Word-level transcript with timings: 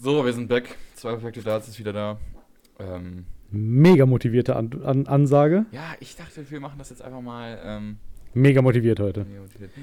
So, 0.00 0.24
wir 0.24 0.32
sind 0.32 0.46
back. 0.48 0.76
Zwei 0.94 1.10
perfekte 1.10 1.42
Darts 1.42 1.66
ist 1.66 1.78
wieder 1.80 1.92
da. 1.92 2.20
Ähm, 2.78 3.26
Mega 3.50 4.06
motivierte 4.06 4.54
An 4.54 4.70
An 4.84 5.06
Ansage. 5.08 5.66
ja, 5.72 5.94
ich 5.98 6.14
dachte, 6.14 6.48
wir 6.48 6.60
machen 6.60 6.78
das 6.78 6.90
jetzt 6.90 7.02
einfach 7.02 7.20
mal. 7.20 7.58
Ähm, 7.64 7.98
Mega 8.32 8.62
motiviert 8.62 9.00
heute. 9.00 9.26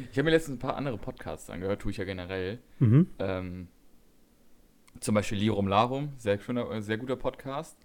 ich 0.09 0.17
habe 0.17 0.23
mir 0.23 0.31
letztens 0.31 0.55
ein 0.55 0.59
paar 0.59 0.77
andere 0.77 0.97
Podcasts 0.97 1.49
angehört, 1.49 1.81
tue 1.81 1.91
ich 1.91 1.97
ja 1.97 2.05
generell. 2.05 2.59
Mhm. 2.79 3.09
Ähm, 3.19 3.67
zum 5.01 5.15
Beispiel 5.15 5.37
Lirum 5.37 5.67
Larum, 5.67 6.13
sehr, 6.15 6.39
schöner, 6.39 6.71
äh, 6.71 6.81
sehr 6.81 6.97
guter 6.97 7.17
Podcast. 7.17 7.77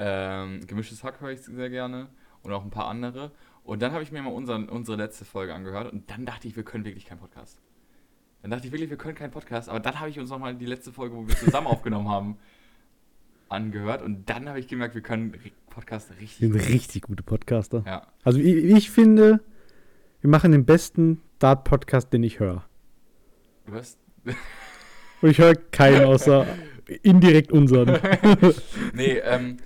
Ähm, 0.00 0.66
Gemischtes 0.66 1.04
Hack 1.04 1.20
höre 1.20 1.30
ich 1.30 1.42
sehr 1.42 1.70
gerne. 1.70 2.08
Und 2.42 2.52
auch 2.52 2.64
ein 2.64 2.70
paar 2.70 2.88
andere. 2.88 3.30
Und 3.62 3.82
dann 3.82 3.92
habe 3.92 4.02
ich 4.02 4.10
mir 4.10 4.22
mal 4.22 4.32
unseren, 4.32 4.68
unsere 4.68 4.96
letzte 4.96 5.24
Folge 5.24 5.54
angehört 5.54 5.92
und 5.92 6.10
dann 6.10 6.24
dachte 6.26 6.48
ich, 6.48 6.56
wir 6.56 6.64
können 6.64 6.84
wirklich 6.84 7.04
keinen 7.04 7.18
Podcast. 7.18 7.60
Dann 8.42 8.50
dachte 8.50 8.66
ich 8.66 8.72
wirklich, 8.72 8.90
wir 8.90 8.96
können 8.96 9.14
keinen 9.14 9.30
Podcast. 9.30 9.68
Aber 9.68 9.80
dann 9.80 9.98
habe 9.98 10.10
ich 10.10 10.18
uns 10.18 10.30
nochmal 10.30 10.54
die 10.54 10.66
letzte 10.66 10.92
Folge, 10.92 11.16
wo 11.16 11.26
wir 11.26 11.36
zusammen 11.36 11.66
aufgenommen 11.66 12.08
haben, 12.08 12.36
angehört. 13.48 14.02
Und 14.02 14.28
dann 14.28 14.48
habe 14.48 14.60
ich 14.60 14.68
gemerkt, 14.68 14.94
wir 14.94 15.02
können 15.02 15.34
Podcast 15.70 16.10
richtig. 16.20 16.40
Wir 16.40 16.60
sind 16.60 16.72
richtig 16.72 17.02
gute 17.02 17.22
Podcaster. 17.22 17.82
Ja. 17.86 18.06
Also 18.22 18.38
ich, 18.38 18.64
ich 18.64 18.90
finde, 18.90 19.40
wir 20.20 20.30
machen 20.30 20.52
den 20.52 20.64
besten 20.64 21.20
Dart-Podcast, 21.38 22.12
den 22.12 22.22
ich 22.22 22.40
höre. 22.40 22.64
Du 23.66 23.74
hast. 23.74 23.98
Und 25.20 25.30
ich 25.30 25.38
höre 25.38 25.54
keinen 25.54 26.04
außer 26.04 26.46
indirekt 27.02 27.52
unseren. 27.52 27.98
nee, 28.94 29.18
ähm, 29.18 29.58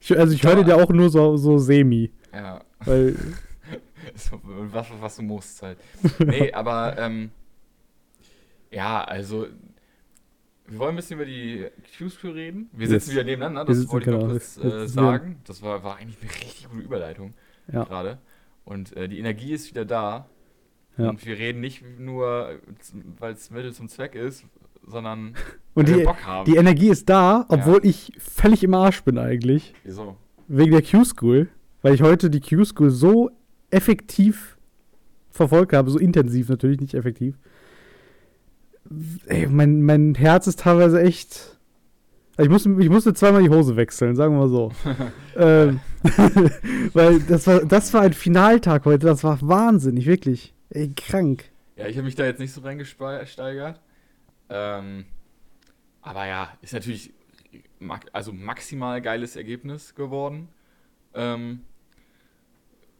Ich, 0.00 0.16
also 0.18 0.34
ich 0.34 0.42
höre 0.42 0.56
den 0.56 0.66
ja 0.66 0.76
auch 0.76 0.90
nur 0.90 1.10
so, 1.10 1.36
so 1.36 1.58
semi. 1.58 2.10
ja. 2.32 2.60
Weil, 2.84 3.16
So, 4.16 4.38
was, 4.42 4.86
was 5.00 5.16
du 5.16 5.22
musst 5.22 5.62
halt. 5.62 5.78
Nee, 6.18 6.52
aber 6.52 6.98
ähm, 6.98 7.30
ja, 8.74 9.04
also 9.04 9.46
wir 10.66 10.78
wollen 10.78 10.90
ein 10.90 10.96
bisschen 10.96 11.16
über 11.16 11.26
die 11.26 11.66
Q-School 11.98 12.32
reden. 12.32 12.70
Wir 12.72 12.88
Yes. 12.88 13.04
sitzen 13.04 13.12
wieder 13.12 13.24
nebeneinander, 13.24 13.64
das 13.64 13.88
wollte 13.90 14.10
ich 14.10 14.14
noch 14.16 14.22
genau, 14.22 14.32
kurz 14.32 14.56
äh, 14.56 14.88
sagen. 14.88 15.40
Das 15.44 15.62
war, 15.62 15.84
war 15.84 15.96
eigentlich 15.98 16.18
eine 16.22 16.30
richtig 16.30 16.68
gute 16.70 16.82
Überleitung 16.82 17.34
ja, 17.72 17.84
gerade. 17.84 18.18
Und 18.64 18.96
äh, 18.96 19.08
die 19.08 19.18
Energie 19.18 19.52
ist 19.52 19.68
wieder 19.70 19.84
da. 19.84 20.28
Ja. 20.96 21.10
Und 21.10 21.24
wir 21.26 21.36
reden 21.36 21.60
nicht 21.60 21.82
nur, 21.98 22.58
weil 23.18 23.34
es 23.34 23.50
Mittel 23.50 23.72
zum 23.74 23.88
Zweck 23.88 24.14
ist, 24.14 24.44
sondern 24.86 25.34
Und 25.74 25.86
weil 25.88 25.94
die, 25.94 25.98
wir 26.00 26.04
Bock 26.06 26.24
haben. 26.24 26.50
die 26.50 26.56
Energie 26.56 26.88
ist 26.88 27.08
da, 27.08 27.44
obwohl 27.48 27.84
ich 27.84 28.12
völlig 28.18 28.62
im 28.64 28.74
Arsch 28.74 29.02
bin 29.02 29.18
eigentlich. 29.18 29.74
Wieso? 29.82 30.16
Wegen 30.48 30.70
der 30.70 30.82
Q-School. 30.82 31.48
Weil 31.82 31.94
ich 31.94 32.02
heute 32.02 32.30
die 32.30 32.40
Q-School 32.40 32.90
so 32.90 33.30
effektiv 33.70 34.56
verfolgt 35.30 35.72
habe, 35.74 35.90
so 35.90 35.98
intensiv 35.98 36.48
natürlich, 36.48 36.80
nicht 36.80 36.94
effektiv. 36.94 37.36
Ey, 39.26 39.46
mein, 39.46 39.82
mein 39.82 40.14
Herz 40.14 40.46
ist 40.46 40.60
teilweise 40.60 41.00
echt. 41.02 41.58
Ich 42.36 42.48
musste, 42.48 42.74
ich 42.80 42.90
musste 42.90 43.14
zweimal 43.14 43.42
die 43.42 43.48
Hose 43.48 43.76
wechseln, 43.76 44.16
sagen 44.16 44.34
wir 44.34 44.40
mal 44.40 44.48
so. 44.48 44.72
ähm, 45.36 45.80
weil 46.92 47.20
das 47.20 47.46
war, 47.46 47.64
das 47.64 47.94
war 47.94 48.02
ein 48.02 48.12
Finaltag 48.12 48.84
heute, 48.84 49.06
das 49.06 49.22
war 49.22 49.38
wahnsinnig, 49.40 50.06
wirklich. 50.06 50.54
Ey, 50.70 50.92
krank. 50.94 51.44
Ja, 51.76 51.86
ich 51.86 51.96
habe 51.96 52.04
mich 52.04 52.16
da 52.16 52.24
jetzt 52.24 52.40
nicht 52.40 52.52
so 52.52 52.60
reingesteigert. 52.60 53.80
Ähm, 54.48 55.04
aber 56.02 56.26
ja, 56.26 56.52
ist 56.60 56.72
natürlich 56.72 57.12
also 58.12 58.32
maximal 58.32 59.00
geiles 59.00 59.36
Ergebnis 59.36 59.94
geworden. 59.94 60.48
Ähm, 61.14 61.62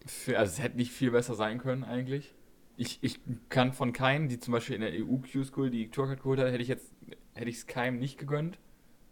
für, 0.06 0.38
also 0.38 0.52
es 0.52 0.62
hätte 0.62 0.77
nicht 0.77 0.92
viel 0.92 1.10
besser 1.10 1.34
sein 1.34 1.58
können 1.58 1.84
eigentlich. 1.84 2.33
Ich, 2.77 2.98
ich 3.03 3.20
kann 3.48 3.72
von 3.72 3.92
keinen, 3.92 4.28
die 4.28 4.41
zum 4.41 4.53
Beispiel 4.53 4.75
in 4.75 4.83
der 4.83 4.92
EU-Q-School 4.92 5.70
die 5.70 5.91
Tourcard 5.91 6.20
geholt 6.22 6.41
hat, 6.41 6.48
hätte 6.48 6.62
ich 6.62 6.69
jetzt 6.69 6.94
hätte 7.34 7.50
ich 7.50 7.56
es 7.56 7.67
keinem 7.67 7.98
nicht 7.98 8.19
gegönnt. 8.19 8.58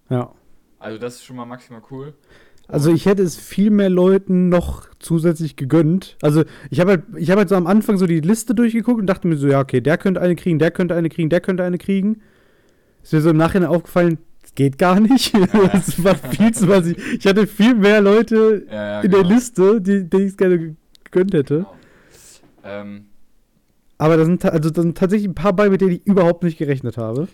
Ja. 0.09 0.33
Also 0.79 0.99
das 0.99 1.17
ist 1.17 1.25
schon 1.25 1.37
mal 1.37 1.45
maximal 1.45 1.83
cool. 1.91 2.15
Also 2.69 2.93
ich 2.93 3.07
hätte 3.07 3.23
es 3.23 3.37
viel 3.37 3.71
mehr 3.71 3.91
Leuten 3.91 4.49
noch 4.49 4.87
zusätzlich 4.99 5.57
gegönnt. 5.57 6.17
Also 6.23 6.45
ich 6.71 6.81
habe 6.81 6.93
halt, 6.93 7.03
ich 7.17 7.31
habe 7.31 7.41
halt 7.41 7.49
so 7.49 7.57
am 7.57 7.67
Anfang 7.67 7.99
so 7.99 8.07
die 8.07 8.21
Liste 8.21 8.55
durchgeguckt 8.55 9.01
und 9.01 9.07
dachte 9.07 9.29
mir 9.29 9.37
so, 9.37 9.49
ja, 9.49 9.61
okay, 9.61 9.81
der 9.81 9.99
könnte 9.99 10.21
eine 10.21 10.37
kriegen, 10.37 10.59
der 10.59 10.71
könnte 10.71 10.95
eine 10.95 11.09
kriegen, 11.09 11.29
der 11.29 11.41
könnte 11.41 11.65
eine 11.65 11.79
kriegen. 11.79 12.23
Ist 13.03 13.13
mir 13.13 13.21
so 13.21 13.31
im 13.31 13.37
Nachhinein 13.37 13.69
aufgefallen, 13.69 14.19
das 14.43 14.55
geht 14.55 14.79
gar 14.79 15.01
nicht. 15.01 15.35
das 15.73 16.03
war 16.03 16.15
viel 16.15 16.53
zu 16.53 16.69
was. 16.69 16.87
Ich 16.87 17.27
hatte 17.27 17.47
viel 17.47 17.75
mehr 17.75 18.01
Leute 18.01 18.65
Ja, 18.69 18.75
ja, 18.75 19.01
in 19.01 19.11
genau. 19.11 19.23
der 19.23 19.35
Liste, 19.35 19.81
die, 19.81 20.09
die 20.09 20.17
ich 20.19 20.29
es 20.29 20.37
gerne 20.37 20.77
gegönnt 21.05 21.35
hätte. 21.35 21.59
Genau. 21.59 21.75
Ähm, 22.65 23.07
Aber 24.03 24.17
da 24.17 24.25
sind, 24.25 24.45
also, 24.45 24.71
da 24.71 24.83
sind 24.83 24.99
tatsächlich 24.99 25.29
ein 25.29 25.35
paar 25.35 25.53
bei, 25.53 25.71
mit 25.71 25.81
denen 25.81 25.93
ich 25.93 26.07
überhaupt 26.07 26.43
nicht 26.43 26.59
gerechnet 26.59 26.97
habe. 26.97 27.29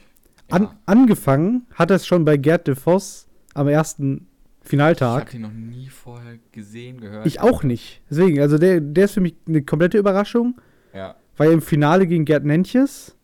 An, 0.50 0.64
ja. 0.64 0.74
angefangen 0.86 1.66
hat 1.74 1.90
es 1.90 2.06
schon 2.06 2.24
bei 2.24 2.36
Gerd 2.36 2.66
de 2.66 2.74
Vos 2.74 3.26
am 3.54 3.68
ersten 3.68 4.26
Ich 4.62 4.68
Finaltag. 4.70 5.20
habe 5.20 5.30
den 5.30 5.42
noch 5.42 5.52
nie 5.52 5.88
vorher 5.88 6.38
gesehen, 6.52 7.00
gehört. 7.00 7.26
Ich 7.26 7.40
auch 7.40 7.62
nicht. 7.62 8.02
Deswegen, 8.10 8.40
also 8.40 8.58
der, 8.58 8.80
der 8.80 9.06
ist 9.06 9.12
für 9.12 9.20
mich 9.22 9.34
eine 9.46 9.62
komplette 9.62 9.96
Überraschung. 9.98 10.60
Ja, 10.94 11.14
War 11.38 11.46
ja 11.46 11.52
im 11.52 11.62
Finale 11.62 12.06
gegen 12.06 12.24
Gerd 12.26 12.44
Nentjes 12.44 13.16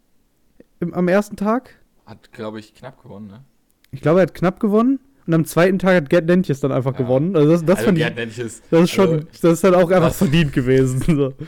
im, 0.81 0.95
am 0.95 1.09
ersten 1.09 1.37
Tag. 1.37 1.71
hat 2.07 2.33
glaube 2.33 2.61
ich 2.61 2.75
knapp 2.75 3.03
gewonnen, 3.03 3.27
ne? 3.27 3.45
Ich 3.91 4.01
glaube, 4.01 4.21
er 4.21 4.23
hat 4.23 4.35
knapp 4.35 4.59
gewonnen. 4.59 5.01
Und 5.27 5.33
am 5.35 5.45
zweiten 5.47 5.79
Tag 5.79 5.95
hat 5.97 6.11
Gerd 6.11 6.27
Nentjes 6.27 6.61
dann 6.61 6.73
einfach 6.73 6.93
Ja. 6.93 6.99
gewonnen. 6.99 7.37
Also 7.37 7.51
das, 7.51 7.65
das 7.65 7.79
also, 7.79 7.87
fand 7.87 7.99
ich, 7.99 8.61
das 8.71 8.83
ist 8.83 8.91
schon, 8.91 9.09
also, 9.09 9.27
das 9.43 9.53
ist 9.53 9.65
dann 9.65 9.75
auch 9.75 9.91
einfach 9.91 10.09
das- 10.09 10.19
verdient 10.19 10.53
gewesen. 10.53 11.01
So. 11.01 11.33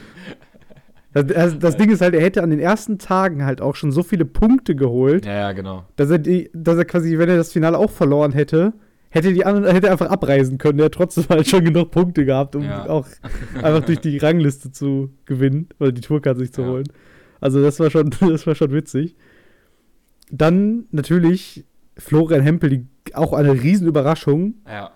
Das, 1.24 1.26
das, 1.26 1.58
das 1.58 1.76
Ding 1.76 1.90
ist 1.90 2.00
halt, 2.02 2.14
er 2.14 2.20
hätte 2.22 2.42
an 2.42 2.50
den 2.50 2.58
ersten 2.60 2.98
Tagen 2.98 3.44
halt 3.44 3.60
auch 3.60 3.74
schon 3.74 3.90
so 3.92 4.02
viele 4.02 4.24
Punkte 4.24 4.74
geholt, 4.76 5.24
Ja, 5.26 5.32
ja, 5.34 5.52
genau. 5.52 5.84
dass 5.96 6.10
er, 6.10 6.18
die, 6.18 6.50
dass 6.52 6.76
er 6.76 6.84
quasi, 6.84 7.16
wenn 7.18 7.28
er 7.28 7.36
das 7.36 7.52
Finale 7.52 7.78
auch 7.78 7.90
verloren 7.90 8.32
hätte, 8.32 8.72
hätte 9.08 9.32
die 9.32 9.44
anderen, 9.46 9.72
hätte 9.74 9.86
er 9.86 9.92
einfach 9.92 10.10
abreisen 10.10 10.58
können. 10.58 10.78
Er 10.78 10.86
hat 10.86 10.92
trotzdem 10.92 11.24
halt 11.28 11.48
schon 11.48 11.64
genug 11.64 11.90
Punkte 11.90 12.24
gehabt, 12.24 12.54
um 12.56 12.62
Ja. 12.64 12.86
auch 12.88 13.06
einfach 13.62 13.84
durch 13.84 14.00
die 14.00 14.18
Rangliste 14.18 14.70
zu 14.72 15.10
gewinnen 15.24 15.68
oder 15.80 15.92
die 15.92 16.00
Tourkarte 16.02 16.40
sich 16.40 16.52
zu 16.52 16.62
Ja. 16.62 16.68
holen. 16.68 16.88
Also 17.40 17.62
das 17.62 17.80
war 17.80 17.90
schon, 17.90 18.10
das 18.20 18.46
war 18.46 18.54
schon 18.54 18.72
witzig. 18.72 19.16
Dann 20.30 20.86
natürlich 20.90 21.64
Florian 21.96 22.42
Hempel, 22.42 22.70
die, 22.70 22.86
auch 23.14 23.32
eine 23.32 23.52
Riesenüberraschung. 23.52 24.54
Ja, 24.66 24.90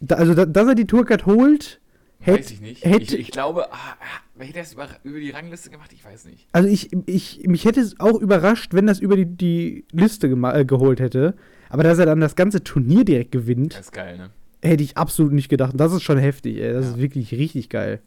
Da, 0.00 0.16
also, 0.16 0.34
da, 0.34 0.46
dass 0.46 0.66
er 0.68 0.74
die 0.74 0.86
Tourcard 0.86 1.26
holt, 1.26 1.80
weiß 2.26 2.36
hätte 2.36 2.52
ich 2.54 2.60
nicht. 2.60 2.84
hätte- 2.84 3.02
ich, 3.02 3.18
ich 3.18 3.30
glaube, 3.30 3.72
ah, 3.72 3.96
ah, 4.00 4.40
hätte 4.42 4.58
er 4.58 4.62
das 4.62 4.72
über, 4.74 4.88
über 5.02 5.20
die 5.20 5.30
Rangliste 5.30 5.70
gemacht? 5.70 5.92
Ich 5.92 6.04
weiß 6.04 6.24
nicht. 6.26 6.46
Also 6.52 6.68
ich, 6.68 6.90
ich, 7.06 7.46
mich 7.46 7.64
hätte 7.64 7.80
es 7.80 7.98
auch 8.00 8.20
überrascht, 8.20 8.74
wenn 8.74 8.86
das 8.86 9.00
über 9.00 9.16
die, 9.16 9.26
die 9.26 9.84
Liste 9.92 10.26
äh, 10.28 10.64
geholt 10.64 11.00
hätte. 11.00 11.34
Aber 11.68 11.82
dass 11.82 11.98
er 11.98 12.06
dann 12.06 12.20
das 12.20 12.36
ganze 12.36 12.62
Turnier 12.62 13.04
direkt 13.04 13.32
gewinnt, 13.32 13.74
Das 13.74 13.86
ist 13.86 13.92
geil, 13.92 14.16
ne? 14.16 14.30
hätte 14.62 14.82
ich 14.84 14.96
absolut 14.96 15.32
nicht 15.32 15.48
gedacht. 15.48 15.72
Und 15.72 15.78
das 15.80 15.92
ist 15.92 16.02
schon 16.02 16.18
heftig, 16.18 16.56
ey. 16.58 16.72
Das 16.72 16.84
Ja. 16.86 16.90
ist 16.92 16.98
wirklich 16.98 17.32
richtig 17.32 17.68
geil. 17.68 18.00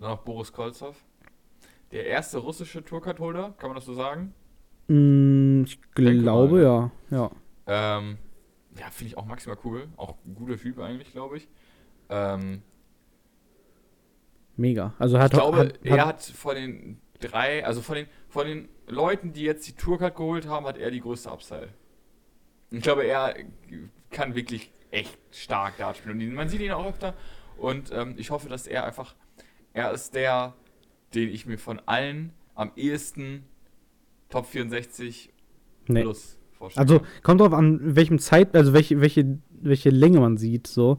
Dann 0.00 0.10
noch 0.10 0.18
Boris 0.22 0.52
Kolzow. 0.52 0.94
Der 1.92 2.06
erste 2.06 2.38
russische 2.38 2.84
Tourcard-Holder, 2.84 3.54
kann 3.58 3.68
man 3.70 3.76
das 3.76 3.84
so 3.86 3.94
sagen? 3.94 4.34
Mm, 4.88 5.62
ich 5.64 5.80
Denke 5.96 6.18
glaube, 6.22 6.56
mal, 6.56 6.62
ja. 6.62 6.90
ja. 7.10 7.30
Ähm, 7.98 8.18
ja, 8.78 8.90
finde 8.90 9.08
ich 9.12 9.16
auch 9.18 9.24
maximal 9.24 9.56
cool. 9.64 9.86
Auch 9.96 10.16
ein 10.26 10.34
guter 10.34 10.58
Typ 10.58 10.78
eigentlich, 10.80 11.12
glaube 11.12 11.38
ich. 11.38 11.48
Ähm, 12.10 12.62
Mega. 14.56 14.94
Also 14.98 15.18
hat 15.18 15.32
ich 15.32 15.38
glaube, 15.38 15.58
hat, 15.58 15.78
er 15.82 16.06
hat 16.06 16.22
von 16.22 16.54
den 16.54 17.00
drei, 17.20 17.64
also 17.64 17.80
von 17.80 17.96
den, 17.96 18.06
von 18.28 18.46
den 18.46 18.68
Leuten, 18.86 19.32
die 19.32 19.42
jetzt 19.42 19.66
die 19.66 19.72
Tourcard 19.72 20.14
geholt 20.16 20.46
haben, 20.46 20.66
hat 20.66 20.78
er 20.78 20.90
die 20.90 21.00
größte 21.00 21.30
Upside. 21.30 21.68
Ich 22.70 22.82
glaube, 22.82 23.04
er 23.04 23.34
kann 24.10 24.34
wirklich 24.34 24.70
echt 24.90 25.18
stark 25.32 25.76
Dart 25.78 25.96
spielen. 25.96 26.20
Und 26.20 26.34
man 26.34 26.48
sieht 26.48 26.60
ihn 26.60 26.72
auch 26.72 26.86
öfter. 26.86 27.14
Und 27.58 27.90
ähm, 27.92 28.14
ich 28.16 28.30
hoffe, 28.30 28.48
dass 28.48 28.66
er 28.66 28.84
einfach, 28.84 29.14
er 29.72 29.92
ist 29.92 30.14
der, 30.14 30.54
den 31.14 31.28
ich 31.28 31.46
mir 31.46 31.58
von 31.58 31.80
allen 31.86 32.32
am 32.54 32.72
ehesten 32.76 33.44
Top 34.28 34.46
64 34.46 35.30
Nee. 35.86 36.02
plus 36.02 36.38
vorstelle. 36.52 36.82
Also 36.82 37.00
kommt 37.22 37.40
drauf 37.40 37.52
an, 37.52 37.94
welchem 37.94 38.18
Zeit, 38.18 38.54
also 38.56 38.72
welche, 38.72 39.00
welche, 39.00 39.38
welche 39.50 39.90
Länge 39.90 40.20
man 40.20 40.36
sieht, 40.36 40.66
so. 40.66 40.98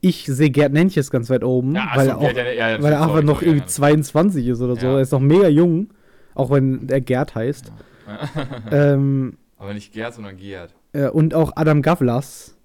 Ich 0.00 0.26
sehe 0.26 0.50
Gerd 0.50 0.72
Nentjes 0.72 1.10
ganz 1.10 1.30
weit 1.30 1.42
oben, 1.42 1.74
Ja, 1.74 1.90
weil, 1.94 2.08
er 2.08 2.18
auch, 2.18 2.22
ja, 2.22 2.52
ja, 2.52 2.82
weil 2.82 2.92
er 2.92 3.02
einfach 3.02 3.22
noch 3.22 3.42
irgendwie 3.42 3.60
ja. 3.60 3.66
22 3.66 4.46
ist 4.46 4.60
oder 4.60 4.76
so. 4.76 4.86
Er 4.86 5.00
ist 5.00 5.12
noch 5.12 5.20
mega 5.20 5.48
jung, 5.48 5.88
auch 6.34 6.50
wenn 6.50 6.88
er 6.88 7.00
Gerd 7.00 7.34
heißt. 7.34 7.72
ähm, 8.70 9.36
Aber 9.56 9.74
nicht 9.74 9.92
Gerd, 9.92 10.14
sondern 10.14 10.36
Gerd. 10.36 10.74
äh, 10.92 11.08
und 11.08 11.34
auch 11.34 11.52
Adam 11.56 11.82
Gavlas, 11.82 12.56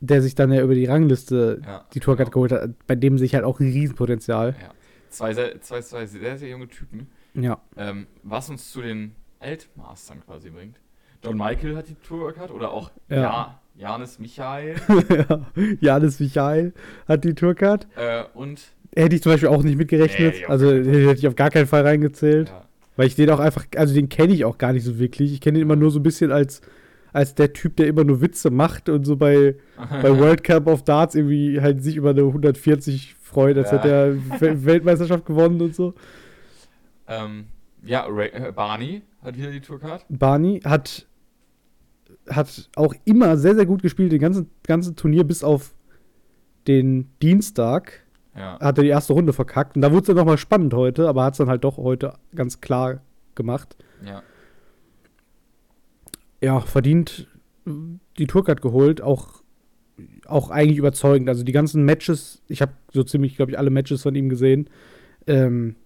der 0.00 0.20
sich 0.22 0.34
dann 0.34 0.52
ja 0.52 0.62
über 0.62 0.74
die 0.74 0.86
Rangliste 0.86 1.60
die 1.94 2.00
Tourcard 2.00 2.32
genau. 2.32 2.46
geholt 2.46 2.52
hat, 2.52 2.86
bei 2.86 2.94
dem 2.96 3.18
sehe 3.18 3.26
ich 3.26 3.34
halt 3.34 3.44
auch 3.44 3.60
ein 3.60 3.70
Riesenpotenzial. 3.70 4.56
Zwei, 5.10 5.32
sehr, 5.32 5.60
zwei, 5.60 5.80
zwei 5.80 6.06
sehr, 6.06 6.38
sehr 6.38 6.48
junge 6.48 6.66
Typen. 6.68 7.08
Ja. 7.34 7.60
Ähm, 7.76 8.06
was 8.22 8.50
uns 8.50 8.72
zu 8.72 8.82
den 8.82 9.14
Altmastern 9.38 10.20
quasi 10.24 10.50
bringt. 10.50 10.80
John 11.22 11.36
Michael 11.36 11.76
hat 11.76 11.88
die 11.88 11.94
Tour 11.94 12.32
gehabt 12.32 12.50
oder 12.50 12.70
auch 12.70 12.90
Ja. 13.08 13.60
Ja. 13.76 13.90
Janis 13.90 14.18
Michael. 14.18 14.74
ja. 15.28 15.46
Janis 15.80 16.20
Michael 16.20 16.72
hat 17.08 17.24
die 17.24 17.34
Tourcard. 17.34 17.86
äh, 17.96 18.24
und 18.34 18.60
Hätte 18.96 19.16
ich 19.16 19.22
zum 19.22 19.32
Beispiel 19.32 19.48
auch 19.48 19.62
nicht 19.64 19.76
mitgerechnet. 19.76 20.34
Nee, 20.38 20.46
also 20.46 20.70
hätte 20.72 21.14
ich 21.18 21.26
auf 21.26 21.34
gar 21.34 21.50
keinen 21.50 21.66
Fall 21.66 21.82
reingezählt. 21.82 22.48
ja, 22.50 22.64
Weil 22.96 23.08
ich 23.08 23.16
den 23.16 23.28
auch 23.30 23.40
einfach, 23.40 23.66
also 23.76 23.92
den 23.92 24.08
kenne 24.08 24.32
ich 24.32 24.44
auch 24.44 24.56
gar 24.56 24.72
nicht 24.72 24.84
so 24.84 24.98
wirklich. 25.00 25.32
Ich 25.32 25.40
kenne 25.40 25.58
ihn 25.58 25.62
immer 25.62 25.74
nur 25.74 25.90
so 25.90 25.98
ein 25.98 26.04
bisschen 26.04 26.30
als, 26.30 26.60
als 27.12 27.34
der 27.34 27.52
Typ, 27.52 27.76
der 27.76 27.88
immer 27.88 28.04
nur 28.04 28.20
Witze 28.20 28.50
macht 28.50 28.88
und 28.88 29.04
so 29.04 29.16
bei, 29.16 29.56
bei 30.02 30.16
World 30.16 30.44
Cup 30.44 30.68
of 30.68 30.84
Darts 30.84 31.16
irgendwie 31.16 31.60
halt 31.60 31.82
sich 31.82 31.96
über 31.96 32.10
eine 32.10 32.20
140 32.22 33.16
freut, 33.20 33.58
als 33.58 33.72
Ja. 33.72 33.78
hätte 33.78 33.88
er 33.90 34.12
Wel- 34.40 34.64
Weltmeisterschaft 34.64 35.26
gewonnen 35.26 35.60
und 35.60 35.74
so. 35.74 35.94
Ähm, 37.08 37.46
ja, 37.84 38.06
äh, 38.08 38.52
Barney 38.52 39.02
hat 39.22 39.36
wieder 39.36 39.50
die 39.50 39.60
Tourcard. 39.60 40.04
Barney 40.08 40.60
hat, 40.64 41.06
hat 42.28 42.70
auch 42.76 42.94
immer 43.04 43.36
sehr, 43.36 43.54
sehr 43.54 43.66
gut 43.66 43.82
gespielt, 43.82 44.12
den 44.12 44.20
ganzen, 44.20 44.50
ganzen 44.62 44.96
Turnier 44.96 45.24
bis 45.24 45.44
auf 45.44 45.74
den 46.66 47.10
Dienstag. 47.22 48.04
Ja. 48.36 48.58
Hat 48.58 48.78
er 48.78 48.84
die 48.84 48.90
erste 48.90 49.12
Runde 49.12 49.32
verkackt. 49.32 49.76
Und 49.76 49.82
da 49.82 49.90
wurde 49.92 50.00
es 50.00 50.06
dann 50.06 50.16
nochmal 50.16 50.38
spannend 50.38 50.74
heute, 50.74 51.08
aber 51.08 51.24
hat 51.24 51.34
es 51.34 51.38
dann 51.38 51.48
halt 51.48 51.62
doch 51.64 51.76
heute 51.76 52.14
ganz 52.34 52.60
klar 52.60 53.00
gemacht. 53.34 53.76
ja. 54.04 54.22
Ja, 56.40 56.60
verdient 56.60 57.26
die 58.18 58.26
Tourcard 58.26 58.60
geholt, 58.60 59.00
auch, 59.00 59.42
auch 60.26 60.50
eigentlich 60.50 60.76
überzeugend. 60.76 61.28
Also 61.30 61.42
die 61.42 61.52
ganzen 61.52 61.84
Matches, 61.84 62.42
ich 62.48 62.60
habe 62.60 62.72
so 62.92 63.02
ziemlich, 63.02 63.36
glaube 63.36 63.52
ich, 63.52 63.58
alle 63.58 63.70
Matches 63.70 64.02
von 64.02 64.14
ihm 64.14 64.28
gesehen. 64.28 64.68
Ähm, 65.26 65.76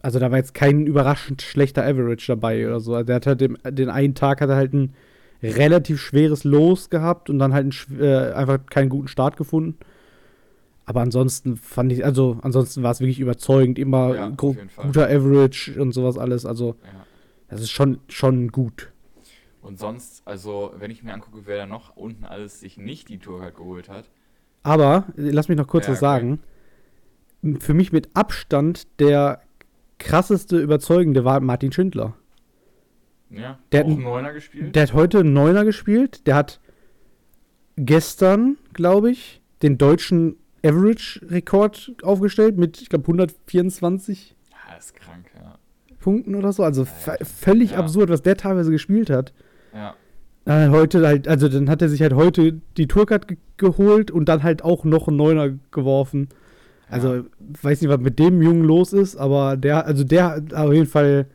also 0.00 0.18
da 0.18 0.30
war 0.30 0.38
jetzt 0.38 0.54
kein 0.54 0.86
überraschend 0.86 1.42
schlechter 1.42 1.84
Average 1.84 2.28
dabei 2.28 2.66
oder 2.66 2.80
so. 2.80 2.94
Also 2.94 3.06
der 3.06 3.16
hat 3.16 3.26
halt 3.26 3.40
den, 3.40 3.58
den 3.68 3.90
einen 3.90 4.14
Tag 4.14 4.40
hat 4.40 4.48
er 4.48 4.56
halt 4.56 4.72
ein 4.72 4.94
relativ 5.42 6.00
schweres 6.00 6.44
Los 6.44 6.90
gehabt 6.90 7.30
und 7.30 7.38
dann 7.38 7.52
halt 7.52 7.72
schw- 7.72 8.00
äh, 8.00 8.32
einfach 8.32 8.58
keinen 8.66 8.88
guten 8.88 9.08
Start 9.08 9.36
gefunden. 9.36 9.78
Aber 10.84 11.00
ansonsten 11.00 11.56
fand 11.56 11.90
ich, 11.92 12.04
also 12.04 12.38
ansonsten 12.42 12.82
war 12.82 12.92
es 12.92 13.00
wirklich 13.00 13.18
überzeugend, 13.20 13.78
immer 13.78 14.14
Ja, 14.14 14.28
guter 14.28 15.08
Average 15.08 15.80
und 15.80 15.92
sowas 15.92 16.16
alles. 16.16 16.46
Also 16.46 16.76
ja. 16.84 17.04
das 17.48 17.60
ist 17.60 17.70
schon, 17.72 17.98
schon 18.08 18.48
gut. 18.52 18.92
Und 19.62 19.80
sonst, 19.80 20.22
also, 20.28 20.72
wenn 20.78 20.92
ich 20.92 21.02
mir 21.02 21.12
angucke, 21.12 21.40
wer 21.44 21.56
da 21.56 21.66
noch 21.66 21.96
unten 21.96 22.24
alles 22.24 22.60
sich 22.60 22.76
nicht 22.78 23.08
die 23.08 23.18
Tourcard 23.18 23.56
geholt 23.56 23.88
hat. 23.88 24.04
Aber, 24.62 25.06
lass 25.16 25.48
mich 25.48 25.58
noch 25.58 25.66
kurz 25.66 25.86
Ja, 25.86 25.92
was 25.92 25.98
okay. 25.98 26.06
sagen. 26.06 26.38
M- 27.42 27.60
Für 27.60 27.74
mich 27.74 27.90
mit 27.90 28.10
Abstand 28.14 28.86
der 29.00 29.40
krasseste 29.98 30.56
Überzeugende 30.58 31.24
war 31.24 31.40
Martin 31.40 31.72
Schindler. 31.72 32.14
Ja, 33.30 33.58
Der 33.72 33.80
hat 33.80 33.86
einen 33.86 34.02
Neuner 34.02 34.32
gespielt. 34.32 34.74
Der 34.76 34.82
hat 34.84 34.94
heute 34.94 35.18
einen 35.20 35.32
Neuner 35.32 35.64
gespielt. 35.64 36.26
Der 36.26 36.36
hat 36.36 36.60
gestern, 37.76 38.56
glaube 38.72 39.10
ich, 39.10 39.40
den 39.62 39.78
deutschen 39.78 40.36
Average-Rekord 40.64 41.92
aufgestellt 42.02 42.56
mit, 42.56 42.80
ich 42.80 42.88
glaube, 42.88 43.04
124 43.04 44.34
ja, 44.50 44.76
ist 44.76 44.94
krank, 44.96 45.26
ja. 45.38 45.58
Punkten 46.00 46.34
oder 46.34 46.52
so. 46.52 46.62
Also 46.62 46.84
v- 46.84 47.16
völlig 47.24 47.72
Ja. 47.72 47.78
absurd, 47.78 48.08
was 48.10 48.22
der 48.22 48.36
teilweise 48.36 48.70
gespielt 48.70 49.10
hat. 49.10 49.32
Ja, 49.74 49.94
Äh, 50.48 50.68
heute 50.68 51.04
halt, 51.04 51.26
also 51.26 51.48
dann 51.48 51.68
hat 51.68 51.82
er 51.82 51.88
sich 51.88 52.02
halt 52.02 52.12
heute 52.14 52.60
die 52.76 52.86
Tourcard 52.86 53.26
ge 53.26 53.36
geholt 53.56 54.10
und 54.12 54.28
dann 54.28 54.42
halt 54.44 54.62
auch 54.62 54.84
noch 54.84 55.08
einen 55.08 55.16
Neuner 55.16 55.50
geworfen. 55.72 56.28
Also, 56.88 57.14
Ja. 57.16 57.22
weiß 57.62 57.80
nicht, 57.80 57.90
was 57.90 57.98
mit 58.00 58.18
dem 58.20 58.40
Jungen 58.42 58.62
los 58.62 58.92
ist, 58.92 59.16
aber 59.16 59.56
der, 59.56 59.86
also 59.86 60.04
der 60.04 60.26
hat 60.36 60.54
auf 60.54 60.72
jeden 60.72 60.86
Fall 60.86 61.26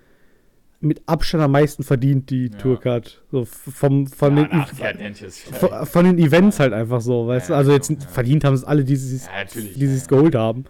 mit 0.82 1.02
Abstand 1.06 1.44
am 1.44 1.52
meisten 1.52 1.84
verdient, 1.84 2.30
die 2.30 2.48
Ja. 2.48 2.58
Tourcard. 2.58 3.24
So 3.32 3.46
vom, 3.46 4.08
von, 4.08 4.38
ja, 4.38 4.94
den, 4.94 5.16
von, 5.16 5.86
von 5.86 6.06
den 6.06 6.18
Events 6.18 6.60
halt 6.60 6.74
einfach 6.74 7.02
so, 7.02 7.28
weißt 7.28 7.50
Ja, 7.50 7.56
du? 7.56 7.58
Also 7.58 7.72
jetzt 7.72 8.04
verdient 8.06 8.44
haben 8.44 8.56
es 8.56 8.64
alle, 8.64 8.84
die 8.84 8.96
natürlich, 8.96 9.74
die 9.74 9.86
ja. 9.86 10.06
geholt 10.08 10.36
haben. 10.36 10.66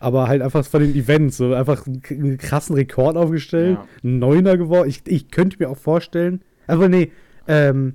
Aber 0.00 0.28
halt 0.28 0.42
einfach 0.42 0.64
von 0.64 0.80
den 0.80 0.94
Events, 0.94 1.38
so 1.38 1.52
einfach 1.54 1.84
einen, 1.86 2.38
krassen 2.38 2.76
Rekord 2.76 3.16
aufgestellt, 3.16 3.78
einen 4.04 4.20
Neuner 4.20 4.56
geworden. 4.56 4.88
Ich, 4.88 5.02
ich 5.06 5.30
könnte 5.30 5.56
mir 5.58 5.68
auch 5.68 5.76
vorstellen, 5.76 6.42
aber 6.68 6.88
nee, 6.88 7.10
ähm, 7.48 7.94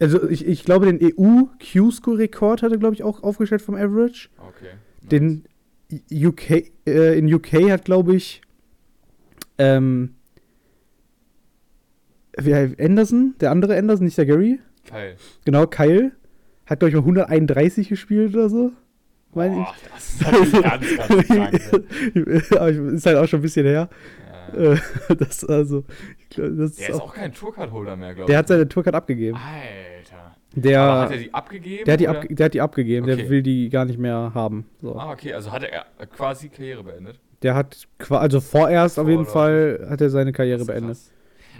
also 0.00 0.28
ich, 0.28 0.46
ich 0.46 0.64
glaube, 0.64 0.86
den 0.86 0.98
EU-Q-Score-Rekord 1.00 2.62
hat 2.62 2.72
er, 2.72 2.78
glaube 2.78 2.94
ich, 2.94 3.02
auch 3.02 3.22
aufgestellt 3.22 3.62
vom 3.62 3.74
Average. 3.74 4.30
Okay. 4.38 4.74
nice. 5.02 5.08
Den 5.10 5.44
UK, 6.10 6.72
äh, 6.86 7.18
in 7.18 7.32
UK 7.32 7.70
hat, 7.70 7.84
glaube 7.84 8.16
ich, 8.16 8.40
ähm, 9.58 10.14
Anderson, 12.36 13.34
der 13.40 13.50
andere 13.50 13.76
Anderson, 13.76 14.04
nicht 14.06 14.18
der 14.18 14.26
Gary, 14.26 14.58
Geil. 14.88 15.16
genau, 15.44 15.66
Kyle, 15.66 16.12
hat, 16.66 16.78
glaube 16.80 16.88
ich, 16.90 16.94
mal 16.94 17.00
131 17.00 17.88
gespielt 17.88 18.34
oder 18.34 18.48
so. 18.48 18.72
Meine 19.34 19.54
Boah, 19.56 19.74
das 19.94 20.08
ist 20.14 20.22
natürlich 20.22 20.62
ganz, 20.62 20.96
ganz 20.96 21.26
krank. 21.28 22.14
ne? 22.14 22.42
Aber 22.58 22.70
ich, 22.70 22.76
ist 22.78 23.06
halt 23.06 23.16
auch 23.16 23.26
schon 23.26 23.38
ein 23.40 23.42
bisschen 23.42 23.66
her. 23.66 23.88
Ja. 24.54 24.72
Äh, 24.72 24.76
das, 25.18 25.44
also, 25.44 25.84
ich 26.18 26.28
glaub, 26.30 26.50
das 26.58 26.76
Der 26.76 26.88
ist 26.90 26.94
auch, 26.96 27.08
auch 27.08 27.14
kein 27.14 27.32
Tourcard-Holder 27.32 27.96
mehr, 27.96 28.14
glaube 28.14 28.22
ich. 28.22 28.26
der 28.26 28.38
hat 28.38 28.48
seine 28.48 28.68
Tourcard 28.68 28.94
abgegeben. 28.94 29.36
Alter. 29.38 30.36
Der, 30.54 30.80
Aber 30.82 31.00
hat 31.02 31.10
er 31.12 31.16
die 31.16 31.32
abgegeben? 31.34 31.84
der, 31.86 31.92
hat 31.94 32.00
die 32.00 32.08
ab, 32.08 32.24
der 32.28 32.44
hat 32.44 32.54
die 32.54 32.60
abgegeben, 32.60 33.06
der 33.06 33.16
Okay. 33.16 33.30
will 33.30 33.42
die 33.42 33.70
gar 33.70 33.86
nicht 33.86 33.98
mehr 33.98 34.32
haben. 34.34 34.66
So. 34.82 34.96
Ah, 34.96 35.12
okay, 35.12 35.32
also 35.32 35.50
hat 35.50 35.62
er 35.64 35.86
quasi 36.14 36.50
Karriere 36.50 36.84
beendet. 36.84 37.18
Der 37.42 37.54
hat, 37.54 37.88
also 38.10 38.40
vorerst 38.40 38.98
auf 38.98 39.08
jeden. 39.08 39.24
Fall, 39.24 39.86
hat 39.88 40.00
er 40.02 40.10
seine 40.10 40.32
Karriere 40.32 40.64
beendet. 40.66 40.90
krass. 40.96 41.10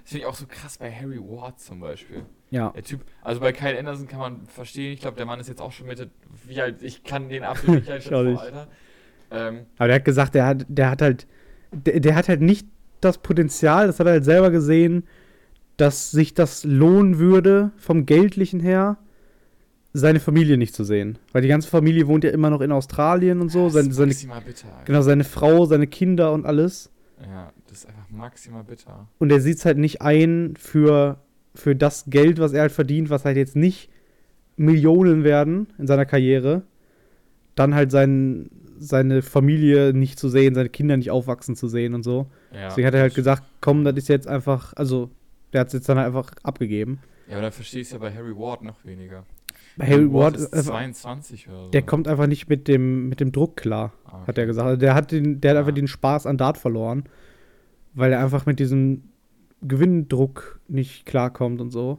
Das 0.02 0.10
finde 0.10 0.25
ich 0.25 0.26
auch 0.26 0.34
so 0.34 0.46
krass 0.46 0.78
bei 0.78 0.90
Harry 0.90 1.19
Ward 1.19 1.60
zum 1.60 1.81
Beispiel. 1.81 2.22
Ja. 2.50 2.70
Der 2.70 2.82
Typ, 2.82 3.02
also 3.22 3.40
bei 3.40 3.52
Kyle 3.52 3.78
Anderson 3.78 4.08
kann 4.08 4.20
man 4.20 4.46
verstehen, 4.46 4.93
ich 4.93 5.00
glaube, 5.00 5.16
der 5.16 5.26
Mann 5.26 5.40
ist 5.40 5.49
jetzt 5.49 5.60
auch 5.60 5.72
schon 5.72 5.87
Mitte, 5.87 6.10
wie 6.46 6.60
alt, 6.60 6.82
ich 6.82 7.04
kann 7.04 7.28
den 7.28 7.44
absolut 7.44 7.81
nicht 7.81 7.90
einschätzen. 7.90 8.37
Alter. 8.37 8.69
Ähm, 9.31 9.60
Aber 9.78 9.87
der 9.88 9.96
hat 9.96 10.04
gesagt, 10.04 10.34
der 10.34 10.46
hat, 10.46 10.66
der 10.69 10.90
hat 10.90 11.02
halt, 11.02 11.26
der, 11.72 12.00
der 12.00 12.14
hat 12.14 12.28
halt 12.28 12.40
nicht 12.43 12.66
das 13.00 13.19
Potenzial, 13.19 13.87
das 13.87 13.99
hat 14.00 14.06
er 14.06 14.12
halt 14.14 14.25
selber 14.25 14.50
gesehen, 14.50 15.04
dass 15.76 16.10
sich 16.10 16.34
das 16.34 16.64
lohnen 16.64 17.19
würde, 17.19 17.72
vom 17.78 18.05
Geldlichen 18.06 18.60
her, 18.60 18.98
seine 19.94 20.20
Familie 20.20 20.56
nicht 20.58 20.75
zu 20.75 20.84
sehen. 20.84 21.19
Weil 21.32 21.43
die 21.43 21.48
ganze 21.48 21.69
Familie 21.69 22.06
wohnt 22.06 22.25
ja 22.25 22.31
immer 22.31 22.50
noch 22.50 22.60
in 22.60 22.72
Australien 22.72 23.40
und 23.40 23.50
so. 23.50 23.64
das 23.64 23.75
Seine, 23.75 23.93
seine, 23.93 24.12
bitter. 24.44 24.69
Alter. 24.69 24.84
genau, 24.84 25.02
seine 25.02 25.25
Frau, 25.25 25.66
seine 25.66 25.87
Kinder 25.87 26.32
und 26.32 26.46
alles. 26.46 26.90
Ja, 27.20 27.52
das 27.72 27.84
ist 27.84 27.88
einfach 27.88 28.10
maximal 28.10 28.62
bitter. 28.64 29.08
Und 29.19 29.32
er 29.32 29.40
sieht 29.40 29.56
es 29.56 29.64
halt 29.64 29.78
nicht 29.78 30.02
ein 30.02 30.54
für, 30.58 31.19
für 31.54 31.74
das 31.74 32.04
Geld, 32.08 32.38
was 32.38 32.52
er 32.52 32.60
halt 32.62 32.72
verdient, 32.72 33.08
was 33.08 33.24
halt 33.24 33.38
jetzt 33.38 33.56
nicht 33.56 33.88
Millionen 34.56 35.24
werden 35.24 35.69
in 35.78 35.86
seiner 35.86 36.04
Karriere, 36.04 36.62
dann 37.54 37.74
halt 37.74 37.90
sein, 37.90 38.50
seine 38.78 39.22
Familie 39.22 39.94
nicht 39.94 40.19
zu 40.19 40.28
sehen, 40.28 40.54
seine 40.54 40.69
Kinder 40.69 40.96
nicht 40.96 41.10
aufwachsen 41.10 41.56
zu 41.56 41.66
sehen 41.69 41.94
und 41.94 42.02
so. 42.02 42.26
Ja, 42.52 42.69
Deswegen 42.69 42.86
hat 42.86 42.94
er 42.94 43.00
halt 43.00 43.14
gesagt, 43.14 43.42
komm, 43.60 43.84
das 43.84 43.96
ist 43.96 44.08
jetzt 44.08 44.28
einfach, 44.28 44.74
also, 44.74 45.10
der 45.52 45.62
hat 45.62 45.69
es 45.69 45.72
jetzt 45.74 45.88
dann 45.88 45.96
halt 45.96 46.08
einfach 46.08 46.30
abgegeben. 46.42 46.98
Ja, 47.26 47.34
aber 47.34 47.42
da 47.42 47.50
verstehe 47.50 47.80
ich 47.80 47.86
es 47.88 47.92
ja 47.92 47.98
bei 47.98 48.12
Harry 48.14 48.36
Ward 48.36 48.62
noch 48.62 48.84
weniger. 48.84 49.24
Bei 49.78 49.86
Harry 49.86 50.12
Ward, 50.12 50.36
ist 50.36 50.43
ist 50.43 50.52
einfach, 50.55 50.72
22 50.72 51.48
oder 51.48 51.64
so. 51.64 51.70
der 51.70 51.82
kommt 51.82 52.06
einfach 52.06 52.26
nicht 52.26 52.48
mit 52.50 52.69
dem, 52.69 53.08
mit 53.08 53.20
dem 53.20 53.32
Druck 53.32 53.56
klar, 53.56 53.94
Ah, 54.05 54.26
hat 54.26 54.36
er 54.36 54.44
gesagt. 54.44 54.67
Also 54.67 54.79
der 54.79 54.94
hat, 54.94 55.10
den, 55.12 55.41
der 55.41 55.52
hat 55.52 55.55
Ja. 55.55 55.60
einfach 55.60 55.74
den 55.74 55.88
Spaß 55.88 56.26
an 56.26 56.36
Dart 56.36 56.58
verloren, 56.58 57.05
weil 57.94 58.13
er 58.13 58.20
einfach 58.22 58.46
mit 58.46 58.58
diesem 58.58 59.05
Gewinndruck 59.63 60.61
nicht 60.69 61.06
klarkommt 61.06 61.61
und 61.61 61.70
so. 61.70 61.99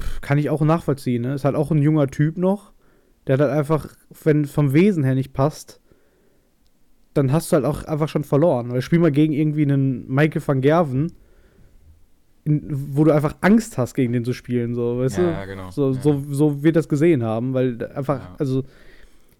Pff, 0.00 0.20
kann 0.20 0.38
ich 0.38 0.50
auch 0.50 0.62
nachvollziehen, 0.62 1.22
ne? 1.22 1.34
Ist 1.34 1.44
halt 1.44 1.56
auch 1.56 1.70
ein 1.70 1.82
junger 1.82 2.06
Typ 2.08 2.38
noch. 2.38 2.72
Der 3.26 3.38
halt 3.38 3.50
einfach, 3.50 3.88
wenn 4.24 4.46
vom 4.46 4.72
Wesen 4.72 5.04
her 5.04 5.14
nicht 5.14 5.32
passt, 5.32 5.80
dann 7.14 7.30
hast 7.30 7.52
du 7.52 7.56
halt 7.56 7.64
auch 7.64 7.84
einfach 7.84 8.08
schon 8.08 8.24
verloren. 8.24 8.72
Weil 8.72 8.82
spiel 8.82 8.98
mal 8.98 9.12
gegen 9.12 9.32
irgendwie 9.32 9.62
einen 9.62 10.12
Michael 10.12 10.42
van 10.44 10.60
Gerven, 10.60 11.12
in, 12.44 12.66
wo 12.96 13.04
du 13.04 13.12
einfach 13.12 13.36
Angst 13.40 13.78
hast, 13.78 13.94
gegen 13.94 14.12
den 14.12 14.24
zu 14.24 14.32
spielen, 14.32 14.74
so, 14.74 14.98
weißt 14.98 15.18
ja, 15.18 15.24
du? 15.24 15.30
ja, 15.30 15.44
genau. 15.44 15.70
So, 15.70 15.92
ja. 15.92 16.00
so, 16.00 16.22
so 16.30 16.62
wir 16.64 16.72
das 16.72 16.88
gesehen 16.88 17.22
haben, 17.22 17.54
weil 17.54 17.84
einfach, 17.94 18.18
Ja. 18.18 18.34
also, 18.38 18.64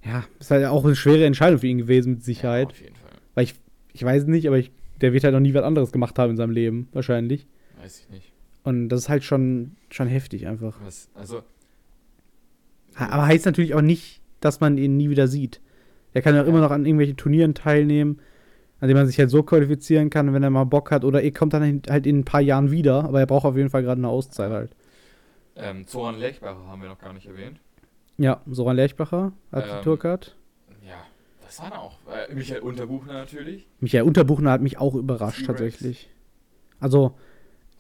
ja, 0.04 0.25
ist 0.38 0.50
halt 0.52 0.64
auch 0.66 0.85
eine 0.85 0.94
schwere 0.94 1.25
Entscheidung 1.25 1.59
für 1.59 1.66
ihn 1.66 1.78
gewesen, 1.78 2.14
mit 2.14 2.25
Sicherheit. 2.25 2.68
auf 2.68 2.80
jeden 2.80 2.94
Fall. 2.94 3.11
Weil 3.35 3.44
ich, 3.44 3.54
ich 3.92 4.04
weiß 4.04 4.26
nicht, 4.26 4.46
aber 4.46 4.58
ich, 4.58 4.70
der 5.00 5.12
wird 5.12 5.25
halt 5.25 5.34
noch 5.34 5.40
nie 5.40 5.54
was 5.54 5.64
anderes 5.64 5.92
gemacht 5.92 6.18
haben 6.18 6.30
in 6.30 6.37
seinem 6.37 6.52
Leben, 6.52 6.88
wahrscheinlich. 6.92 7.46
Weiß 7.80 8.00
ich 8.00 8.11
nicht. 8.11 8.32
Und 8.64 8.88
das 8.90 9.00
ist 9.02 9.08
halt 9.08 9.25
schon, 9.25 9.72
schon 9.90 10.06
heftig 10.06 10.46
einfach. 10.46 10.78
Was, 10.84 11.11
also, 11.14 11.42
Aber 12.96 13.26
heißt 13.26 13.46
natürlich 13.46 13.75
auch 13.75 13.80
nicht, 13.82 14.20
dass 14.40 14.61
man 14.61 14.78
ihn 14.78 14.96
nie 14.96 15.11
wieder 15.11 15.28
sieht. 15.28 15.61
Er 16.12 16.22
kann 16.22 16.34
ja 16.34 16.42
auch 16.42 16.46
immer 16.46 16.61
noch 16.61 16.70
an 16.70 16.84
irgendwelchen 16.84 17.16
Turnieren 17.16 17.54
teilnehmen, 17.54 18.20
an 18.80 18.88
denen 18.88 18.99
man 19.00 19.06
sich 19.06 19.18
halt 19.18 19.30
so 19.30 19.42
qualifizieren 19.42 20.11
kann, 20.11 20.32
wenn 20.32 20.42
er 20.42 20.50
mal 20.50 20.64
Bock 20.64 20.90
hat. 20.90 21.04
Oder 21.04 21.22
er 21.22 21.32
kommt 21.32 21.54
dann 21.54 21.82
halt 21.88 22.06
in 22.06 22.20
ein 22.20 22.25
paar 22.25 22.40
Jahren 22.40 22.70
wieder, 22.70 23.04
aber 23.04 23.20
er 23.20 23.26
braucht 23.26 23.46
auf 23.46 23.56
jeden 23.56 23.70
Fall 23.70 23.82
gerade 23.82 23.99
eine 24.00 24.08
Auszeit 24.08 24.50
halt. 24.50 24.70
ähm, 25.56 25.87
Zoran 25.87 26.18
Lechbacher 26.18 26.66
haben 26.66 26.82
wir 26.82 26.88
noch 26.88 26.99
gar 26.99 27.12
nicht 27.12 27.26
erwähnt. 27.26 27.58
Ja, 28.18 28.42
Soran 28.46 28.76
Lerchbacher 28.76 29.32
hat 29.50 29.64
Ähm, 29.64 29.70
die 29.78 29.84
Tourcard. 29.84 30.37
Das 31.52 31.61
war 31.61 31.68
dann 31.71 31.80
auch. 31.80 31.99
Äh, 32.11 32.35
Michael 32.35 32.62
Unterbuchner 32.62 33.12
natürlich. 33.12 33.66
Michael 33.80 34.04
Unterbuchner 34.04 34.52
hat 34.52 34.62
mich 34.62 34.78
auch 34.78 34.94
überrascht, 34.94 35.44
tatsächlich. 35.44 36.09
Also, 36.80 37.14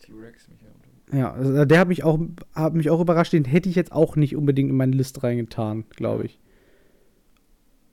T-Rex, 0.00 0.48
Michael 0.50 0.72
Unterbuchner. 0.74 1.18
ja, 1.18 1.32
also 1.32 1.64
der 1.64 1.78
hat 1.80 1.88
mich 1.88 2.04
auch, 2.04 2.20
hat 2.54 2.74
mich 2.74 2.90
auch 2.90 3.00
überrascht. 3.00 3.32
Den 3.32 3.46
hätte 3.46 3.70
ich 3.70 3.74
jetzt 3.74 3.90
auch 3.92 4.14
nicht 4.16 4.36
unbedingt 4.36 4.68
in 4.68 4.76
meine 4.76 4.94
Liste 4.94 5.22
reingetan, 5.22 5.84
glaube 5.96 6.26
ich. 6.26 6.38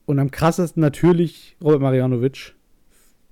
Und 0.04 0.18
am 0.18 0.30
krassesten 0.30 0.82
natürlich 0.82 1.56
Robert 1.64 1.80
Marianovic. 1.80 2.54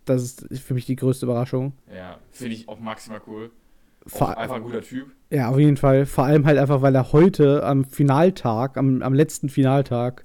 Das 0.07 0.23
ist 0.23 0.63
für 0.63 0.73
mich 0.73 0.87
die 0.87 0.97
größte 0.97 1.27
Überraschung. 1.27 1.75
Ja, 1.95 2.19
finde 2.31 2.55
ich 2.55 2.67
auch 2.67 2.81
maximal 2.81 3.21
cool. 3.27 3.51
Vor- 4.07 4.39
einfach 4.39 4.57
ein 4.57 4.63
guter 4.63 4.81
Typ. 4.81 5.09
Ja, 5.29 5.51
auf 5.51 5.59
jeden 5.59 5.77
Fall. 5.77 6.07
Vor 6.07 6.25
allem 6.25 6.47
halt 6.47 6.57
einfach, 6.57 6.81
weil 6.81 6.95
er 6.95 7.13
heute 7.13 7.63
am 7.63 7.85
Finaltag, 7.85 8.79
am, 8.79 9.03
am 9.03 9.13
letzten 9.13 9.51
Finaltag, 9.51 10.25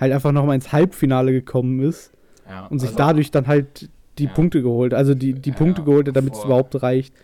halt 0.00 0.12
einfach 0.12 0.32
nochmal 0.32 0.54
ins 0.56 0.72
Halbfinale 0.72 1.32
gekommen 1.32 1.80
ist 1.80 2.12
Ja, 2.48 2.66
und 2.66 2.78
sich 2.80 2.88
also- 2.90 2.98
dadurch 2.98 3.30
dann 3.30 3.46
halt 3.46 3.88
die 4.18 4.24
Ja. 4.24 4.30
Punkte 4.32 4.62
geholt, 4.62 4.92
also 4.94 5.14
die, 5.14 5.32
die 5.34 5.50
Ja, 5.50 5.56
Punkte 5.56 5.82
geholt 5.84 6.08
hat, 6.08 6.16
damit 6.16 6.34
es 6.34 6.44
überhaupt 6.44 6.82
reicht. 6.82 7.14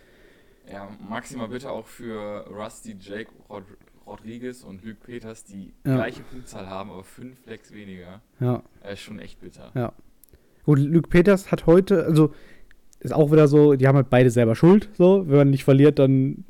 Ja, 0.71 0.87
maximal 1.07 1.47
bitte 1.47 1.69
auch 1.71 1.85
für 1.87 2.45
Rusty, 2.49 2.95
Jake 2.99 3.29
Rod 3.49 3.63
Rodriguez 4.07 4.63
und 4.63 4.83
Luke 4.83 4.97
Peters, 5.05 5.43
die 5.43 5.71
gleiche 5.83 6.21
Punktzahl 6.23 6.67
haben, 6.67 6.89
aber 6.89 7.03
fünf 7.03 7.37
Flex 7.43 7.71
weniger. 7.71 8.21
Ja. 8.39 8.63
Er 8.81 8.93
ist 8.93 9.01
schon 9.01 9.19
echt 9.19 9.39
bitter. 9.39 9.71
Ja. 9.75 9.93
Gut, 10.63 10.79
Luke 10.79 11.09
Peters 11.09 11.51
hat 11.51 11.67
heute, 11.67 12.05
also 12.05 12.33
ist 13.01 13.13
auch 13.13 13.31
wieder 13.31 13.47
so, 13.47 13.75
die 13.75 13.87
haben 13.87 13.95
halt 13.97 14.09
beide 14.09 14.31
selber 14.31 14.55
Schuld, 14.55 14.89
so. 14.93 15.27
Wenn 15.27 15.37
man 15.37 15.49
nicht 15.51 15.63
verliert, 15.63 15.99
dann 15.99 16.43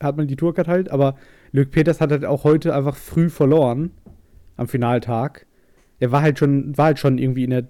hat 0.00 0.16
man 0.16 0.26
die 0.26 0.34
Tourcard 0.34 0.66
halt, 0.66 0.90
aber 0.90 1.16
Luke 1.52 1.70
Peters 1.70 2.00
hat 2.00 2.10
halt 2.10 2.24
auch 2.24 2.42
heute 2.42 2.74
einfach 2.74 2.96
früh 2.96 3.30
verloren 3.30 3.92
am 4.56 4.66
Finaltag. 4.66 5.46
Er 6.04 6.12
war 6.12 6.20
halt 6.22 6.38
schon, 6.38 6.76
war 6.76 6.86
halt 6.86 6.98
schon 6.98 7.16
irgendwie 7.18 7.44
in 7.44 7.50
der, 7.50 7.64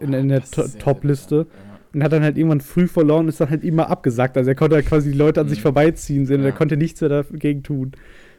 in, 0.00 0.12
in 0.12 0.28
der 0.28 0.42
To- 0.42 0.62
sehr 0.62 0.80
Top-Liste. 0.80 1.46
Ja. 1.48 1.78
und 1.92 2.02
hat 2.04 2.12
dann 2.12 2.22
halt 2.22 2.36
irgendwann 2.38 2.60
früh 2.60 2.88
verloren 2.88 3.24
und 3.24 3.28
ist 3.28 3.40
dann 3.40 3.50
halt 3.50 3.64
immer 3.64 3.90
abgesagt. 3.90 4.36
Also 4.36 4.50
er 4.50 4.54
konnte 4.54 4.76
halt 4.76 4.86
quasi 4.86 5.12
die 5.12 5.16
Leute 5.18 5.40
an 5.40 5.48
sich 5.48 5.58
Mhm. 5.58 5.62
vorbeiziehen 5.62 6.26
sehen 6.26 6.36
und 6.40 6.42
Ja. 6.46 6.50
er 6.50 6.56
konnte 6.56 6.76
nichts 6.76 7.00
mehr 7.00 7.10
dagegen 7.10 7.62
tun. 7.62 7.92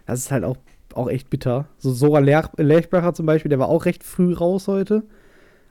Das 0.06 0.20
ist 0.20 0.32
halt 0.32 0.44
auch, 0.44 0.58
auch 0.94 1.10
echt 1.10 1.30
bitter. 1.30 1.68
So 1.78 1.92
Sora 1.92 2.20
Lerch 2.20 2.50
Lerchbacher 2.58 3.14
zum 3.14 3.26
Beispiel, 3.26 3.50
der 3.50 3.60
war 3.60 3.68
auch 3.70 3.86
recht 3.86 4.04
früh 4.04 4.34
raus 4.34 4.68
heute. 4.68 5.04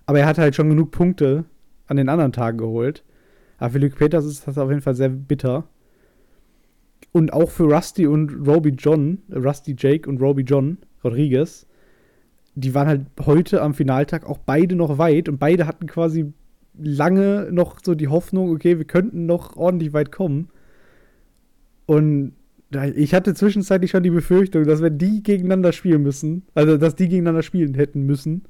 Aber 0.04 0.18
er 0.20 0.26
hatte 0.26 0.42
halt 0.42 0.54
schon 0.54 0.68
genug 0.68 0.90
Punkte 0.92 1.44
an 1.86 1.96
den 1.96 2.08
anderen 2.08 2.32
Tagen 2.32 2.58
geholt. 2.58 3.02
Aber 3.58 3.70
für 3.70 3.78
Luke 3.78 3.96
Peters 3.96 4.24
ist 4.26 4.46
das 4.46 4.58
auf 4.58 4.68
jeden 4.68 4.82
Fall 4.82 4.94
sehr 4.94 5.08
bitter. 5.08 5.64
Und 7.12 7.32
auch 7.32 7.50
für 7.50 7.64
Rusty 7.64 8.06
und 8.06 8.46
Roby 8.46 8.70
John, 8.70 9.18
Rusty 9.34 9.74
Jake 9.78 10.08
und 10.08 10.20
Roby 10.20 10.42
John 10.42 10.78
Rodriguez, 11.02 11.66
die 12.56 12.74
waren 12.74 12.88
halt 12.88 13.06
heute 13.24 13.60
am 13.62 13.74
Finaltag 13.74 14.26
auch 14.26 14.38
beide 14.38 14.74
noch 14.74 14.96
weit 14.98 15.28
und 15.28 15.38
beide 15.38 15.66
hatten 15.66 15.86
quasi 15.86 16.32
lange 16.78 17.48
noch 17.52 17.78
so 17.84 17.94
die 17.94 18.08
Hoffnung, 18.08 18.50
okay, 18.50 18.78
wir 18.78 18.86
könnten 18.86 19.26
noch 19.26 19.56
ordentlich 19.56 19.92
weit 19.92 20.10
kommen. 20.10 20.48
Und 21.84 22.32
ich 22.94 23.14
hatte 23.14 23.34
zwischenzeitlich 23.34 23.90
schon 23.90 24.02
die 24.02 24.10
Befürchtung, 24.10 24.64
dass 24.64 24.82
wenn 24.82 24.98
die 24.98 25.22
gegeneinander 25.22 25.72
spielen 25.72 26.02
müssen, 26.02 26.46
also 26.54 26.78
dass 26.78 26.96
die 26.96 27.08
gegeneinander 27.08 27.42
spielen 27.42 27.74
hätten 27.74 28.04
müssen 28.06 28.44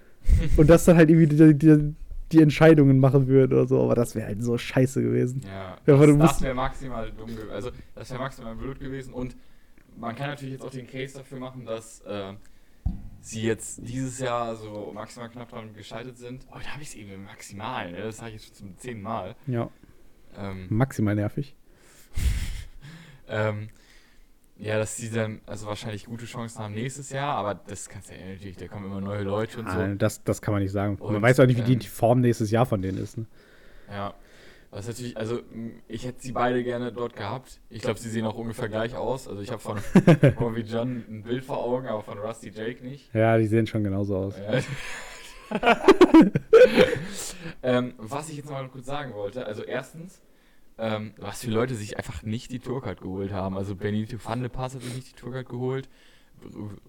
und 0.56 0.68
das 0.68 0.84
dann 0.84 0.96
halt 0.96 1.08
irgendwie 1.08 1.34
die, 1.34 1.54
die, 1.54 1.94
die 2.32 2.42
Entscheidungen 2.42 2.98
machen 2.98 3.28
würden 3.28 3.52
oder 3.52 3.66
so, 3.66 3.80
aber 3.80 3.94
das 3.94 4.16
wäre 4.16 4.26
halt 4.26 4.42
so 4.42 4.58
scheiße 4.58 5.02
gewesen. 5.02 5.42
Ja, 5.46 5.76
das, 5.86 6.18
das 6.18 6.42
wäre 6.42 6.54
maximal 6.54 7.10
dumm 7.12 7.28
gewesen. 7.28 7.50
Also, 7.50 7.70
das 7.94 8.10
wäre 8.10 8.20
maximal 8.20 8.56
blöd 8.56 8.80
gewesen. 8.80 9.14
Und 9.14 9.36
man 9.96 10.16
kann 10.16 10.28
natürlich 10.28 10.54
jetzt 10.54 10.64
auch 10.64 10.70
den 10.70 10.86
Case 10.86 11.16
dafür 11.16 11.38
machen, 11.38 11.64
dass 11.64 12.00
äh, 12.02 12.32
sie 13.22 13.42
jetzt 13.42 13.80
dieses 13.82 14.18
Jahr 14.18 14.56
so 14.56 14.90
maximal 14.92 15.30
knapp 15.30 15.48
dran 15.48 15.72
gescheitert 15.74 16.18
sind. 16.18 16.46
Oh, 16.50 16.58
da 16.62 16.70
habe 16.72 16.82
ich 16.82 16.88
es 16.88 16.94
eben 16.94 17.24
maximal, 17.24 17.90
ne? 17.90 18.02
das 18.02 18.18
sage 18.18 18.30
ich 18.30 18.34
jetzt 18.34 18.58
schon 18.58 18.68
zum 18.68 18.78
zehnten 18.78 19.02
Mal. 19.02 19.36
Ja, 19.46 19.70
Ähm, 20.36 20.66
maximal 20.70 21.14
nervig. 21.14 21.54
ähm, 23.28 23.68
ja, 24.56 24.78
dass 24.78 24.96
sie 24.96 25.10
dann 25.10 25.40
also 25.46 25.66
wahrscheinlich 25.66 26.06
gute 26.06 26.24
Chancen 26.24 26.58
haben 26.60 26.74
nächstes 26.74 27.10
Jahr, 27.10 27.36
aber 27.36 27.54
das 27.54 27.88
kannst 27.88 28.10
du 28.10 28.14
ja 28.14 28.26
natürlich, 28.26 28.56
da 28.56 28.68
kommen 28.68 28.86
immer 28.86 29.00
neue 29.00 29.22
Leute 29.22 29.60
und 29.60 29.70
so. 29.70 29.78
Ah, 29.78 29.94
das, 29.94 30.22
das 30.24 30.40
kann 30.42 30.52
man 30.52 30.62
nicht 30.62 30.72
sagen. 30.72 30.96
Und, 30.96 31.12
man 31.12 31.22
weiß 31.22 31.40
auch 31.40 31.46
nicht, 31.46 31.58
wie 31.58 31.62
die, 31.62 31.72
ähm, 31.74 31.78
die 31.78 31.88
Form 31.88 32.20
nächstes 32.20 32.50
Jahr 32.50 32.66
von 32.66 32.82
denen 32.82 32.98
ist. 32.98 33.18
Ne? 33.18 33.26
Ja. 33.90 34.14
Ist 34.78 34.88
natürlich, 34.88 35.16
also 35.18 35.40
ich 35.86 36.06
hätte 36.06 36.22
sie 36.22 36.32
beide 36.32 36.64
gerne 36.64 36.92
dort 36.92 37.14
gehabt. 37.14 37.60
Ich 37.68 37.82
glaube, 37.82 37.98
sie 37.98 38.08
sehen 38.08 38.24
auch 38.24 38.36
ungefähr 38.36 38.70
gleich 38.70 38.96
aus. 38.96 39.28
Also 39.28 39.42
ich 39.42 39.50
habe 39.50 39.60
von 39.60 39.78
Bobby 40.38 40.62
John 40.62 41.04
ein 41.08 41.22
Bild 41.24 41.44
vor 41.44 41.62
Augen, 41.62 41.88
aber 41.88 42.02
von 42.02 42.18
Rusty 42.18 42.48
Jake 42.48 42.82
nicht. 42.82 43.12
Ja, 43.14 43.36
die 43.36 43.46
sehen 43.46 43.66
schon 43.66 43.84
genauso 43.84 44.16
aus. 44.16 44.34
Äh, 44.38 44.62
ähm, 47.62 47.92
was 47.98 48.30
ich 48.30 48.38
jetzt 48.38 48.46
noch 48.46 48.52
mal 48.52 48.66
kurz 48.68 48.86
sagen 48.86 49.12
wollte, 49.12 49.44
also 49.44 49.62
erstens, 49.62 50.22
ähm, 50.78 51.12
was 51.18 51.44
für 51.44 51.50
Leute 51.50 51.74
sich 51.74 51.98
einfach 51.98 52.22
nicht 52.22 52.50
die 52.50 52.58
Tourcard 52.58 53.02
geholt 53.02 53.30
haben. 53.30 53.58
Also 53.58 53.76
Benito 53.76 54.16
van 54.24 54.40
de 54.40 54.48
Pass 54.48 54.74
hat 54.74 54.80
sich 54.80 54.94
nicht 54.94 55.10
die 55.10 55.20
Tourcard 55.20 55.50
geholt. 55.50 55.90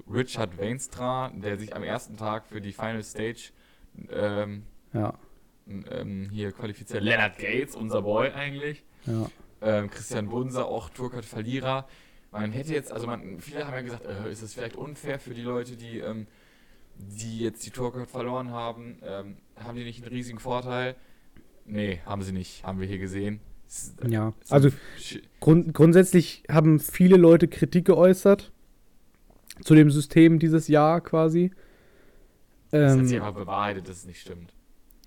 Richard 0.10 0.58
Weinstra, 0.58 1.34
der 1.36 1.58
sich 1.58 1.76
am 1.76 1.84
ersten 1.84 2.16
Tag 2.16 2.48
für 2.48 2.62
die 2.62 2.72
Final 2.72 3.04
Stage 3.04 3.52
ähm, 4.10 4.64
Ja, 4.94 5.16
ähm, 5.68 6.30
hier 6.32 6.52
qualifiziert. 6.52 7.04
Leonard 7.04 7.38
Gates, 7.38 7.76
unser 7.76 8.02
Boy 8.02 8.30
eigentlich. 8.32 8.84
ja. 9.06 9.30
Ähm, 9.66 9.90
Christian 9.90 10.28
Bunser, 10.28 10.66
auch 10.66 10.90
Tourcard-Verlierer. 10.90 11.88
Man 12.32 12.52
hätte 12.52 12.74
jetzt, 12.74 12.92
also 12.92 13.08
man, 13.08 13.40
viele 13.40 13.66
haben 13.66 13.74
ja 13.76 13.82
gesagt, 13.82 14.06
äh, 14.06 14.30
ist 14.30 14.42
es 14.42 14.54
vielleicht 14.56 14.76
unfair 14.76 15.20
für 15.20 15.34
die 15.34 15.42
Leute, 15.42 15.78
die, 15.78 16.00
ähm, 16.00 16.28
die 16.98 17.40
jetzt 17.40 17.66
die 17.66 17.70
Tourcard 17.70 18.10
verloren 18.10 18.50
haben. 18.52 18.98
Ähm, 19.04 19.38
haben 19.56 19.78
die 19.78 19.86
nicht 19.86 20.04
einen 20.04 20.12
riesigen 20.14 20.40
Vorteil? 20.40 20.96
Nee, 21.66 22.02
haben 22.06 22.24
sie 22.24 22.34
nicht, 22.34 22.66
haben 22.66 22.82
wir 22.82 22.88
hier 22.88 22.98
gesehen. 22.98 23.40
Es- 23.66 23.96
Ja, 24.06 24.34
also 24.50 24.70
Grund, 25.40 25.74
grundsätzlich 25.74 26.44
haben 26.52 26.82
viele 26.82 27.16
Leute 27.16 27.48
Kritik 27.48 27.86
geäußert 27.86 28.52
zu 29.62 29.76
dem 29.76 29.90
System 29.92 30.40
dieses 30.40 30.68
Jahr 30.68 31.00
quasi. 31.00 31.52
das 32.72 32.92
hat 32.94 33.00
Ähm, 33.00 33.06
sich 33.08 33.22
aber 33.22 33.40
bewahrheitet, 33.40 33.88
dass 33.88 33.98
es 34.00 34.06
nicht 34.06 34.20
stimmt. 34.20 34.54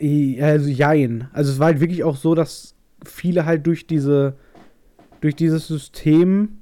Also 0.00 0.68
jein. 0.68 1.28
Also 1.32 1.52
es 1.52 1.58
war 1.58 1.66
halt 1.66 1.80
wirklich 1.80 2.04
auch 2.04 2.16
so, 2.16 2.34
dass 2.34 2.74
viele 3.04 3.46
halt 3.46 3.66
durch 3.66 3.86
diese 3.86 4.36
durch 5.20 5.34
dieses 5.34 5.66
System 5.66 6.58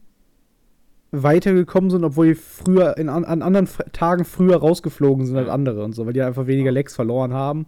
weitergekommen 1.10 1.90
sind, 1.90 2.04
obwohl 2.04 2.28
die 2.28 2.34
früher 2.34 2.96
in, 2.96 3.08
an, 3.08 3.24
an 3.24 3.42
anderen 3.42 3.68
Tagen 3.92 4.24
früher 4.24 4.56
rausgeflogen 4.56 5.26
sind 5.26 5.36
als 5.36 5.48
andere 5.48 5.84
und 5.84 5.94
so, 5.94 6.06
weil 6.06 6.12
die 6.12 6.22
einfach 6.22 6.46
weniger 6.46 6.72
Lecks 6.72 6.94
verloren 6.94 7.32
haben 7.32 7.66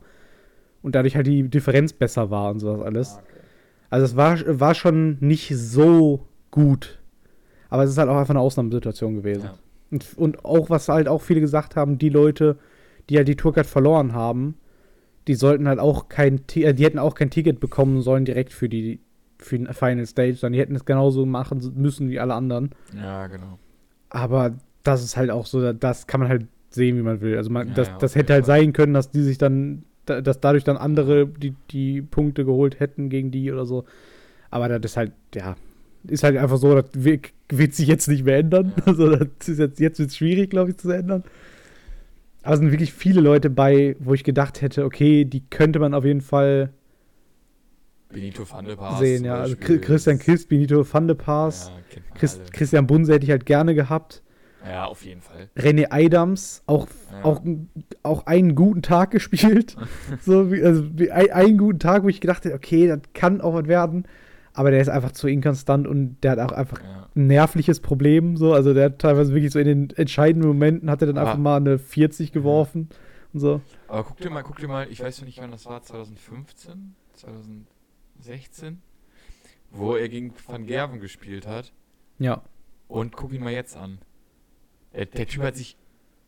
und 0.83 0.95
dadurch 0.95 1.17
halt 1.17 1.27
die 1.27 1.49
Differenz 1.49 1.93
besser 1.93 2.31
war 2.31 2.51
und 2.51 2.61
sowas 2.61 2.85
alles. 2.85 3.17
Ah, 3.17 3.23
okay. 3.23 3.41
Also 3.91 4.05
es 4.07 4.17
war, 4.17 4.61
war 4.61 4.75
schon 4.75 5.19
nicht 5.21 5.57
so 5.57 6.27
gut. 6.51 6.99
Aber 7.69 7.85
es 7.85 7.91
ist 7.91 7.99
halt 7.99 8.09
auch 8.09 8.17
einfach 8.17 8.31
eine 8.31 8.41
Ausnahmesituation 8.41 9.15
gewesen. 9.15 9.45
Ja. 9.45 9.55
Und, 9.91 10.19
und 10.19 10.45
auch, 10.45 10.71
was 10.71 10.89
halt 10.89 11.09
auch 11.09 11.23
viele 11.23 11.41
gesagt 11.41 11.77
haben, 11.77 11.99
die 11.99 12.09
Leute, 12.09 12.57
die 13.09 13.17
halt 13.17 13.29
die 13.29 13.37
Tourcard 13.37 13.67
verloren 13.67 14.13
haben, 14.13 14.57
die 15.29 15.35
sollten 15.35 15.69
halt 15.69 15.79
auch 15.79 16.09
kein, 16.09 16.41
äh, 16.55 16.75
die 16.75 16.85
hätten 16.85 16.99
auch 16.99 17.15
kein 17.15 17.31
Ticket 17.31 17.61
bekommen 17.61 18.01
sollen 18.03 18.25
direkt 18.25 18.53
für 18.53 18.69
die, 18.69 19.01
für 19.39 19.59
die 19.59 19.67
Final 19.73 20.07
Stage, 20.07 20.35
sondern 20.35 20.55
die 20.55 20.61
hätten 20.61 20.77
es 20.77 20.85
genauso 20.85 21.27
machen 21.27 21.61
müssen 21.77 22.09
wie 22.11 22.21
alle 22.21 22.35
anderen. 22.35 22.71
ja, 22.95 23.27
genau. 23.27 23.59
Aber 24.09 24.55
das 24.83 25.03
ist 25.03 25.17
halt 25.17 25.31
auch 25.31 25.47
so, 25.47 25.73
das 25.73 26.07
kann 26.07 26.21
man 26.21 26.29
halt 26.29 26.47
sehen, 26.71 26.97
wie 26.97 27.03
man 27.03 27.21
will. 27.21 27.37
Also 27.37 27.51
man, 27.51 27.69
Ja, 27.69 27.75
das, 27.75 27.89
ja, 27.89 27.99
das 27.99 28.15
hätte 28.15 28.33
halt 28.35 28.47
sein 28.47 28.73
können, 28.73 28.95
dass 28.95 29.11
die 29.11 29.23
sich 29.23 29.37
dann, 29.39 29.83
da- 30.07 30.21
dass 30.21 30.41
dadurch 30.41 30.63
dann 30.65 30.77
andere 30.77 31.27
die, 31.27 31.55
die 31.71 32.03
Punkte 32.03 32.45
geholt 32.45 32.79
hätten 32.81 33.09
gegen 33.09 33.31
die 33.31 33.51
oder 33.51 33.67
so. 33.67 33.85
Aber 34.51 34.69
das 34.69 34.93
ist 34.93 34.97
halt, 34.97 35.13
ja, 35.35 35.57
ist 36.07 36.23
halt 36.23 36.37
einfach 36.37 36.59
so, 36.59 36.75
das 36.81 36.87
wi- 36.95 37.21
wird 37.49 37.75
sich 37.75 37.89
jetzt 37.89 38.07
nicht 38.09 38.25
mehr 38.25 38.39
ändern. 38.39 38.73
Ja. 38.77 38.83
Also 38.87 39.11
das 39.17 39.49
ist 39.49 39.59
jetzt, 39.59 39.81
jetzt 39.81 39.99
wird 39.99 40.11
es 40.11 40.17
schwierig, 40.17 40.51
glaube 40.51 40.71
ich, 40.71 40.77
zu 40.77 40.91
ändern. 40.91 41.25
Aber 42.47 42.55
es 42.55 42.61
sind 42.61 42.71
wirklich 42.71 42.93
viele 42.93 43.21
Leute 43.21 43.51
bei, 43.51 43.97
wo 43.99 44.15
ich 44.15 44.23
gedacht 44.25 44.63
hätte, 44.63 44.85
okay, 44.85 45.25
die 45.25 45.41
könnte 45.51 45.79
man 45.79 45.95
auf 45.95 46.05
jeden 46.05 46.21
Fall 46.21 46.71
Benito 48.09 48.49
van 48.49 48.65
der 48.65 48.77
Paas 48.77 49.01
sehen, 49.01 49.25
ja. 49.25 49.35
Also 49.35 49.57
Christian 49.57 50.19
Kiss, 50.19 50.47
Benito 50.47 50.87
van 50.91 51.09
de 51.09 51.17
Paas, 51.17 51.73
Ja, 51.75 51.81
kennt 51.91 52.09
man 52.09 52.19
Chris, 52.19 52.39
alle. 52.39 52.51
Christian 52.53 52.87
Bunse 52.87 53.13
hätte 53.13 53.25
ich 53.25 53.31
halt 53.31 53.47
gerne 53.47 53.75
gehabt. 53.75 54.23
Ja, 54.65 54.87
auf 54.87 55.05
jeden 55.05 55.21
Fall. 55.21 55.49
René 55.57 55.87
Adams, 55.91 56.63
auch, 56.67 56.87
Ja. 57.13 57.25
auch, 57.25 57.43
auch 58.05 58.27
einen 58.27 58.55
guten 58.55 58.83
Tag 58.83 59.11
gespielt. 59.13 59.77
so, 60.21 60.53
wie, 60.53 60.63
also 60.63 60.85
einen 61.11 61.59
guten 61.59 61.79
Tag, 61.81 62.05
wo 62.05 62.09
ich 62.09 62.21
gedacht 62.21 62.45
hätte, 62.45 62.55
okay, 62.55 62.87
das 62.87 63.01
kann 63.13 63.41
auch 63.41 63.55
was 63.55 63.67
werden. 63.67 64.07
Aber 64.57 64.71
der 64.71 64.81
ist 64.81 64.89
einfach 64.89 65.13
zu 65.13 65.29
inkonstant 65.29 65.87
und 65.87 66.17
der 66.23 66.31
hat 66.33 66.39
auch 66.39 66.53
einfach 66.53 66.83
Ja. 66.83 67.09
ein 67.15 67.27
nervliches 67.27 67.81
Problem. 67.81 68.37
So. 68.39 68.55
Also 68.55 68.73
der 68.73 68.87
hat 68.87 68.99
teilweise 68.99 69.35
wirklich 69.35 69.53
so 69.53 69.59
in 69.59 69.67
den 69.67 69.91
entscheidenden 69.91 70.49
Momenten 70.49 70.89
hat 70.91 71.03
er 71.03 71.09
dann 71.09 71.19
Aber- 71.19 71.29
einfach 71.33 71.43
mal 71.43 71.57
eine 71.57 71.79
40 71.79 72.33
geworfen 72.33 72.89
und 73.35 73.41
so. 73.41 73.61
Aber 73.89 74.05
guck 74.05 74.17
dir 74.17 74.31
mal, 74.31 74.43
guck 74.43 74.57
dir 74.59 74.67
mal, 74.69 74.89
ich 74.91 75.03
weiß 75.03 75.19
noch 75.21 75.27
nicht, 75.27 75.39
wann 75.43 75.51
das 75.51 75.67
war, 75.67 75.83
2015, 75.83 76.95
2016, 77.13 78.81
wo 79.71 79.95
er 79.95 80.09
gegen 80.09 80.33
Van 80.47 80.65
Gerven 80.67 81.01
gespielt 81.01 81.47
hat. 81.47 81.73
Ja. 82.19 82.43
Und 82.89 83.15
guck 83.15 83.33
ihn 83.33 83.43
mal 83.45 83.53
jetzt 83.53 83.77
an. 83.77 83.99
Der, 84.95 85.05
der 85.07 85.27
Typ 85.27 85.43
hat 85.43 85.57
sich 85.57 85.77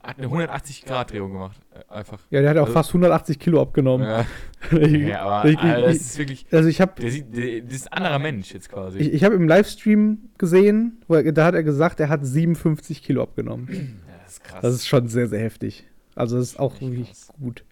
hat 0.03 0.19
eine 0.19 0.29
180-Grad-Drehung 0.29 1.33
gemacht. 1.33 1.61
Äh, 1.75 1.93
einfach. 1.93 2.21
Ja, 2.31 2.41
der 2.41 2.51
hat 2.51 2.57
auch 2.57 2.63
Also- 2.63 2.73
fast 2.73 2.91
180 2.91 3.39
Kilo 3.39 3.61
abgenommen. 3.61 4.07
Ja, 4.07 4.25
ja, 4.87 5.23
aber 5.23 5.49
ich, 5.51 5.59
Alter, 5.59 5.83
das 5.87 5.97
ist 5.97 6.19
wirklich. 6.19 6.47
also 6.53 6.69
ich 6.69 6.81
habe 6.81 7.01
Der 7.03 7.11
sieht, 7.11 7.37
der, 7.37 7.61
das 7.63 7.75
ist 7.75 7.93
ein 7.93 7.99
anderer 7.99 8.19
Mensch 8.19 8.53
jetzt 8.55 8.69
quasi. 8.71 8.99
ich, 8.99 9.13
ich 9.13 9.25
hab 9.25 9.33
im 9.33 9.47
Livestream 9.49 10.31
gesehen, 10.39 11.03
er, 11.09 11.33
da 11.33 11.45
hat 11.47 11.55
er 11.55 11.63
gesagt, 11.63 12.01
er 12.01 12.09
hat 12.09 12.25
57 12.25 13.03
Kilo 13.03 13.23
abgenommen. 13.23 13.69
ja, 14.09 14.15
das 14.25 14.33
ist 14.35 14.45
krass. 14.45 14.61
Das 14.63 14.75
ist 14.75 14.87
schon 14.87 15.09
sehr, 15.09 15.27
sehr 15.27 15.41
heftig. 15.41 15.85
Also 16.15 16.37
das 16.39 16.51
ist 16.51 16.59
auch 16.61 16.73
Echt 16.75 16.81
wirklich 16.83 17.09
krass. 17.09 17.33
gut. 17.41 17.65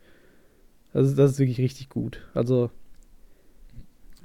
Das 0.92 1.06
ist, 1.08 1.18
das 1.18 1.32
ist 1.32 1.38
wirklich 1.38 1.58
richtig 1.58 1.88
gut. 1.90 2.26
Also, 2.34 2.70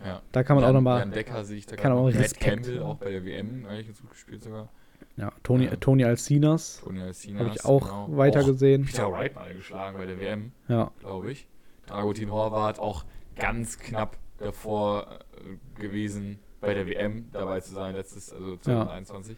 Ja. 0.05 0.21
Da 0.31 0.43
kann 0.43 0.55
man 0.55 0.63
auch 0.63 0.69
Jan- 0.69 0.75
nochmal. 0.75 0.99
Jan 0.99 1.11
Decker 1.11 1.43
sehe 1.45 1.57
ich 1.57 1.65
da 1.65 1.75
kann 1.75 1.91
auch 1.91 2.07
Respekt. 2.07 2.39
Campbell 2.39 2.79
auch 2.81 2.95
bei 2.97 3.11
der 3.11 3.23
WM 3.25 3.65
eigentlich 3.67 3.87
ganz 3.87 4.01
gut 4.01 4.11
gespielt 4.11 4.43
sogar. 4.43 4.69
Ja, 5.17 5.31
Toni, 5.43 5.65
Ja. 5.65 5.75
Toni 5.75 6.03
Alcinas 6.05 6.81
Tony 6.83 7.01
Alcinas. 7.01 7.39
habe 7.43 7.55
ich 7.55 7.65
auch 7.65 7.81
genau. 8.05 8.17
weiter 8.17 8.41
Auch 8.41 8.45
gesehen. 8.45 8.85
Peter 8.85 9.11
Wright 9.11 9.35
mal 9.35 9.53
geschlagen 9.53 9.97
bei 9.97 10.05
der 10.05 10.19
WM, 10.19 10.51
Ja, 10.67 10.91
glaube 10.99 11.31
ich. 11.31 11.47
Dragutin 11.87 12.31
Horvath 12.31 12.79
auch 12.79 13.03
ganz 13.35 13.77
knapp 13.77 14.17
davor 14.37 15.19
äh, 15.35 15.79
gewesen, 15.81 16.39
bei 16.61 16.73
der 16.73 16.87
WM 16.87 17.25
dabei 17.33 17.59
zu 17.59 17.73
sein, 17.73 17.95
letztes, 17.95 18.31
also 18.31 18.55
2021. 18.57 19.35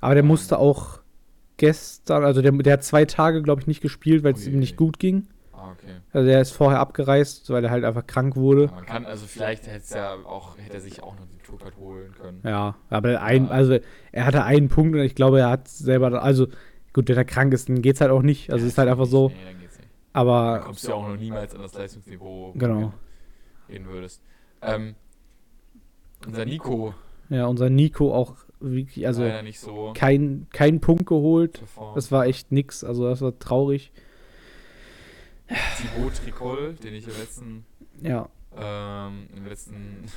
aber 0.00 0.14
der 0.14 0.22
musste 0.22 0.58
auch 0.58 1.00
gestern, 1.56 2.24
also 2.24 2.40
der, 2.42 2.52
der 2.52 2.74
hat 2.74 2.84
zwei 2.84 3.04
Tage, 3.04 3.42
glaube 3.42 3.60
ich, 3.62 3.66
nicht 3.66 3.80
gespielt, 3.80 4.22
weil 4.24 4.34
es 4.34 4.46
Ui, 4.46 4.52
ihm 4.52 4.58
nicht 4.60 4.72
ui. 4.72 4.76
gut 4.86 4.98
ging. 4.98 5.26
Okay. 5.72 5.92
Also 6.12 6.26
der 6.26 6.40
ist 6.40 6.52
vorher 6.52 6.80
abgereist, 6.80 7.48
weil 7.50 7.64
er 7.64 7.70
halt 7.70 7.84
einfach 7.84 8.06
krank 8.06 8.36
wurde. 8.36 8.64
Ja, 8.66 8.70
man 8.72 8.86
kann, 8.86 9.06
also 9.06 9.26
vielleicht 9.26 9.66
hätte 9.66 9.78
es 9.78 9.90
ja 9.90 10.14
auch, 10.24 10.56
hätte 10.58 10.74
er 10.74 10.80
sich 10.80 11.02
auch 11.02 11.14
noch 11.16 11.26
den 11.26 11.42
Tourcard 11.42 11.76
holen 11.76 12.12
können. 12.20 12.40
Ja, 12.44 12.76
aber 12.90 13.20
ein, 13.22 13.48
also 13.50 13.78
er 14.12 14.24
hatte 14.26 14.44
einen 14.44 14.68
Punkt 14.68 14.94
und 14.94 15.02
ich 15.02 15.14
glaube, 15.14 15.40
er 15.40 15.50
hat 15.50 15.68
selber, 15.68 16.22
also 16.22 16.46
gut, 16.92 17.08
wenn 17.08 17.16
er 17.16 17.24
krank 17.24 17.52
ist, 17.52 17.68
dann 17.68 17.82
geht's 17.82 18.00
halt 18.00 18.10
auch 18.10 18.22
nicht. 18.22 18.50
Also 18.50 18.64
Ja, 18.64 18.68
ist 18.68 18.78
halt 18.78 18.88
einfach 18.88 19.06
so. 19.06 19.28
Nee, 19.28 19.34
dann 19.46 19.60
geht's 19.60 19.78
nicht. 19.78 19.88
Dann 20.12 20.26
Aber 20.28 20.60
kommst 20.60 20.84
du 20.84 20.88
ja 20.88 20.94
auch 20.94 21.08
noch 21.08 21.16
niemals 21.16 21.54
an 21.54 21.62
das 21.62 21.74
Leistungsniveau, 21.74 22.52
Genau. 22.56 22.92
hin 23.68 23.86
würdest. 23.86 24.22
Ähm, 24.62 24.94
unser 26.26 26.44
Nico, 26.44 26.94
ja, 27.28 27.46
unser 27.46 27.70
Nico 27.70 28.12
auch 28.14 28.34
wirklich, 28.60 29.06
also 29.06 29.22
nicht 29.42 29.60
so 29.60 29.92
kein, 29.94 30.46
kein 30.50 30.80
Punkt 30.80 31.06
geholt. 31.06 31.58
performt. 31.60 31.96
Das 31.96 32.10
war 32.10 32.26
echt 32.26 32.50
nix. 32.50 32.82
Also 32.82 33.08
das 33.08 33.20
war 33.20 33.38
traurig. 33.38 33.92
Thibaut 35.48 36.14
Tricol, 36.22 36.74
den 36.74 36.94
ich 36.94 37.06
im 37.06 37.14
letzten, 37.18 37.66
Ja. 38.02 38.28
ähm, 38.56 39.28
im 39.36 39.46
letzten, 39.46 39.74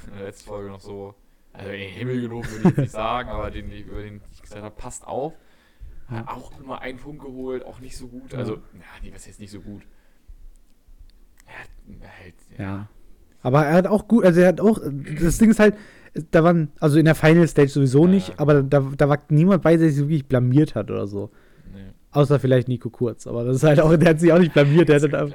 in 0.07 0.13
der 0.17 0.25
letzten 0.25 0.47
Folge 0.49 0.69
noch 0.69 0.81
so, 0.81 1.15
also 1.53 1.69
in 1.71 1.79
den 1.79 1.89
Himmel 1.93 2.21
gelobt 2.21 2.49
würde 2.51 2.59
ich 2.61 2.65
jetzt 2.69 2.77
nicht 2.77 2.91
sagen, 2.91 3.29
aber 3.29 3.49
den, 3.51 3.71
über 3.71 4.01
den 4.01 4.21
ich 4.33 4.41
gesagt 4.41 4.61
habe, 4.63 4.75
passt 4.75 5.05
auf. 5.07 5.33
Hat 6.07 6.25
Ja. 6.27 6.33
auch 6.35 6.51
nur 6.59 6.81
einen 6.81 6.97
Punkt 6.99 7.23
geholt, 7.23 7.65
auch 7.65 7.79
nicht 7.79 7.95
so 7.97 8.07
gut. 8.07 8.33
Ja. 8.33 8.39
Also, 8.39 8.55
ja, 8.55 8.83
nee, 9.01 9.11
was 9.13 9.25
heißt 9.27 9.39
nicht 9.39 9.51
so 9.51 9.61
gut? 9.61 9.83
Er 11.45 11.59
hat 11.59 11.69
halt, 12.21 12.35
Ja. 12.57 12.87
Aber 13.43 13.65
er 13.65 13.73
hat 13.73 13.87
auch 13.87 14.07
gut, 14.07 14.23
also 14.23 14.39
er 14.41 14.49
hat 14.49 14.61
auch, 14.61 14.79
das 15.19 15.37
Ding 15.39 15.49
ist 15.49 15.59
halt, 15.59 15.75
da 16.31 16.43
waren, 16.43 16.71
also 16.79 16.99
in 16.99 17.05
der 17.05 17.15
Final 17.15 17.47
Stage 17.47 17.69
sowieso 17.69 18.05
Ja. 18.05 18.11
nicht, 18.11 18.39
aber 18.39 18.61
da, 18.63 18.79
da 18.81 19.09
war 19.09 19.19
niemand 19.29 19.63
bei, 19.63 19.77
der 19.77 19.89
sich 19.89 19.97
wirklich 19.99 20.27
blamiert 20.27 20.75
hat 20.75 20.91
oder 20.91 21.07
so. 21.07 21.31
Außer 22.13 22.39
vielleicht 22.39 22.67
Nico 22.67 22.89
Kurz, 22.89 23.25
aber 23.25 23.45
das 23.45 23.57
ist 23.57 23.63
halt 23.63 23.79
auch, 23.79 23.95
der 23.95 24.09
hat 24.09 24.19
sich 24.19 24.33
auch 24.33 24.39
nicht 24.39 24.53
blamiert, 24.53 24.89
der, 24.89 24.99
hat 25.01 25.31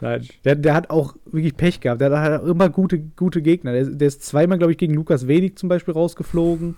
nein, 0.00 0.26
der, 0.44 0.54
der 0.54 0.74
hat 0.74 0.90
auch 0.90 1.16
wirklich 1.24 1.56
Pech 1.56 1.80
gehabt, 1.80 2.00
der 2.02 2.20
hat 2.20 2.44
immer 2.46 2.68
gute, 2.68 2.98
gute 2.98 3.40
Gegner. 3.40 3.72
Der, 3.72 3.84
der 3.84 4.08
ist 4.08 4.22
zweimal, 4.22 4.58
glaube 4.58 4.72
ich, 4.72 4.78
gegen 4.78 4.92
Lukas 4.94 5.26
Wenig 5.26 5.56
zum 5.56 5.70
Beispiel 5.70 5.94
rausgeflogen 5.94 6.76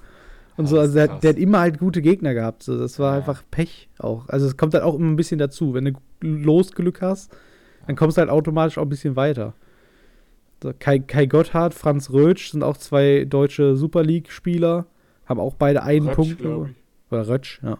und 0.56 0.64
Ah, 0.66 0.68
so, 0.68 0.78
also 0.78 0.94
der, 0.94 1.08
der 1.08 1.30
hat 1.30 1.38
immer 1.38 1.58
halt 1.61 1.78
gute 1.78 2.02
Gegner 2.02 2.34
gehabt, 2.34 2.62
so, 2.62 2.78
das 2.78 2.99
war 3.00 3.12
Ja. 3.14 3.18
einfach 3.18 3.42
Pech 3.50 3.88
auch. 3.99 4.28
Also 4.28 4.46
es 4.46 4.56
kommt 4.56 4.75
halt 4.75 4.84
auch 4.84 4.94
immer 4.94 5.08
ein 5.11 5.16
bisschen 5.16 5.38
dazu, 5.38 5.75
wenn 5.75 5.87
du 5.87 5.92
Losglück 6.20 7.00
hast, 7.02 7.34
dann 7.88 7.96
kommst 7.96 8.16
du 8.16 8.20
halt 8.20 8.30
automatisch 8.30 8.78
auch 8.78 8.82
ein 8.82 8.88
bisschen 8.90 9.16
weiter. 9.16 9.54
So, 10.62 10.72
Kai, 10.78 11.00
Kai 11.00 11.26
Gotthard, 11.26 11.75
Franz 11.75 12.11
Rötsch 12.11 12.52
sind 12.52 12.62
auch 12.62 12.76
zwei 12.76 13.25
deutsche 13.28 13.75
Super 13.75 14.04
League-Spieler, 14.04 14.87
haben 15.26 15.40
auch 15.40 15.54
beide 15.54 15.82
einen 15.82 16.06
Rötsch, 16.06 16.37
Punkt. 16.37 16.75
Oder 17.11 17.26
Rötsch, 17.26 17.61
ja. 17.64 17.78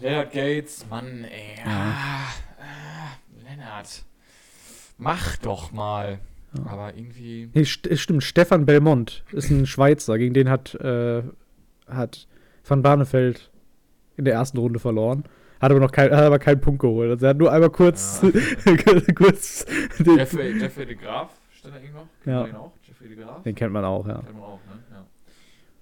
Lennart 0.00 0.32
Gates, 0.32 0.86
Mann, 0.88 1.24
ey. 1.24 1.56
Ja. 1.58 1.64
Ah, 1.66 2.26
ah, 2.58 3.48
Lennart. 3.48 4.04
Mach 4.98 5.36
doch 5.38 5.72
mal. 5.72 6.20
Ja. 6.56 6.66
Aber 6.66 6.94
irgendwie. 6.94 7.50
Nee, 7.54 7.64
st 7.64 7.88
stimmt, 7.98 8.24
Stefan 8.24 8.66
Belmont 8.66 9.24
ist 9.32 9.50
ein 9.50 9.66
Schweizer, 9.66 10.18
gegen 10.18 10.34
den 10.34 10.48
hat, 10.48 10.74
äh, 10.76 11.22
hat 11.86 12.26
Van 12.64 12.82
Barneveld 12.82 13.50
in 14.16 14.24
der 14.24 14.34
ersten 14.34 14.58
Runde 14.58 14.78
verloren. 14.78 15.24
Hat 15.60 15.70
aber 15.70 15.80
noch 15.80 15.92
kein, 15.92 16.10
hat 16.10 16.24
aber 16.24 16.38
keinen 16.38 16.60
Punkt 16.60 16.80
geholt. 16.80 17.10
Also 17.10 17.26
er 17.26 17.30
hat 17.30 17.36
nur 17.36 17.52
einmal 17.52 17.70
kurz, 17.70 18.20
kurz 19.14 19.66
den, 19.98 20.16
Jeffrey, 20.16 20.58
Jeffrey 20.58 20.86
de 20.86 20.94
Graaf, 20.96 21.30
stand 21.52 21.74
da 21.74 21.80
irgendwo? 21.80 22.08
Ja. 22.24 22.44
Den 22.44 22.56
auch? 22.56 22.72
Jeffrey 22.82 23.08
de 23.08 23.16
Graaf? 23.22 23.42
den 23.42 23.54
kennt 23.54 23.72
man 23.72 23.84
auch, 23.84 24.06
ja. 24.06 24.14
Kennt 24.14 24.34
man 24.34 24.42
auch, 24.42 24.60
ne? 24.66 24.89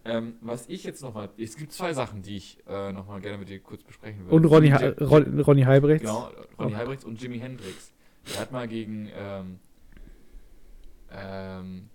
Ähm, 0.08 0.34
was 0.40 0.66
ich 0.68 0.84
jetzt 0.84 1.02
nochmal. 1.02 1.28
Es 1.38 1.56
gibt 1.56 1.72
zwei 1.72 1.92
Sachen, 1.92 2.22
die 2.22 2.36
ich 2.36 2.58
äh, 2.66 2.92
nochmal 2.92 3.20
gerne 3.20 3.38
mit 3.38 3.48
dir 3.48 3.60
kurz 3.60 3.82
besprechen 3.82 4.24
würde. 4.24 4.34
Und 4.36 4.44
Ronny, 4.46 4.70
Ha- 4.70 4.94
Ron, 5.00 5.40
Ronny 5.40 5.62
Heibrechts. 5.62 6.06
Genau, 6.06 6.30
Ronny 6.58 6.72
Oh. 6.74 6.76
Halbrechts 6.76 7.04
und 7.04 7.20
Jimi 7.20 7.38
Hendrix. 7.38 7.92
Der 8.32 8.40
hat 8.40 8.52
mal 8.52 8.66
gegen 8.68 9.10
ähm, 9.14 9.58
ähm, 11.10 11.88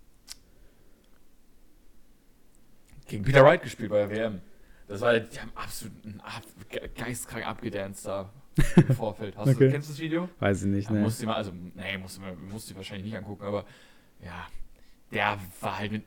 gegen 3.06 3.22
Peter 3.24 3.44
Wright 3.44 3.62
gespielt 3.62 3.90
bei 3.90 3.98
der 4.06 4.10
WM. 4.10 4.40
Das 4.88 5.00
war, 5.00 5.18
die 5.18 5.40
haben 5.40 5.50
absolut 5.54 6.04
einen 6.04 6.20
ab, 6.20 6.42
ge- 6.68 6.88
geistkrank 6.94 7.46
abgedanced 7.46 8.06
da 8.06 8.30
im 8.76 8.88
Vorfeld. 8.96 9.36
Hast 9.36 9.48
Okay. 9.48 9.66
du, 9.66 9.70
kennst 9.70 9.88
du 9.88 9.92
das 9.92 10.00
Video? 10.00 10.28
Weiß 10.40 10.62
ich 10.62 10.68
nicht, 10.68 10.88
Ja, 10.88 10.94
ne? 10.96 11.00
musst 11.02 11.22
du 11.22 11.26
mal, 11.26 11.34
also, 11.36 11.52
nee, 11.52 11.98
musst 11.98 12.18
du, 12.18 12.20
mal, 12.22 12.34
musst 12.36 12.70
du 12.70 12.74
wahrscheinlich 12.76 13.06
nicht 13.06 13.16
angucken, 13.16 13.44
aber 13.44 13.64
ja, 14.22 14.46
der 15.12 15.38
war 15.60 15.78
halt 15.78 15.92
mit, 15.92 16.04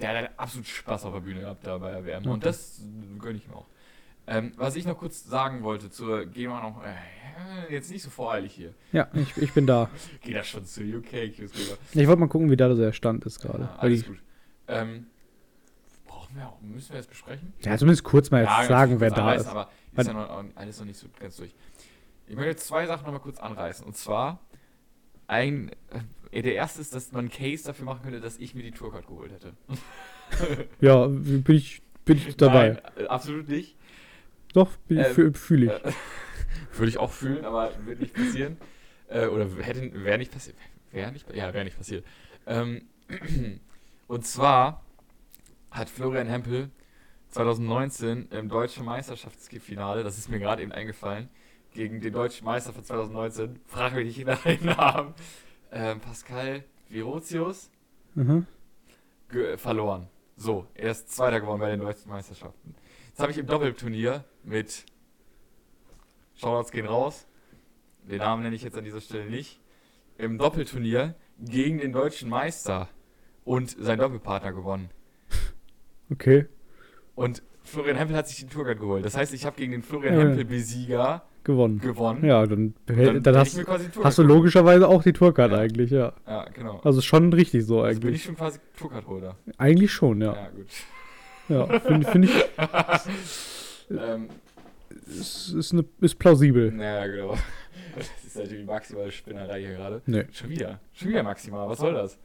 der 0.00 0.08
hat 0.08 0.16
halt 0.16 0.30
absolut 0.36 0.66
Spaß 0.66 1.04
auf 1.04 1.12
der 1.14 1.20
Bühne 1.20 1.40
gehabt 1.40 1.66
da 1.66 1.78
bei 1.78 1.92
der 1.92 2.04
WM. 2.04 2.24
Und 2.24 2.30
Okay. 2.38 2.40
das 2.42 2.82
gönne 3.18 3.38
ich 3.38 3.46
mir 3.48 3.56
auch. 3.56 3.66
Ähm, 4.26 4.52
was 4.56 4.76
ich 4.76 4.84
noch 4.84 4.96
kurz 4.98 5.24
sagen 5.24 5.62
wollte, 5.62 5.90
zur, 5.90 6.32
wir 6.34 6.48
noch, 6.48 6.82
äh, 6.84 7.72
jetzt 7.72 7.90
nicht 7.90 8.02
so 8.02 8.10
voreilig 8.10 8.52
hier. 8.52 8.74
Ja, 8.92 9.08
ich, 9.14 9.36
ich 9.36 9.52
bin 9.52 9.66
da. 9.66 9.90
Geht 10.22 10.36
das 10.36 10.46
schon 10.48 10.64
zu 10.64 10.82
UK, 10.82 11.34
Q-Skriver? 11.36 11.76
Ich 11.92 12.06
wollte 12.06 12.20
mal 12.20 12.28
gucken, 12.28 12.50
wie 12.50 12.56
da 12.56 12.72
der 12.72 12.92
Stand 12.92 13.24
ist 13.24 13.40
gerade. 13.40 13.64
Ja, 13.64 13.70
Weil 13.74 13.80
alles 13.90 14.00
ich- 14.00 14.06
gut. 14.06 14.22
Ähm, 14.68 15.06
brauchen 16.06 16.36
wir 16.36 16.48
auch, 16.48 16.60
müssen 16.60 16.90
wir 16.90 16.98
das 16.98 17.06
besprechen? 17.08 17.52
ja, 17.60 17.76
zumindest 17.76 18.04
kurz 18.04 18.30
mal 18.30 18.42
jetzt 18.42 18.50
Ja, 18.50 18.64
sagen, 18.66 19.00
wer 19.00 19.10
da 19.10 19.16
anreißen, 19.22 19.46
ist. 19.46 19.50
Aber 19.50 19.70
ist 19.96 20.06
ja 20.06 20.12
noch, 20.12 20.44
alles 20.54 20.78
noch 20.78 20.86
nicht 20.86 20.98
so 20.98 21.06
ganz 21.18 21.36
durch. 21.36 21.54
Ich 22.28 22.36
möchte 22.36 22.50
jetzt 22.50 22.66
zwei 22.68 22.86
Sachen 22.86 23.04
nochmal 23.04 23.20
kurz 23.20 23.38
anreißen. 23.40 23.84
Und 23.84 23.96
zwar, 23.96 24.38
ein, 25.26 25.72
der 26.32 26.54
erste 26.54 26.80
ist, 26.80 26.94
dass 26.94 27.12
man 27.12 27.20
einen 27.20 27.30
Case 27.30 27.64
dafür 27.64 27.84
machen 27.84 28.02
könnte, 28.02 28.20
dass 28.20 28.38
ich 28.38 28.54
mir 28.54 28.62
die 28.62 28.70
Tourcard 28.70 29.06
geholt 29.06 29.32
hätte. 29.32 29.52
Ja, 30.80 31.08
bin 31.08 31.44
ich, 31.48 31.82
bin 32.04 32.16
ich 32.16 32.36
dabei. 32.36 32.80
Nein, 32.94 33.08
absolut 33.08 33.48
nicht. 33.48 33.74
Doch, 34.52 34.70
bin 34.86 35.00
ich, 35.00 35.06
Ähm, 35.06 35.14
fühle 35.14 35.34
fühl 35.34 35.62
ich. 35.64 35.70
Äh, 35.70 35.92
Würde 36.76 36.88
ich 36.88 36.98
auch 36.98 37.10
fühlen, 37.10 37.44
aber 37.44 37.72
wird 37.84 38.00
nicht 38.00 38.14
passieren. 38.14 38.56
Äh, 39.08 39.26
oder 39.26 39.48
hätte, 39.60 40.04
wäre 40.04 40.18
nicht 40.18 40.30
passiert. 40.30 40.56
Wäre 40.92 41.10
nicht, 41.10 41.26
ja, 41.34 41.52
wäre 41.52 41.64
nicht 41.64 41.76
passiert. 41.76 42.04
Ähm, 42.46 42.82
und 44.06 44.24
zwar 44.24 44.84
hat 45.72 45.90
Florian 45.90 46.28
Hempel 46.28 46.70
2019 47.30 48.28
im 48.30 48.48
deutschen 48.48 48.84
Meisterschaftsfinale, 48.84 50.02
das 50.04 50.18
ist 50.18 50.28
mir 50.28 50.38
gerade 50.38 50.62
eben 50.62 50.72
eingefallen, 50.72 51.28
gegen 51.74 52.00
den 52.00 52.12
deutschen 52.12 52.44
Meister 52.44 52.72
von 52.72 52.84
2019, 52.84 53.60
frage 53.66 53.96
mich 53.96 54.16
nicht 54.16 54.26
nach 54.26 54.42
den 54.42 54.64
Ähm, 55.72 56.00
Pascal 56.00 56.64
Virotius, 56.88 57.70
Mhm. 58.14 58.46
verloren. 59.56 60.08
So, 60.36 60.66
er 60.74 60.90
ist 60.90 61.10
Zweiter 61.12 61.40
geworden 61.40 61.60
bei 61.60 61.70
den 61.70 61.80
deutschen 61.80 62.08
Meisterschaften. 62.10 62.74
Jetzt 63.08 63.20
habe 63.20 63.30
ich 63.30 63.38
im 63.38 63.46
Doppelturnier 63.46 64.24
mit 64.42 64.84
Shoutouts 66.34 66.72
gehen 66.72 66.86
raus. 66.86 67.26
Den 68.02 68.18
Namen 68.18 68.42
nenne 68.42 68.56
ich 68.56 68.62
jetzt 68.62 68.76
an 68.76 68.84
dieser 68.84 69.00
Stelle 69.00 69.30
nicht. 69.30 69.60
Im 70.18 70.38
Doppelturnier 70.38 71.14
gegen 71.38 71.78
den 71.78 71.92
deutschen 71.92 72.28
Meister 72.28 72.88
und 73.44 73.70
sein 73.78 73.98
Doppelpartner 73.98 74.52
gewonnen. 74.52 74.90
Okay, 76.10 76.46
Und 77.14 77.42
Florian 77.62 77.96
Hempel 77.96 78.16
hat 78.16 78.26
sich 78.26 78.38
die 78.38 78.46
Tourcard 78.46 78.80
geholt. 78.80 79.04
Das 79.04 79.16
heißt, 79.16 79.32
ich 79.34 79.44
habe 79.46 79.56
gegen 79.56 79.70
den 79.72 79.82
Florian 79.82 80.14
Ja. 80.14 80.20
Hempel-Besieger 80.22 81.24
gewonnen. 81.44 81.78
gewonnen. 81.80 82.24
Ja, 82.24 82.46
dann, 82.46 82.74
Dann, 82.86 83.22
dann, 83.22 83.36
hast, 83.36 83.60
hast 84.02 84.18
du 84.18 84.22
logischerweise 84.22 84.86
auch 84.88 85.02
die 85.02 85.12
Tourcard 85.12 85.52
Ja. 85.52 85.58
eigentlich, 85.58 85.90
ja. 85.90 86.12
Ja, 86.26 86.44
genau. 86.52 86.80
Also 86.84 87.00
schon 87.00 87.32
richtig 87.32 87.64
so 87.66 87.82
Also 87.82 88.00
bin 88.00 88.10
ich 88.10 88.14
eigentlich. 88.14 88.24
schon 88.24 88.36
quasi 88.36 88.58
Tourcard-Holder. 88.78 89.36
Eigentlich 89.58 89.92
schon, 89.92 90.20
Ja, 90.20 90.34
ja. 90.34 90.48
gut. 90.48 90.66
Ja, 91.48 91.80
finde 91.80 92.06
find 92.10 92.24
ich, 92.26 92.44
ähm, 93.90 94.28
ist, 95.06 95.52
ist, 95.52 95.72
ne, 95.72 95.84
ist 96.00 96.18
plausibel. 96.18 96.70
naja, 96.72 97.06
genau. 97.06 97.36
Das 97.96 98.06
ist 98.24 98.36
natürlich 98.36 98.64
maximale 98.66 99.10
Spinnerei 99.10 99.60
hier 99.60 99.70
gerade. 99.74 100.00
Nee. 100.06 100.24
Schon 100.30 100.48
wieder. 100.50 100.78
Schon 100.92 101.08
wieder 101.08 101.24
maximal. 101.24 101.68
Was 101.68 101.78
soll 101.80 101.92
das? 101.92 102.16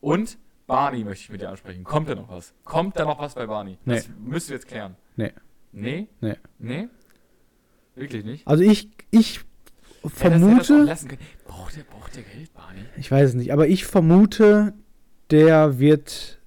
Und 0.00 0.38
Barney 0.66 1.04
möchte 1.04 1.24
ich 1.24 1.30
mit 1.30 1.42
dir 1.42 1.50
ansprechen. 1.50 1.84
Kommt 1.84 2.08
da 2.08 2.14
noch 2.14 2.30
was? 2.30 2.54
Kommt 2.64 2.98
da 2.98 3.04
noch 3.04 3.18
was 3.20 3.34
bei 3.34 3.46
Barney? 3.46 3.76
Nee. 3.84 3.96
Das 3.96 4.08
müssen 4.18 4.48
wir 4.48 4.56
jetzt 4.56 4.66
klären. 4.68 4.96
Nee. 5.16 5.32
Nee? 5.72 6.08
Nee. 6.22 6.36
Nee? 6.58 6.88
Wirklich 7.94 8.24
nicht? 8.24 8.46
Also 8.46 8.62
ich, 8.62 8.90
ich 9.10 9.40
vermute, 10.04 10.66
können. 10.66 11.18
Braucht 11.46 11.76
der, 11.76 11.82
braucht 11.84 12.16
der 12.16 12.22
Geld, 12.22 12.52
Barney? 12.54 12.80
ich 12.96 13.10
weiß 13.10 13.30
es 13.30 13.34
nicht, 13.34 13.52
aber 13.52 13.68
ich 13.68 13.84
vermute, 13.84 14.74
der 15.30 15.78
wird 15.78 16.40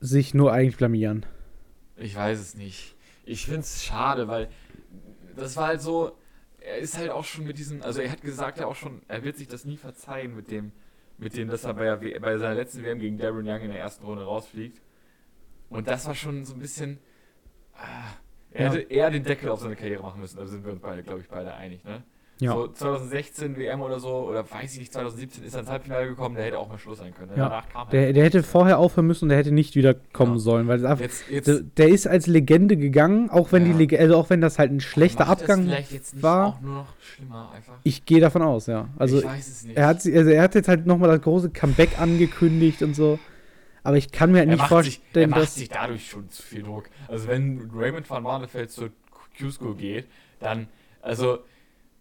sich 0.00 0.34
nur 0.34 0.52
eigentlich 0.52 0.76
blamieren. 0.76 1.26
Ich 1.96 2.14
weiß 2.14 2.38
es 2.38 2.54
nicht. 2.54 2.94
Ich 3.24 3.46
finde 3.46 3.60
es 3.60 3.84
schade, 3.84 4.28
weil 4.28 4.48
das 5.36 5.56
war 5.56 5.68
halt 5.68 5.82
so, 5.82 6.16
er 6.60 6.78
ist 6.78 6.96
halt 6.96 7.10
auch 7.10 7.24
schon 7.24 7.44
mit 7.46 7.58
diesem, 7.58 7.82
also 7.82 8.00
er 8.00 8.10
hat 8.10 8.22
gesagt 8.22 8.58
ja 8.58 8.66
auch 8.66 8.76
schon, 8.76 9.02
er 9.08 9.24
wird 9.24 9.36
sich 9.36 9.48
das 9.48 9.64
nie 9.64 9.76
verzeihen 9.76 10.34
mit 10.34 10.50
dem 10.50 10.72
mit 11.18 11.36
dem, 11.36 11.48
dass 11.48 11.64
er 11.64 11.74
bei, 11.74 11.84
der 11.84 12.20
bei 12.20 12.38
seiner 12.38 12.54
letzten 12.54 12.84
WM 12.84 13.00
gegen 13.00 13.18
Darren 13.18 13.46
Young 13.46 13.60
in 13.60 13.70
der 13.70 13.80
ersten 13.80 14.04
Runde 14.04 14.24
rausfliegt. 14.24 14.80
Und 15.68 15.88
das 15.88 16.06
war 16.06 16.14
schon 16.14 16.44
so 16.44 16.54
ein 16.54 16.60
bisschen. 16.60 16.98
Ah, 17.74 18.14
er 18.52 18.66
Ja. 18.66 18.72
hätte 18.72 18.90
eher 18.92 19.10
den 19.10 19.24
Deckel 19.24 19.48
auf 19.48 19.60
seine 19.60 19.76
Karriere 19.76 20.02
machen 20.02 20.20
müssen, 20.20 20.36
da 20.38 20.46
sind 20.46 20.64
wir 20.64 20.72
uns 20.72 20.80
beide, 20.80 21.02
glaube 21.02 21.20
ich, 21.20 21.28
beide 21.28 21.54
einig, 21.54 21.84
ne? 21.84 22.02
Ja. 22.40 22.52
So 22.52 22.68
2016 22.68 23.56
WM 23.56 23.80
oder 23.80 23.98
so, 23.98 24.10
oder 24.28 24.48
weiß 24.48 24.74
ich 24.74 24.78
nicht, 24.78 24.92
2017 24.92 25.42
ist 25.42 25.54
er 25.54 25.60
ins 25.60 25.68
Halbfinale 25.70 26.06
gekommen, 26.06 26.36
der 26.36 26.44
hätte 26.44 26.58
auch 26.60 26.68
mal 26.68 26.78
Schluss 26.78 26.98
sein 26.98 27.12
können. 27.12 27.32
ne? 27.32 27.36
Ja. 27.36 27.48
Danach 27.48 27.68
kam 27.68 27.88
Der, 27.90 28.04
halt 28.06 28.14
der 28.16 28.24
hätte 28.24 28.44
vorher 28.44 28.78
aufhören 28.78 29.08
müssen 29.08 29.24
und 29.24 29.30
der 29.30 29.38
hätte 29.38 29.50
nicht 29.50 29.74
wieder 29.74 29.94
kommen 30.12 30.34
Ja. 30.34 30.38
sollen, 30.38 30.68
weil 30.68 30.86
einfach, 30.86 31.00
Jetzt, 31.02 31.28
jetzt 31.28 31.48
der, 31.48 31.62
der 31.62 31.88
ist 31.88 32.06
als 32.06 32.28
Legende 32.28 32.76
gegangen, 32.76 33.28
auch 33.28 33.50
wenn 33.50 33.66
Ja. 33.66 33.72
die 33.72 33.78
Legende, 33.78 34.04
also 34.04 34.16
auch 34.16 34.30
wenn 34.30 34.40
das 34.40 34.56
halt 34.60 34.70
ein 34.70 34.78
schlechter 34.78 35.26
macht 35.26 35.40
das 35.40 35.50
Abgang 35.50 35.64
vielleicht 35.64 35.90
jetzt 35.90 36.14
nicht 36.14 36.22
war. 36.22 36.46
auch 36.46 36.60
nur 36.60 36.74
noch 36.74 36.94
schlimmer 37.00 37.50
einfach. 37.56 37.74
Ich 37.82 38.04
gehe 38.06 38.20
davon 38.20 38.42
aus, 38.42 38.68
ja. 38.68 38.86
Also 38.98 39.18
ich 39.18 39.24
weiß 39.24 39.48
es 39.48 39.64
nicht. 39.64 39.76
er 39.76 39.86
hat, 39.88 39.96
also 39.96 40.30
er 40.30 40.42
hat 40.42 40.54
jetzt 40.54 40.68
halt 40.68 40.86
nochmal 40.86 41.08
das 41.08 41.20
große 41.22 41.50
Comeback 41.50 42.00
angekündigt 42.00 42.82
und 42.84 42.94
so. 42.94 43.18
Aber 43.82 43.96
ich 43.96 44.10
kann 44.12 44.32
mir 44.32 44.38
halt 44.38 44.48
nicht 44.48 44.58
macht, 44.58 44.68
sich, 44.84 44.96
er 44.98 45.00
vorstellen, 45.02 45.30
macht 45.30 45.42
dass. 45.42 45.54
sich 45.54 45.68
dadurch 45.68 46.08
schon 46.08 46.28
zu 46.30 46.42
viel 46.42 46.62
Druck. 46.62 46.88
Also 47.06 47.28
wenn 47.28 47.70
Raymond 47.72 48.08
van 48.08 48.24
Barneveld 48.24 48.70
zur 48.70 48.90
Q-School 49.38 49.76
geht, 49.76 50.06
dann, 50.40 50.68
also, 51.00 51.38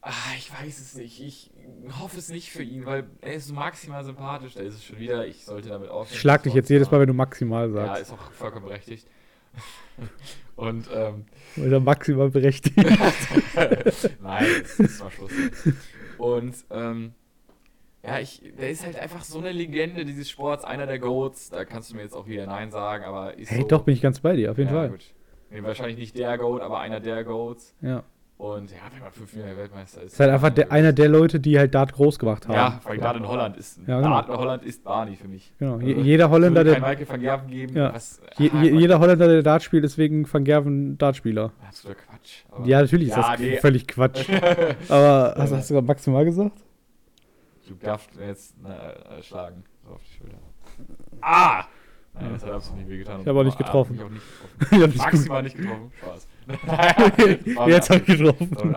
ah, 0.01 0.11
ich 0.37 0.51
weiß 0.51 0.79
es 0.79 0.95
nicht. 0.95 1.21
Ich 1.21 1.51
hoffe 1.99 2.17
es 2.17 2.29
nicht 2.29 2.51
für 2.51 2.63
ihn, 2.63 2.85
weil 2.85 3.05
er 3.21 3.33
ist 3.33 3.51
maximal 3.53 4.03
sympathisch. 4.03 4.53
Da 4.55 4.61
ist 4.61 4.75
es 4.75 4.83
schon 4.85 4.99
wieder, 4.99 5.25
ich 5.27 5.45
sollte 5.45 5.69
damit 5.69 5.89
aufhören. 5.89 6.13
Ich 6.13 6.19
schlag 6.19 6.43
dich 6.43 6.53
jetzt 6.53 6.69
jedes 6.69 6.89
Mal, 6.91 6.99
wenn 6.99 7.07
du 7.07 7.13
maximal 7.13 7.67
Ja, 7.69 7.73
sagst. 7.87 8.01
ist 8.03 8.11
auch 8.13 8.31
vollkommen 8.31 8.65
berechtigt. 8.65 9.07
Und, 10.55 10.89
ähm, 10.93 11.25
Weil 11.55 11.73
er 11.73 11.79
maximal 11.79 12.29
berechtigt. 12.29 12.75
Nein, 14.21 14.45
das 14.61 14.79
ist 14.79 14.99
mal 14.99 15.11
Schluss. 15.11 15.31
Und 16.17 16.55
ähm, 16.71 17.13
ja, 18.07 18.19
ich, 18.19 18.41
der 18.57 18.69
ist 18.69 18.85
halt 18.85 18.97
einfach 18.97 19.23
so 19.23 19.39
eine 19.39 19.51
Legende 19.51 20.05
dieses 20.05 20.29
Sports, 20.29 20.63
einer 20.63 20.87
der 20.87 20.99
Goats. 20.99 21.49
Da 21.49 21.65
kannst 21.65 21.91
du 21.91 21.95
mir 21.95 22.03
jetzt 22.03 22.15
auch 22.15 22.27
wieder 22.27 22.45
Nein 22.45 22.71
sagen, 22.71 23.03
aber 23.03 23.37
ist 23.37 23.51
hey, 23.51 23.61
so, 23.61 23.67
doch, 23.67 23.83
bin 23.83 23.93
ich 23.93 24.01
ganz 24.01 24.21
bei 24.21 24.35
dir, 24.35 24.51
auf 24.51 24.57
jeden 24.57 24.73
ja, 24.73 24.87
Fall. 24.87 24.97
Nee, 25.49 25.63
wahrscheinlich 25.63 25.97
nicht 25.97 26.17
der 26.17 26.37
Goat, 26.37 26.61
aber 26.61 26.79
einer 26.79 26.99
der 26.99 27.23
Goats. 27.23 27.75
Ja. 27.81 28.03
Und 28.37 28.69
ja, 28.69 28.77
wenn 28.93 29.01
man 29.01 29.11
fünfmal 29.11 29.57
Weltmeister 29.57 30.03
ist. 30.03 30.13
Ist 30.13 30.19
halt 30.19 30.29
einfach 30.29 30.51
der, 30.51 30.71
einer 30.71 30.93
der 30.93 31.09
Leute, 31.09 31.39
die 31.39 31.57
halt 31.57 31.73
Dart 31.73 31.93
groß 31.93 32.19
gemacht 32.19 32.47
haben. 32.47 32.53
Ja, 32.53 32.79
allem 32.85 32.99
gerade 32.99 33.17
in 33.17 33.27
Holland 33.27 33.57
ist. 33.57 33.79
Ja, 33.87 33.97
genau. 33.97 34.11
Dart 34.11 34.29
in 34.29 34.37
Holland 34.37 34.63
ist 34.63 34.83
Barney 34.83 35.15
für 35.15 35.27
mich. 35.27 35.51
Genau. 35.57 35.79
Je, 35.79 35.93
Also, 35.95 36.05
jeder 36.05 36.29
Holländer, 36.29 36.63
der. 36.63 36.79
Michael 36.79 37.09
van 37.09 37.19
Gerven 37.19 37.47
geben. 37.49 37.75
Ja. 37.75 37.93
Was, 37.95 38.21
Je, 38.37 38.51
ah, 38.53 38.61
je, 38.61 38.77
jeder 38.77 38.99
Holländer, 38.99 39.27
der 39.27 39.41
Dart 39.41 39.63
spielt, 39.63 39.83
ist 39.83 39.97
wegen 39.97 40.31
Van 40.31 40.43
Gerven 40.43 40.99
Dartspieler. 40.99 41.51
Absoluter 41.67 41.99
Quatsch. 41.99 42.67
Ja, 42.67 42.81
natürlich 42.81 43.07
ist 43.07 43.17
das 43.17 43.39
nee. 43.39 43.57
völlig 43.57 43.87
Quatsch. 43.87 44.29
Aber 44.89 45.33
hast, 45.35 45.51
hast 45.53 45.69
du 45.71 45.73
gerade 45.73 45.87
maximal 45.87 46.23
gesagt? 46.23 46.66
Du 47.67 47.75
darfst 47.75 48.15
mir 48.15 48.27
jetzt 48.27 48.55
äh, 48.65 49.21
schlagen. 49.21 49.63
So 49.83 49.91
auf 49.93 50.01
die 50.03 50.17
Schulter. 50.17 50.37
Ah! 51.21 51.65
Nein, 52.13 52.33
das 52.33 52.43
hat 52.43 52.51
absolut 52.51 52.79
nicht 52.79 52.89
wehgetan. 52.89 53.21
Ich 53.21 53.27
hab 53.27 53.35
auch 53.35 53.43
nicht 53.43 53.57
getroffen. 53.57 53.99
hab 53.99 54.09
mich 54.09 54.21
auch 54.83 54.87
nicht 54.87 54.95
getroffen. 54.95 54.95
ich 54.95 55.01
hab. 55.01 55.11
Maximal 55.13 55.43
nicht 55.43 55.57
getroffen. 55.57 55.91
Spaß. 55.99 56.27
Jetzt 57.67 57.89
hab 57.89 57.97
ich 57.97 58.05
getroffen. 58.17 58.75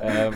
Ähm, 0.00 0.32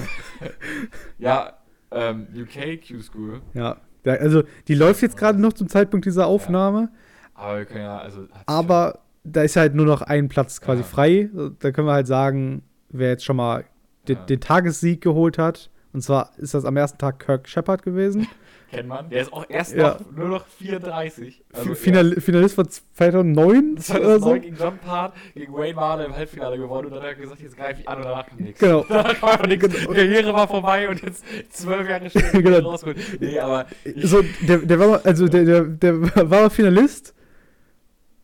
ja, 1.19 1.53
ähm, 1.91 2.27
UK 2.35 2.81
Q-School. 2.87 3.41
Ja. 3.55 3.77
Also, 4.05 4.43
die 4.69 4.75
läuft 4.75 5.03
jetzt 5.03 5.17
gerade 5.17 5.39
noch 5.41 5.53
zum 5.53 5.69
Zeitpunkt 5.69 6.07
dieser 6.07 6.27
Aufnahme, 6.27 6.91
Aber 7.35 7.59
wir 7.59 7.65
können 7.67 7.85
ja, 7.85 7.99
also. 7.99 8.27
aber 8.47 9.01
da 9.25 9.43
ist 9.43 9.57
halt 9.57 9.75
nur 9.75 9.85
noch 9.85 10.01
ein 10.03 10.29
Platz 10.29 10.61
quasi 10.63 10.81
Ja. 10.83 10.87
frei. 10.87 11.29
Da 11.59 11.73
können 11.73 11.87
wir 11.87 11.93
halt 11.93 12.07
sagen, 12.07 12.63
wer 12.89 13.11
jetzt 13.11 13.25
schon 13.25 13.37
mal 13.37 13.65
den, 14.07 14.17
Ja. 14.17 14.25
den 14.25 14.41
Tagessieg 14.41 15.03
geholt 15.03 15.37
hat. 15.37 15.71
Und 15.93 16.03
zwar 16.03 16.31
ist 16.37 16.55
das 16.55 16.65
am 16.65 16.77
ersten 16.77 16.99
Tag 16.99 17.19
Kirk 17.19 17.49
Shepard 17.49 17.83
gewesen. 17.83 18.27
Kennt 18.71 18.87
man. 18.87 19.09
Der 19.09 19.23
ist 19.23 19.33
auch 19.33 19.47
erst 19.49 19.75
Ja. 19.75 19.95
noch, 19.95 20.13
nur 20.15 20.29
noch 20.29 20.47
34. 20.47 21.43
Also, 21.55 21.75
Final, 21.75 22.21
Finalist 22.21 22.55
von 22.55 22.69
2009 22.69 23.77
Das 23.77 23.91
oder 23.91 24.13
hat 24.15 24.21
so. 24.21 24.35
gegen 24.35 24.57
John 24.57 24.77
Part, 24.79 25.15
gegen 25.35 25.55
Wayne 25.55 25.75
Marler 25.75 26.05
im 26.05 26.15
Halbfinale 26.15 26.59
gewonnen 26.59 26.89
und 26.89 26.93
dann 26.95 27.01
hat 27.03 27.09
er 27.09 27.15
gesagt, 27.15 27.41
jetzt 27.41 27.57
greife 27.57 27.81
ich 27.81 27.89
an 27.89 27.97
und 27.97 28.05
danach 28.05 28.27
kam 28.27 28.39
nichts. 28.39 28.61
Genau. 28.61 28.85
Danach 28.87 29.19
kam 29.19 29.29
einfach 29.31 29.47
nichts. 29.47 29.69
Die 29.69 29.87
Karriere 29.87 30.35
war 30.35 30.47
vorbei 30.47 30.87
und 30.91 31.01
jetzt 31.03 31.25
zwölf 31.51 31.89
Jahre 31.89 32.11
später 32.11 32.31
Genau. 32.43 32.57
genau. 32.59 32.69
rausgeholt. 32.71 32.99
Nee, 33.21 33.39
aber 33.39 33.65
So, 34.03 34.23
der, 34.47 34.59
der 34.59 34.79
war 34.79 35.01
also 35.07 35.29
der, 35.29 35.45
der, 35.45 35.63
der 35.65 36.31
war 36.31 36.51
Finalist 36.51 37.15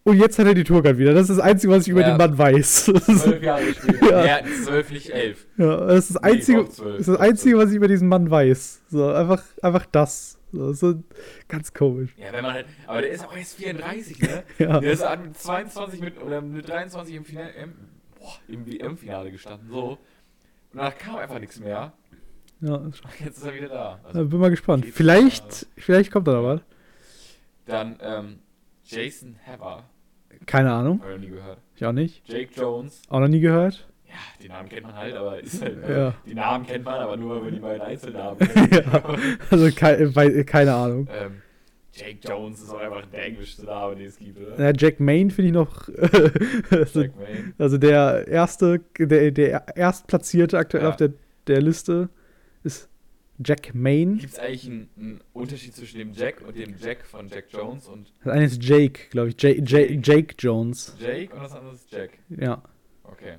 und 0.04 0.18
jetzt 0.18 0.38
hat 0.38 0.46
er 0.46 0.54
die 0.54 0.64
Tourcard 0.64 0.98
wieder. 0.98 1.12
Das 1.14 1.28
ist 1.28 1.36
das 1.38 1.44
Einzige, 1.44 1.72
was 1.72 1.82
ich 1.82 1.88
über 1.88 2.02
Ja. 2.02 2.08
den 2.12 2.18
Mann 2.18 2.36
weiß. 2.38 2.84
Zwölf 2.84 3.42
Jahre 3.42 3.62
später. 3.74 4.10
Ja. 4.26 4.38
Ja, 4.40 4.44
zwölf, 4.64 4.90
nicht 4.90 5.10
elf. 5.10 5.46
ja, 5.56 5.76
das 5.86 6.10
ist 6.10 6.14
das 6.16 6.22
Nee, 6.22 6.28
Einzige, 6.30 6.68
zwölf, 6.68 6.90
das, 6.98 7.00
ist 7.00 7.08
das 7.08 7.16
Einzige, 7.20 7.58
was 7.58 7.70
ich 7.70 7.76
über 7.76 7.88
diesen 7.88 8.08
Mann 8.08 8.30
weiß. 8.30 8.82
So, 8.88 9.08
einfach, 9.08 9.42
einfach 9.62 9.86
das. 9.86 10.38
So, 10.52 11.02
ganz 11.48 11.72
komisch. 11.74 12.14
Ja, 12.16 12.32
wenn 12.32 12.42
man 12.44 12.52
halt, 12.54 12.66
aber 12.86 13.00
der 13.02 13.10
ist 13.10 13.24
auch 13.26 13.36
erst 13.36 13.56
34, 13.56 14.20
ne? 14.20 14.44
Ja. 14.58 14.78
Der 14.78 14.92
ist 14.92 15.04
mit 15.24 15.36
22 15.36 16.00
mit, 16.00 16.22
oder 16.22 16.40
mit 16.40 16.68
23 16.68 17.12
im 17.16 17.24
Finale, 17.24 17.50
im, 17.60 17.72
boah, 18.20 18.34
im 18.46 18.64
WM-Finale 18.64 19.32
gestanden, 19.32 19.68
so. 19.68 19.82
Und 19.90 19.98
danach 20.74 20.96
kam 20.96 21.16
einfach 21.16 21.40
nichts 21.40 21.58
mehr. 21.58 21.92
Ja, 22.60 22.82
jetzt 23.24 23.38
ist 23.38 23.44
er 23.44 23.54
wieder 23.54 23.68
da. 23.68 23.98
da 24.02 24.08
Also, 24.10 24.26
bin 24.26 24.38
mal 24.38 24.50
gespannt. 24.50 24.86
Vielleicht, 24.92 25.66
vielleicht 25.76 26.12
kommt 26.12 26.28
da 26.28 26.34
noch 26.34 26.44
was. 26.44 26.60
dann, 27.66 27.98
ähm, 28.00 28.38
Jason 28.84 29.34
Hever, 29.42 29.82
Keine 30.46 30.72
Ahnung. 30.72 31.00
hab 31.00 31.08
ich 31.10 31.14
noch 31.16 31.20
nie 31.22 31.30
gehört. 31.34 31.58
Ich 31.76 31.84
auch 31.84 31.92
nicht. 31.92 32.28
Jake 32.28 32.48
Jones, 32.54 33.02
Auch 33.08 33.20
noch 33.20 33.28
nie 33.28 33.40
gehört. 33.40 33.86
ja, 34.06 34.14
die 34.42 34.48
Namen 34.48 34.68
kennt 34.68 34.84
man 34.86 34.94
halt, 34.96 35.14
aber 35.16 35.40
ist 35.40 35.60
halt, 35.62 35.78
Ja. 35.88 36.14
die 36.26 36.34
Namen 36.34 36.66
kennt 36.66 36.84
man, 36.84 37.00
aber 37.00 37.16
nur 37.16 37.36
über 37.40 37.50
die 37.50 37.58
beiden 37.60 37.82
Einzelnamen. 37.82 38.38
Ja. 38.70 39.16
Also 39.50 39.70
kei 39.74 40.14
wei- 40.14 40.44
keine 40.44 40.74
Ahnung. 40.74 41.08
ähm, 41.12 41.42
Jake 41.92 42.18
Jones 42.28 42.60
ist 42.60 42.70
auch 42.72 42.80
einfach 42.80 43.06
der 43.06 43.24
englischste 43.26 43.64
Name, 43.66 43.94
den 43.96 44.06
es 44.06 44.18
gibt, 44.18 44.38
oder? 44.40 44.58
Ja, 44.64 44.72
Jack 44.76 44.98
Main 44.98 45.30
finde 45.30 45.48
ich 45.48 45.54
noch. 45.54 45.88
also, 46.70 47.00
Jack 47.02 47.12
Mayne. 47.16 47.52
also 47.58 47.78
der 47.78 48.26
erste, 48.26 48.80
der, 48.98 49.30
der 49.30 49.76
erstplatzierte 49.76 50.58
aktuell 50.58 50.82
Ja. 50.84 50.88
auf 50.90 50.96
der, 50.96 51.10
der 51.46 51.62
Liste 51.62 52.08
ist 52.64 52.88
Jack 53.38 53.74
Main. 53.74 54.18
Gibt 54.18 54.34
es 54.34 54.38
eigentlich 54.38 54.66
einen, 54.66 54.88
einen 54.96 55.20
Unterschied 55.32 55.74
zwischen 55.74 55.98
dem 55.98 56.12
Jack 56.12 56.40
und 56.46 56.56
dem 56.56 56.76
Jack 56.78 57.04
von 57.04 57.28
Jack 57.28 57.46
Jones 57.50 57.88
und 57.88 58.12
Das 58.22 58.32
eine 58.32 58.44
ist 58.44 58.62
Jake, 58.62 59.08
glaube 59.10 59.30
ich. 59.30 59.36
Jake, 59.42 59.62
Jake, 59.64 60.00
Jake 60.02 60.34
Jones. 60.38 60.96
Jake 61.00 61.34
und 61.34 61.42
das 61.42 61.52
andere 61.52 61.74
ist 61.74 61.90
Jack? 61.90 62.18
Ja. 62.28 62.62
Okay. 63.02 63.38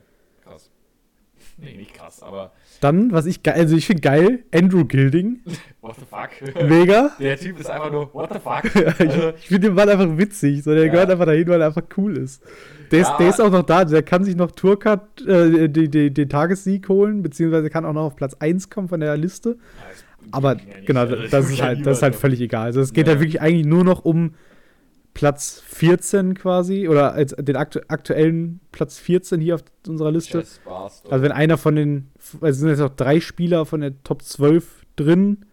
Nee, 1.65 1.75
nicht 1.77 1.93
krass, 1.93 2.21
aber 2.21 2.51
Dann, 2.81 3.11
was 3.13 3.25
ich 3.25 3.41
geil, 3.41 3.53
also 3.55 3.77
ich 3.77 3.85
finde 3.87 4.01
geil, 4.01 4.39
Andrew 4.53 4.83
Gilding. 4.85 5.39
what 5.81 5.95
the 5.95 6.05
fuck? 6.09 6.63
Mega. 6.69 7.11
Der 7.19 7.37
Typ 7.37 7.59
ist 7.59 7.69
einfach 7.69 7.91
nur, 7.91 8.13
what 8.13 8.29
the 8.33 8.39
fuck? 8.39 8.65
ich 8.75 8.99
Also, 8.99 9.29
ich 9.37 9.47
finde 9.47 9.67
den 9.69 9.73
Mann 9.75 9.87
einfach 9.89 10.17
witzig. 10.17 10.63
So, 10.63 10.73
der 10.73 10.85
Ja. 10.87 10.91
gehört 10.91 11.09
einfach 11.11 11.25
dahin, 11.25 11.47
weil 11.47 11.61
er 11.61 11.67
einfach 11.67 11.83
cool 11.97 12.17
ist. 12.17 12.43
Der, 12.91 13.01
ist. 13.01 13.07
Ja. 13.07 13.17
der 13.17 13.29
ist 13.29 13.39
auch 13.41 13.51
noch 13.51 13.63
da. 13.63 13.85
Der 13.85 14.03
kann 14.03 14.23
sich 14.25 14.35
noch 14.35 14.51
Tourcard, 14.51 15.25
äh, 15.25 15.69
die, 15.69 15.89
die, 15.89 16.13
den 16.13 16.27
Tagessieg 16.29 16.89
holen, 16.89 17.21
beziehungsweise 17.23 17.69
kann 17.69 17.85
auch 17.85 17.93
noch 17.93 18.03
auf 18.05 18.15
Platz 18.17 18.35
1 18.37 18.69
kommen 18.69 18.89
von 18.89 18.99
der 18.99 19.15
Liste. 19.15 19.57
Aber 20.31 20.57
genau, 20.85 21.05
das 21.05 21.49
ist 21.49 21.61
halt, 21.61 21.85
das 21.85 21.97
ist 21.97 22.03
halt 22.03 22.15
völlig 22.15 22.41
egal. 22.41 22.65
Also 22.65 22.81
es 22.81 22.91
geht 22.93 23.07
Ja. 23.07 23.11
halt 23.13 23.21
wirklich 23.21 23.41
eigentlich 23.41 23.65
nur 23.65 23.83
noch 23.83 24.03
um 24.03 24.33
Platz 25.15 25.63
14 25.65 26.35
quasi 26.35 26.87
oder 26.89 27.13
als 27.13 27.33
den 27.35 27.55
aktu 27.55 27.79
aktuellen 27.87 28.59
Platz 28.71 28.99
14 28.99 29.39
hier 29.39 29.55
auf 29.55 29.63
unserer 29.87 30.11
Liste. 30.11 30.43
Also 31.09 31.23
wenn 31.23 31.31
einer 31.31 31.57
von 31.57 31.75
den, 31.75 32.11
also 32.33 32.47
es 32.47 32.57
sind 32.57 32.69
jetzt 32.69 32.79
noch 32.79 32.95
drei 32.95 33.21
Spieler 33.21 33.65
von 33.65 33.81
der 33.81 34.03
Top 34.03 34.21
12 34.21 34.85
drin, 34.97 35.45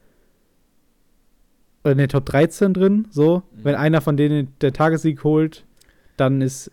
oder 1.84 1.92
in 1.92 1.98
der 1.98 2.08
Top 2.08 2.26
13 2.26 2.74
drin, 2.74 3.06
so. 3.10 3.38
Mhm. 3.38 3.64
Wenn 3.64 3.74
einer 3.76 4.00
von 4.00 4.16
denen 4.16 4.52
der 4.60 4.72
Tagessieg 4.72 5.22
holt, 5.24 5.64
dann 6.16 6.40
ist, 6.40 6.70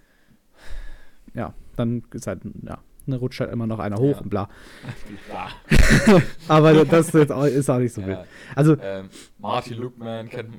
ja, 1.36 1.54
dann 1.76 2.04
ist 2.12 2.28
halt, 2.28 2.42
ja, 2.64 2.80
dann 3.08 3.20
rutscht 3.20 3.40
halt 3.40 3.52
immer 3.52 3.66
noch 3.68 3.80
einer 3.80 3.98
hoch 3.98 4.16
Ja. 4.18 4.22
und 4.22 4.30
bla. 4.30 4.50
Aber 6.48 6.86
das 6.86 7.14
ist, 7.14 7.32
auch, 7.32 7.46
ist 7.46 7.70
auch 7.70 7.80
nicht 7.80 7.94
so 7.94 8.02
wild. 8.06 8.18
ja. 8.20 8.26
Also, 8.56 8.76
ähm, 8.82 9.10
Marty 9.40 9.76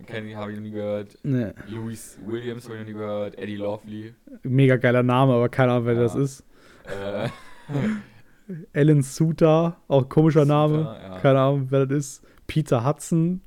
kenn, 0.07 0.37
habe 0.37 0.51
ich 0.53 0.57
noch 0.57 0.63
nie 0.65 0.71
gehört. 0.71 1.19
ne, 1.23 1.55
Louis 1.69 2.19
Williams 2.27 2.65
habe 2.65 2.75
ich 2.75 2.81
noch 2.81 2.87
nie 2.89 2.95
gehört. 2.95 3.39
Eddie 3.39 3.57
Lovely. 3.57 4.15
mega 4.43 4.77
geiler 4.77 5.03
Name, 5.03 5.35
aber 5.35 5.49
keine 5.49 5.73
Ahnung, 5.73 5.87
wer 5.87 5.95
Ja. 5.95 6.01
das 6.03 6.15
ist. 6.15 6.45
Äh, 6.87 7.29
Alan 8.75 9.03
Suter, 9.03 9.77
auch 9.89 10.09
komischer 10.09 10.45
Name. 10.45 10.79
Suter, 10.79 11.01
ja. 11.03 11.19
Keine 11.21 11.41
Ahnung, 11.41 11.67
wer 11.71 11.87
das 11.87 11.97
ist. 11.99 12.25
Peter 12.47 12.85
Hudson. 12.85 13.43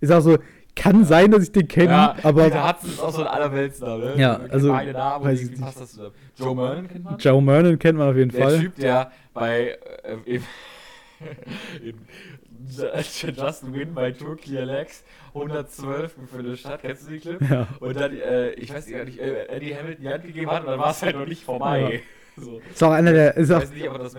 Ist 0.00 0.12
auch 0.12 0.20
so, 0.20 0.38
kann 0.74 1.04
sein, 1.04 1.30
dass 1.30 1.44
ich 1.44 1.52
den 1.52 1.68
kenne, 1.68 1.90
ja, 1.90 2.16
aber 2.22 2.44
Peter 2.44 2.68
Hudson 2.68 2.90
ist 2.90 3.00
auch 3.00 3.12
so 3.12 3.20
ein 3.22 3.28
Allerweltsname. 3.28 4.04
ne? 4.06 4.14
Ja, 4.16 4.40
also, 4.50 4.68
Beide 4.68 4.92
Namen, 4.92 5.24
weiß 5.24 5.42
ich 5.42 5.60
passt 5.60 5.80
das 5.80 5.92
zusammen. 5.92 6.14
Joe 6.36 6.54
Mernon 6.54 6.88
kennt 6.88 7.04
man? 7.04 7.18
Joe 7.18 7.42
Mernon 7.42 7.78
kennt 7.78 7.98
man 7.98 8.10
auf 8.10 8.16
jeden 8.16 8.30
Der 8.30 8.42
Fall. 8.42 8.60
Typ, 8.60 8.76
der 8.76 9.10
bei 9.32 9.78
äh, 10.02 10.16
in, 10.34 10.42
Justin 13.36 13.74
Win 13.74 13.94
bei 13.94 14.12
Tour 14.12 14.36
Clear 14.36 14.64
Legs 14.64 15.04
112 15.34 16.16
gefinisht 16.16 16.64
hat. 16.64 16.82
Kennst 16.82 17.06
du 17.06 17.10
den 17.12 17.20
Clip? 17.20 17.50
Ja. 17.50 17.66
Und 17.80 17.98
dann, 17.98 18.16
äh, 18.16 18.50
ich 18.52 18.72
weiß 18.72 18.90
gar 18.90 19.04
nicht, 19.04 19.18
äh, 19.18 19.46
Eddie 19.48 19.76
Hamilton 19.76 20.02
die 20.02 20.08
Hand 20.08 20.24
gegeben 20.24 20.50
hat 20.50 20.62
und 20.62 20.70
dann 20.70 20.80
war 20.80 20.90
es 20.90 21.02
halt 21.02 21.16
noch 21.16 21.26
nicht 21.26 21.44
vorbei. 21.44 22.02
So. 22.36 22.60
Ist 22.68 22.82
auch 22.82 22.90
einer 22.90 23.12
der, 23.12 23.36
ist, 23.36 23.52
auch, 23.52 23.62
nicht, 23.70 23.88
aber 23.88 24.10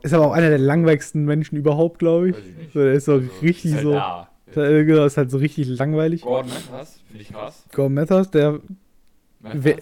ist 0.00 0.14
aber 0.14 0.26
auch 0.28 0.32
einer 0.32 0.48
der 0.48 0.60
langweiligsten 0.60 1.24
Menschen 1.24 1.56
überhaupt, 1.56 1.98
glaube 1.98 2.30
ich. 2.30 2.36
Ich. 2.36 2.72
So, 2.72 2.78
der 2.78 2.92
ist 2.92 3.06
so 3.06 3.14
Also, 3.14 3.28
richtig 3.42 3.72
ist 3.72 3.74
halt 3.74 3.82
so. 3.82 3.92
Da. 3.94 4.28
Da- 4.54 4.82
Genau, 4.82 5.04
ist 5.04 5.16
halt 5.16 5.30
so 5.30 5.38
richtig 5.38 5.66
langweilig. 5.68 6.22
Gordon 6.22 6.50
Mathers, 6.52 7.00
finde 7.08 7.22
ich 7.22 7.28
krass. 7.32 7.64
Gordon 7.72 7.94
Mathers, 7.94 8.30
der 8.30 8.60
Mathers, 9.40 9.80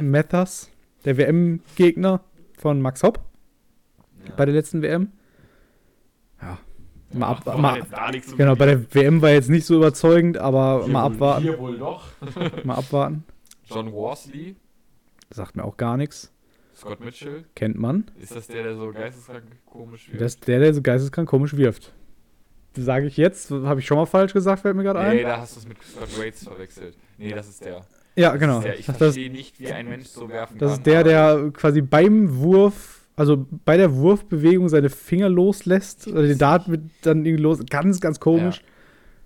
Mathers. 0.00 0.70
Der 1.04 1.16
WM-Gegner 1.16 2.20
von 2.58 2.80
Max 2.80 3.02
Hopp 3.02 3.20
Ja. 4.26 4.34
bei 4.36 4.44
der 4.44 4.54
letzten 4.54 4.82
WM. 4.82 5.08
Ja. 6.40 6.58
Mal 7.12 7.26
ab, 7.26 7.44
War 7.44 7.58
mal, 7.58 7.82
genau, 8.38 8.54
bei 8.56 8.64
der 8.66 8.94
WM 8.94 9.20
war 9.20 9.30
jetzt 9.30 9.50
nicht 9.50 9.66
so 9.66 9.76
überzeugend, 9.76 10.38
aber 10.38 10.84
Hier 10.84 10.92
mal 10.92 11.04
wohl- 11.04 11.12
abwarten. 11.14 11.42
Hier 11.42 11.58
wohl 11.58 11.76
doch. 11.78 12.04
Mal 12.64 12.76
abwarten. 12.76 13.24
John 13.64 13.92
Worsley, 13.92 14.56
Sagt 15.30 15.56
mir 15.56 15.64
auch 15.64 15.76
gar 15.76 15.96
nichts. 15.96 16.32
Scott 16.76 17.00
Mitchell. 17.00 17.44
Kennt 17.54 17.78
man. 17.78 18.04
Ist 18.20 18.34
das 18.34 18.46
der, 18.46 18.62
der 18.62 18.76
so 18.76 18.92
geisteskrank 18.92 19.44
komisch 19.66 20.08
wird? 20.10 20.20
Das 20.22 20.34
ist 20.34 20.46
der, 20.46 20.58
der 20.60 20.72
so 20.74 20.80
geisteskrank 20.82 21.28
komisch 21.28 21.56
wirft. 21.56 21.92
Sage 22.76 23.06
ich 23.06 23.16
jetzt, 23.16 23.50
habe 23.50 23.80
ich 23.80 23.86
schon 23.86 23.96
mal 23.98 24.06
falsch 24.06 24.32
gesagt, 24.32 24.62
fällt 24.62 24.76
mir 24.76 24.82
gerade 24.82 25.00
nee, 25.00 25.20
ein. 25.20 25.22
da 25.26 25.38
hast 25.38 25.56
du 25.56 25.60
es 25.60 25.68
mit 25.68 25.76
Scott 25.82 26.18
Waits 26.18 26.44
verwechselt. 26.44 26.96
Nee, 27.18 27.30
das 27.32 27.48
ist 27.48 27.64
der. 27.64 27.84
Ja, 28.16 28.30
Das 28.32 28.40
genau. 28.40 28.58
Ist 28.58 28.64
der. 28.64 28.78
Ich 28.78 28.86
Das, 28.86 28.96
verstehe 28.96 29.30
nicht, 29.30 29.58
wie 29.60 29.72
ein 29.72 29.88
Mensch 29.88 30.06
so 30.08 30.28
werfen 30.28 30.58
das 30.58 30.70
kann. 30.72 30.78
ist 30.78 30.86
der, 30.86 31.04
der 31.04 31.50
quasi 31.52 31.80
beim 31.82 32.38
Wurf, 32.38 33.06
also 33.16 33.46
bei 33.64 33.76
der 33.76 33.94
Wurfbewegung 33.94 34.68
seine 34.68 34.90
Finger 34.90 35.28
loslässt, 35.28 36.08
oder 36.08 36.22
den 36.22 36.38
Dart 36.38 36.68
mit 36.68 36.82
dann 37.02 37.24
irgendwie 37.24 37.42
los. 37.42 37.60
Ganz, 37.68 38.00
ganz 38.00 38.20
komisch. 38.20 38.62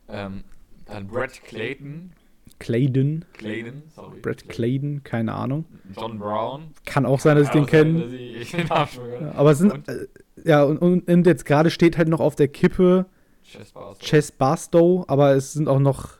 Ähm, 0.08 0.44
dann 0.86 1.06
Brett 1.08 1.42
Clayton. 1.44 2.12
Clayton. 2.58 3.24
Clayton, 3.34 3.82
sorry. 3.94 4.18
Brett 4.22 4.48
Clayton, 4.48 5.02
keine 5.04 5.34
Ahnung. 5.34 5.66
John 5.94 6.18
Brown. 6.18 6.68
Kann 6.86 7.04
auch 7.04 7.20
sein, 7.20 7.36
dass 7.36 7.48
ich 7.48 7.52
den 7.52 7.66
kenne. 7.66 8.04
Ich, 8.06 8.40
ich 8.42 8.50
den 8.52 8.66
Ja, 8.68 8.88
aber 9.34 9.50
es 9.50 9.58
sind, 9.58 9.72
Und? 9.72 9.88
äh, 9.88 10.06
ja, 10.44 10.62
und, 10.62 10.78
und, 10.78 11.08
und 11.08 11.26
jetzt 11.26 11.44
gerade 11.44 11.70
steht 11.70 11.98
halt 11.98 12.08
noch 12.08 12.20
auf 12.20 12.34
der 12.36 12.48
Kippe 12.48 13.06
Chess 13.46 13.72
Bars. 13.72 13.98
Chess 13.98 14.32
Barstow, 14.32 15.04
aber 15.08 15.34
es 15.34 15.52
sind 15.52 15.68
auch 15.68 15.78
noch, 15.78 16.18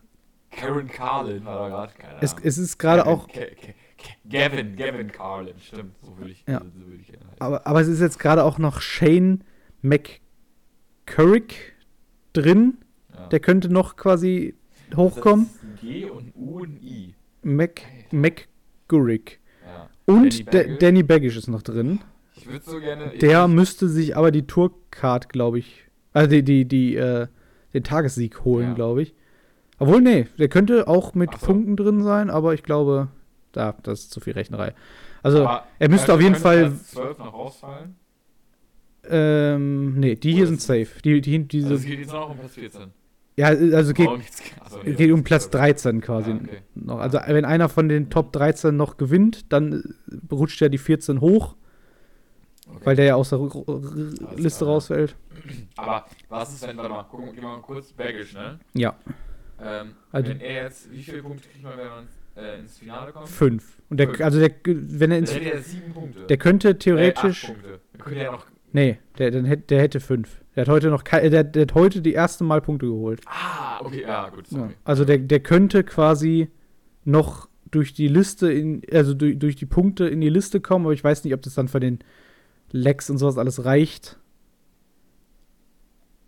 Karen 0.50 0.86
Carlin 0.88 1.44
war 1.44 1.58
da 1.58 1.68
gerade. 1.68 1.92
Keine 1.98 2.18
es, 2.22 2.32
Ahnung. 2.32 2.44
es 2.46 2.58
ist 2.58 2.78
gerade 2.78 3.02
Gavin- 3.02 3.12
auch, 3.14 3.28
Ke- 3.28 3.50
Ke- 3.56 3.74
Gavin, 4.28 4.76
Gavin 4.76 5.10
Carlin, 5.12 5.54
stimmt. 5.58 5.94
So 6.02 6.16
würde 6.18 6.30
ich, 6.30 6.44
Ja. 6.48 6.60
so 6.60 6.86
würde 6.86 6.96
ich 7.02 7.08
ihn 7.08 7.16
heißen. 7.20 7.40
aber, 7.40 7.66
aber 7.66 7.80
es 7.80 7.88
ist 7.88 8.00
jetzt 8.00 8.18
gerade 8.18 8.44
auch 8.44 8.58
noch 8.58 8.80
Shane 8.80 9.42
McCurrick 11.06 11.74
drin. 12.32 12.78
Ja. 13.14 13.26
Der 13.28 13.40
könnte 13.40 13.68
noch 13.72 13.96
quasi 13.96 14.54
hochkommen. 14.94 15.46
Das 15.52 15.74
ist 15.74 15.80
G 15.80 16.04
und 16.10 16.32
U 16.36 16.60
und 16.60 16.82
I. 16.82 17.14
Mac, 17.42 17.82
McGurrick. 18.10 19.40
Ja. 19.64 19.88
Und 20.06 20.52
Danny 20.82 21.02
Da- 21.02 21.06
Baggish. 21.14 21.36
Ist 21.36 21.48
noch 21.48 21.62
drin. 21.62 22.00
Ich 22.36 22.46
würde 22.46 22.64
so 22.64 22.78
gerne. 22.80 23.16
Der 23.18 23.48
müsste 23.48 23.88
sich 23.88 24.16
aber 24.16 24.30
die 24.30 24.46
Tourcard, 24.46 25.28
glaube 25.30 25.58
ich, 25.58 25.85
also 26.16 26.30
die, 26.30 26.42
die, 26.42 26.64
die, 26.66 26.96
äh, 26.96 27.26
den 27.74 27.84
Tagessieg 27.84 28.44
holen, 28.44 28.68
Ja. 28.68 28.74
glaube 28.74 29.02
ich. 29.02 29.14
Obwohl, 29.78 30.00
nee, 30.00 30.26
der 30.38 30.48
könnte 30.48 30.88
auch 30.88 31.14
mit 31.14 31.30
so. 31.38 31.46
Punkten 31.46 31.76
drin 31.76 32.02
sein, 32.02 32.30
aber 32.30 32.54
ich 32.54 32.62
glaube, 32.62 33.08
da, 33.52 33.74
das 33.82 34.00
ist 34.00 34.10
zu 34.10 34.20
viel 34.20 34.32
Rechnerei. 34.32 34.72
Also, 35.22 35.46
aber 35.46 35.64
er 35.78 35.88
müsste 35.90 36.14
auf 36.14 36.20
jeden 36.20 36.34
Fall, 36.36 36.70
Platz 36.70 36.90
12 36.92 37.18
noch 37.18 37.32
rausfallen. 37.34 37.96
ähm, 39.08 39.98
nee, 40.00 40.14
die 40.16 40.32
hier 40.32 40.42
Oder 40.42 40.48
sind 40.48 40.60
safe. 40.62 40.88
Die, 41.04 41.20
die, 41.20 41.44
diese, 41.46 41.66
Also 41.68 41.76
es 41.80 41.84
geht 41.84 41.98
jetzt 42.00 42.12
noch 42.12 42.30
um 42.30 42.36
Platz 42.38 42.54
14. 42.54 42.82
ja, 43.36 43.46
also 43.48 43.92
geht, 43.92 44.08
achso, 44.60 44.78
nee, 44.84 44.92
geht 44.94 45.12
um 45.12 45.22
Platz 45.24 45.48
Platz 45.48 45.60
13 45.60 46.00
quasi. 46.00 46.30
Ja, 46.30 46.36
okay. 46.36 46.58
noch. 46.74 46.98
Also, 46.98 47.18
wenn 47.26 47.44
einer 47.44 47.68
von 47.68 47.88
den 47.88 48.10
Top 48.10 48.32
13 48.32 48.74
noch 48.76 48.96
gewinnt, 48.96 49.52
dann 49.52 49.94
äh, 50.10 50.34
rutscht 50.34 50.60
ja 50.60 50.68
die 50.68 50.78
14 50.78 51.20
hoch, 51.20 51.56
Okay. 52.76 52.86
weil 52.86 52.96
der 52.96 53.04
ja 53.06 53.14
aus 53.16 53.30
der 53.30 53.38
R 53.38 53.44
R 53.66 53.80
Liste 54.36 54.64
klar. 54.64 54.74
rausfällt. 54.74 55.16
Aber 55.76 56.04
was 56.28 56.52
ist, 56.54 56.66
wenn, 56.66 56.76
warte 56.76 56.90
mal, 56.90 57.02
gucken 57.04 57.34
wir 57.34 57.42
mal 57.42 57.60
kurz, 57.60 57.92
Baggish, 57.92 58.34
ne? 58.34 58.58
Ja, 58.74 58.94
Ähm, 59.58 59.92
Also- 60.12 60.28
wenn 60.30 60.40
er 60.40 60.64
jetzt, 60.64 60.92
wie 60.92 61.02
viele 61.02 61.22
Punkte 61.22 61.48
kriegt 61.48 61.64
man, 61.64 61.78
wenn 61.78 61.88
man 61.88 62.08
äh, 62.36 62.58
ins 62.58 62.76
Finale 62.78 63.10
kommt? 63.12 63.28
fünf. 63.28 63.78
Und 63.88 63.98
der, 63.98 64.08
Fünf. 64.08 64.20
also 64.20 64.38
der, 64.38 64.50
wenn 64.64 65.10
er 65.10 65.18
ins, 65.18 65.32
Dann 65.32 65.40
hätte 65.42 65.54
er 65.54 65.62
sieben 65.62 65.92
Punkte. 65.94 66.20
der 66.26 66.36
könnte 66.36 66.68
Äh, 66.68 66.72
acht 66.72 66.80
theoretisch, 66.80 67.44
Punkte. 67.46 67.80
Dann 67.92 68.00
könnte 68.02 68.20
er 68.20 68.32
noch. 68.32 68.46
nee, 68.72 68.98
der, 69.16 69.30
der, 69.30 69.44
hätte- 69.44 69.62
der 69.68 69.80
hätte 69.80 70.00
fünf. 70.00 70.42
Der 70.54 70.62
hat 70.62 70.68
heute 70.68 70.88
noch, 70.90 71.02
der, 71.02 71.44
der 71.44 71.62
hat 71.62 71.74
heute 71.74 72.02
die 72.02 72.12
erste 72.12 72.44
Mal 72.44 72.60
Punkte 72.60 72.86
geholt. 72.86 73.22
Ah, 73.26 73.80
okay, 73.80 74.02
ja, 74.02 74.28
gut, 74.28 74.50
Ja. 74.50 74.58
sorry. 74.58 74.74
Also 74.84 75.04
der, 75.06 75.18
der 75.18 75.40
könnte 75.40 75.84
quasi 75.84 76.48
noch 77.04 77.48
durch 77.70 77.94
die 77.94 78.08
Liste, 78.08 78.52
in, 78.52 78.82
also 78.92 79.14
durch, 79.14 79.38
durch 79.38 79.56
die 79.56 79.66
Punkte 79.66 80.06
in 80.06 80.20
die 80.20 80.28
Liste 80.28 80.60
kommen, 80.60 80.84
aber 80.84 80.92
ich 80.92 81.02
weiß 81.02 81.24
nicht, 81.24 81.32
ob 81.32 81.40
das 81.42 81.54
dann 81.54 81.68
für 81.68 81.80
den 81.80 82.00
Lex 82.72 83.10
und 83.10 83.18
sowas 83.18 83.38
alles 83.38 83.64
reicht. 83.64 84.18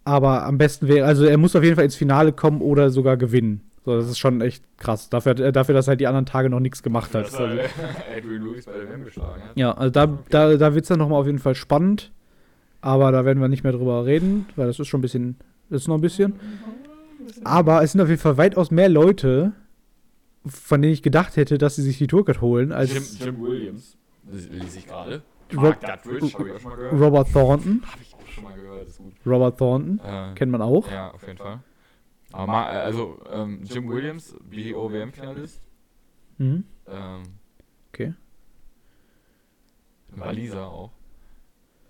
Aber 0.04 0.46
am 0.46 0.56
besten 0.56 0.88
wäre, 0.88 1.06
also 1.06 1.24
er 1.24 1.36
muss 1.36 1.54
auf 1.54 1.62
jeden 1.62 1.76
Fall 1.76 1.84
ins 1.84 1.96
Finale 1.96 2.32
kommen 2.32 2.62
oder 2.62 2.90
sogar 2.90 3.16
gewinnen. 3.16 3.60
So, 3.84 3.96
das 3.96 4.08
ist 4.08 4.18
schon 4.18 4.40
echt 4.40 4.64
krass. 4.78 5.08
Dafür, 5.10 5.34
dafür 5.34 5.74
dass 5.74 5.88
er 5.88 5.96
die 5.96 6.06
anderen 6.06 6.26
Tage 6.26 6.50
noch 6.50 6.60
nichts 6.60 6.82
gemacht 6.82 7.14
hat. 7.14 7.24
Also, 7.24 7.44
Adrian 8.16 8.42
Lewis 8.42 8.66
bei 8.66 8.72
der 8.72 8.88
WM 8.88 9.04
geschlagen 9.04 9.42
hat. 9.42 9.56
ja, 9.56 9.72
also 9.72 9.90
da, 9.90 10.18
da, 10.30 10.56
da 10.56 10.74
wird 10.74 10.84
es 10.84 10.88
dann 10.88 10.98
nochmal 10.98 11.20
auf 11.20 11.26
jeden 11.26 11.38
Fall 11.38 11.54
spannend. 11.54 12.12
Aber 12.80 13.10
da 13.12 13.24
werden 13.24 13.40
wir 13.40 13.48
nicht 13.48 13.64
mehr 13.64 13.72
drüber 13.72 14.06
reden, 14.06 14.46
weil 14.56 14.66
das 14.66 14.78
ist 14.78 14.86
schon 14.86 15.00
ein 15.00 15.02
bisschen, 15.02 15.36
das 15.68 15.82
ist 15.82 15.88
noch 15.88 15.96
ein 15.96 16.00
bisschen. 16.00 16.34
Aber 17.44 17.82
es 17.82 17.92
sind 17.92 18.00
auf 18.00 18.08
jeden 18.08 18.20
Fall 18.20 18.36
weitaus 18.36 18.70
mehr 18.70 18.88
Leute, 18.88 19.52
von 20.46 20.80
denen 20.80 20.94
ich 20.94 21.02
gedacht 21.02 21.36
hätte, 21.36 21.58
dass 21.58 21.76
sie 21.76 21.82
sich 21.82 21.98
die 21.98 22.06
Tourcard 22.06 22.40
holen, 22.40 22.72
als 22.72 22.92
Jim, 22.92 23.02
Jim 23.20 23.40
Williams, 23.42 23.96
das 24.30 24.48
lese 24.48 24.78
ich 24.78 24.86
gerade. 24.86 25.22
Rob- 25.54 25.62
Mark 25.62 25.80
Duttridge, 26.02 26.34
habe 26.38 26.48
ich 26.48 26.54
auch 26.54 26.60
schon 26.60 26.70
mal 26.70 26.76
gehört. 26.76 27.00
Robert 27.00 27.32
Thornton. 27.32 27.82
Habe 27.86 28.02
ich 28.02 28.14
auch 28.14 28.26
schon 28.28 28.44
mal 28.44 28.54
gehört, 28.54 28.86
ist 28.88 28.98
gut. 28.98 29.12
Robert 29.26 29.58
Thornton, 29.58 30.00
Äh, 30.04 30.34
kennt 30.34 30.52
man 30.52 30.62
auch. 30.62 30.90
Ja, 30.90 31.10
auf 31.10 31.26
jeden 31.26 31.38
Fall. 31.38 31.60
Aber 32.32 32.46
Ma 32.52 32.72
äh, 32.72 32.76
also, 32.76 33.18
ähm, 33.30 33.60
Jim 33.64 33.88
Williams, 33.88 34.34
BO-WM-Finalist. 34.50 35.62
Mhm. 36.38 36.64
Ähm, 36.86 37.22
Okay. 37.92 38.14
Waliser 40.10 40.66
auch. 40.66 40.92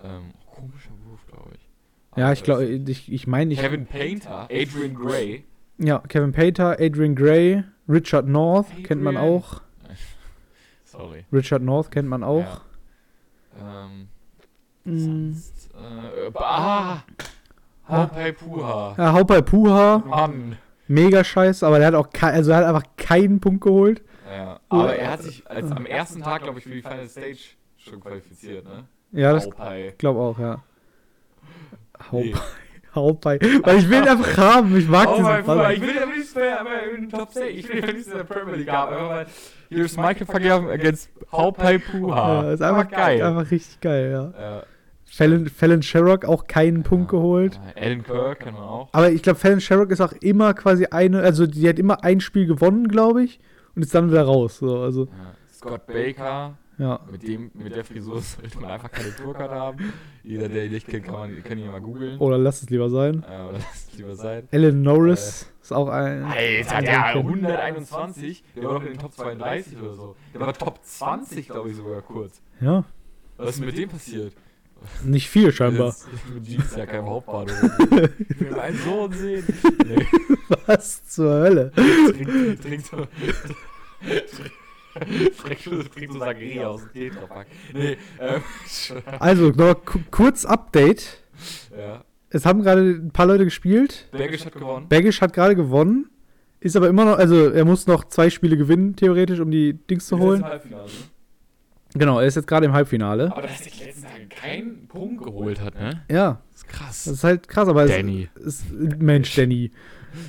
Ähm, 0.02 0.32
komischer 0.46 0.90
Wurf, 1.04 1.26
glaube 1.26 1.50
ich. 1.54 1.68
Ja, 2.16 2.24
Aber 2.26 2.32
ich 2.32 2.42
glaube, 2.42 2.64
ich, 2.64 3.12
ich 3.12 3.26
meine, 3.26 3.52
ich. 3.52 3.60
Kevin 3.60 3.86
Painter, 3.86 4.48
Adrian 4.50 4.94
Gray. 4.94 5.44
Ja, 5.78 5.98
Kevin 6.08 6.32
Pater, 6.32 6.76
Adrian 6.80 7.14
Gray, 7.14 7.62
Richard 7.88 8.26
North 8.26 8.66
kennt 8.84 9.02
man 9.02 9.16
Adrian. 9.16 9.34
auch. 9.42 9.60
Sorry. 10.84 11.24
Richard 11.32 11.62
North 11.62 11.90
kennt 11.90 12.08
man 12.08 12.24
auch. 12.24 12.40
Ja. 12.40 12.60
Ähm, 13.58 14.08
Mhm. 14.84 15.32
sonst, 15.34 15.70
äh, 15.74 16.30
ah! 16.34 17.02
Haupai 17.88 18.32
Puha. 18.32 18.94
Ja, 18.98 19.12
Haupai 19.12 19.42
Puha, 19.42 19.98
Mann. 20.06 20.56
mega 20.86 21.24
scheiße, 21.24 21.66
aber 21.66 21.78
der 21.78 21.88
hat 21.88 21.94
auch 21.94 22.10
kein, 22.10 22.34
also 22.34 22.50
er 22.52 22.58
hat 22.58 22.64
einfach 22.64 22.84
keinen 22.96 23.40
Punkt 23.40 23.62
geholt. 23.62 24.02
Ja, 24.30 24.60
aber 24.68 24.94
er 24.96 25.10
hat 25.12 25.22
sich 25.22 25.48
als 25.50 25.70
am 25.72 25.86
ersten 25.86 26.22
Tag, 26.22 26.42
glaube 26.42 26.58
ich, 26.58 26.64
für 26.64 26.70
die 26.70 26.82
Final 26.82 27.08
Stage 27.08 27.38
schon 27.78 28.00
qualifiziert, 28.00 28.64
ne? 28.66 28.84
Ja, 29.12 29.32
das 29.32 29.46
Haupai. 29.46 29.94
glaube 29.98 30.20
auch, 30.20 30.38
ja. 30.38 30.62
Nee. 32.12 32.34
Haupai. 32.94 33.38
Weil 33.62 33.78
ich 33.78 33.88
will 33.88 33.98
ihn 33.98 34.08
einfach 34.08 34.36
haben, 34.36 34.76
ich 34.76 34.88
mag 34.88 35.06
Haupai 35.06 35.36
diesen. 35.40 35.46
Ball. 35.46 35.72
Ich 35.74 35.80
will 35.82 35.98
am 36.02 36.12
liebsten 36.12 36.38
bei- 36.40 36.64
bei- 36.64 36.94
in 36.96 37.00
den 37.02 37.10
Top 37.10 37.30
10. 37.32 37.56
Ich 37.58 37.68
will 37.68 37.82
am 37.82 37.90
liebsten 37.90 38.12
in 38.12 38.16
der 38.18 38.24
Premier 38.24 38.54
League 38.56 38.70
haben. 38.70 38.92
Einfach 38.94 39.08
mal, 39.08 39.26
here's 39.70 39.96
Michael 39.96 40.26
Vergerben 40.26 40.68
against 40.70 41.10
Haupai 41.32 41.78
Puha. 41.78 42.42
Ja, 42.44 42.52
ist 42.52 42.62
einfach 42.62 42.90
geil. 42.90 43.22
Einfach 43.22 43.50
richtig 43.50 43.80
geil, 43.80 44.10
ja. 44.10 44.40
Ja. 44.40 44.62
Fallon, 45.10 45.48
Fallon 45.48 45.82
Sherrock 45.82 46.24
auch 46.26 46.46
keinen 46.46 46.82
Punkt 46.82 47.10
geholt. 47.10 47.58
Ja, 47.76 47.82
Alan 47.82 48.02
Kirk 48.02 48.40
kennt 48.40 48.54
man 48.58 48.64
auch. 48.68 48.88
Aber 48.92 49.10
ich 49.10 49.22
glaube, 49.22 49.38
Fallon 49.38 49.60
Sherrock 49.60 49.90
ist 49.90 50.00
auch 50.02 50.12
immer 50.20 50.52
quasi 50.54 50.86
eine, 50.90 51.20
also 51.22 51.46
die 51.46 51.66
hat 51.68 51.78
immer 51.78 52.04
ein 52.04 52.20
Spiel 52.20 52.46
gewonnen, 52.46 52.88
glaube 52.88 53.22
ich, 53.24 53.40
und 53.74 53.82
ist 53.82 53.94
dann 53.94 54.10
wieder 54.10 54.24
raus. 54.24 54.58
So, 54.58 54.80
also, 54.80 55.04
Ja. 55.04 55.10
Scott 55.52 55.86
Baker. 55.86 56.56
Ja. 56.78 57.00
Mit, 57.10 57.22
dem, 57.22 57.50
mit 57.54 57.74
der 57.74 57.84
Frisur 57.84 58.20
sollte 58.20 58.58
man 58.60 58.70
einfach 58.70 58.90
keine 58.90 59.14
Tourcard 59.14 59.50
haben. 59.50 59.92
Jeder, 60.22 60.48
der 60.48 60.64
ihn 60.66 60.72
nicht 60.72 60.86
kennt, 60.86 61.04
kann, 61.04 61.14
man, 61.14 61.42
kann 61.44 61.58
ihn 61.58 61.64
ja 61.66 61.70
mal 61.72 61.80
googeln. 61.80 62.18
Oder 62.18 62.38
lass 62.38 62.62
es 62.62 62.70
lieber 62.70 62.88
sein. 62.90 63.24
Äh, 63.28 63.42
oder 63.42 63.52
lass 63.52 63.88
es 63.92 63.98
lieber 63.98 64.14
sein. 64.14 64.48
Alan 64.52 64.82
Norris 64.82 65.50
ist 65.62 65.72
auch 65.72 65.88
ein. 65.88 66.24
Alter, 66.24 66.80
der 66.82 67.04
ein- 67.06 67.16
121, 67.18 68.44
der 68.56 68.62
war 68.64 68.74
doch 68.74 68.82
in 68.82 68.92
den 68.92 68.98
Top 68.98 69.12
32 69.12 69.76
oder 69.80 69.94
so. 69.94 70.16
Der 70.32 70.40
war 70.40 70.52
Top 70.54 70.78
20, 70.82 71.48
glaube 71.48 71.70
ich, 71.70 71.76
sogar 71.76 72.02
kurz. 72.02 72.40
Ja, 72.60 72.84
Was 73.36 73.56
ist 73.56 73.60
mit 73.64 73.76
dem 73.76 73.88
passiert? 73.88 74.32
nicht 75.02 75.28
viel 75.28 75.50
scheinbar. 75.50 75.92
Jeans 76.40 76.76
ja 76.76 76.86
kein 76.86 77.04
Hauptbade. 77.04 77.52
Ich 78.28 78.38
will 78.40 78.52
meinen 78.52 78.78
Sohn 78.78 79.10
sehen. 79.12 79.44
Nee, 79.84 80.06
Was 80.66 81.04
zur 81.08 81.32
Hölle? 81.32 81.72
trinkt, 81.72 82.62
trinkt 82.62 82.86
so. 82.86 82.96
Trinkt, 85.00 85.92
trinkt 85.94 86.12
so 86.12 86.18
Sangria 86.18 86.66
aus 86.68 86.82
dem 86.82 86.92
Tetrapack. 87.10 87.46
Nee, 87.72 87.96
ähm. 88.20 88.42
Also, 89.18 89.50
noch 89.50 89.74
ku- 89.84 90.00
kurz 90.10 90.44
Update. 90.44 91.22
ja. 91.76 92.04
Es 92.30 92.44
haben 92.44 92.62
gerade 92.62 92.82
ein 92.82 93.10
paar 93.10 93.24
Leute 93.24 93.44
gespielt. 93.44 94.06
Bergisch 94.12 94.44
hat 94.44 94.52
gewonnen. 94.52 94.86
Bergisch 94.88 95.22
hat 95.22 95.32
gerade 95.32 95.56
gewonnen. 95.56 96.10
Ist 96.60 96.76
aber 96.76 96.88
immer 96.88 97.04
noch, 97.06 97.16
also 97.16 97.48
er 97.50 97.64
muss 97.64 97.86
noch 97.86 98.04
zwei 98.04 98.28
Spiele 98.28 98.56
gewinnen, 98.58 98.96
theoretisch, 98.96 99.40
um 99.40 99.50
die 99.50 99.72
Dings 99.74 100.06
zu 100.08 100.18
holen. 100.18 100.44
Halbfinale? 100.44 100.88
Genau, 101.94 102.20
er 102.20 102.26
ist 102.26 102.34
jetzt 102.34 102.46
gerade 102.46 102.66
im 102.66 102.72
Halbfinale. 102.74 103.32
Aber 103.32 103.42
dass 103.42 103.62
er 103.62 103.70
die 103.70 103.82
letzten 103.84 104.02
Tage 104.02 104.26
keinen 104.26 104.88
Punkt 104.88 105.24
geholt 105.24 105.60
hat, 105.62 105.74
ne? 105.80 106.02
Ja, 106.10 106.42
Das 106.52 106.60
ist 106.62 106.68
krass. 106.68 107.04
das 107.04 107.14
ist 107.14 107.24
halt 107.24 107.48
krass, 107.48 107.66
aber 107.66 107.86
Danny. 107.86 108.28
Es, 108.36 108.44
es, 108.46 108.64
Mensch, 108.98 109.34
Danny. 109.34 109.70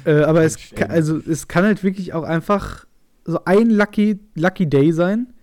Äh, 0.06 0.22
aber 0.22 0.44
es, 0.44 0.58
Stimmt. 0.58 0.80
kann, 0.80 0.92
also, 0.92 1.18
es 1.18 1.50
kann 1.50 1.66
halt 1.66 1.84
wirklich 1.84 2.14
auch 2.14 2.24
einfach 2.24 2.86
so 3.26 3.40
ein 3.46 3.70
Lucky, 3.70 4.20
Lucky 4.36 4.68
Day 4.68 4.92
sein. 4.92 5.34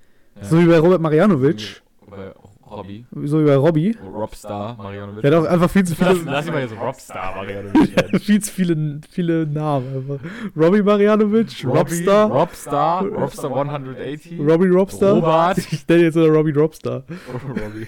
So 0.43 0.59
wie 0.61 0.67
bei 0.67 0.79
Robert 0.79 1.01
Marianovic. 1.01 1.83
Bei 2.09 2.33
Robby. 2.71 3.07
So 3.25 3.41
wie 3.41 3.47
bei 3.47 3.57
Robbie. 3.57 3.97
Robstar, 4.13 4.77
Marianovic. 4.77 5.23
Der 5.23 5.31
hat 5.37 5.47
auch 5.47 5.51
einfach 5.51 5.71
viel 5.71 5.85
zu 5.85 5.95
Lass, 6.01 6.19
viele, 6.19 6.31
lass 6.31 6.47
ihn 6.47 6.53
mal 6.53 6.63
jetzt 6.63 6.75
Robstar, 6.79 7.37
Marianovic. 7.37 8.21
viel 8.21 8.43
zu 8.43 8.53
viele, 8.53 9.01
viele 9.09 9.47
Namen. 9.47 9.97
Einfach. 9.97 10.29
Robbie 10.57 10.83
Marianovic, 10.83 11.65
Robstar, 11.65 12.31
Robstar, 12.31 13.07
Robstar 13.07 13.51
180. 13.57 14.41
Robbie 14.41 14.69
Robstar. 14.69 15.15
Robert. 15.15 15.59
Ich 15.59 15.87
nenne 15.89 16.03
jetzt 16.03 16.17
nur 16.17 16.29
Robbie 16.29 16.53
Robstar. 16.53 17.05
Robbie. 17.33 17.87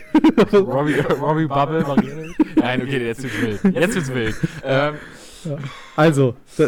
Robbie, 0.56 0.94
Robbie 1.20 1.46
Bubble, 1.46 1.82
Marianovic. 1.82 2.56
Nein, 2.56 2.82
okay, 2.82 3.06
jetzt 3.06 3.22
wird's 3.22 3.62
wild. 3.64 3.74
Jetzt 3.74 3.94
wird's 3.96 4.14
wild. 4.14 4.36
Ähm, 4.64 4.94
Also, 5.96 6.34
ich 6.52 6.58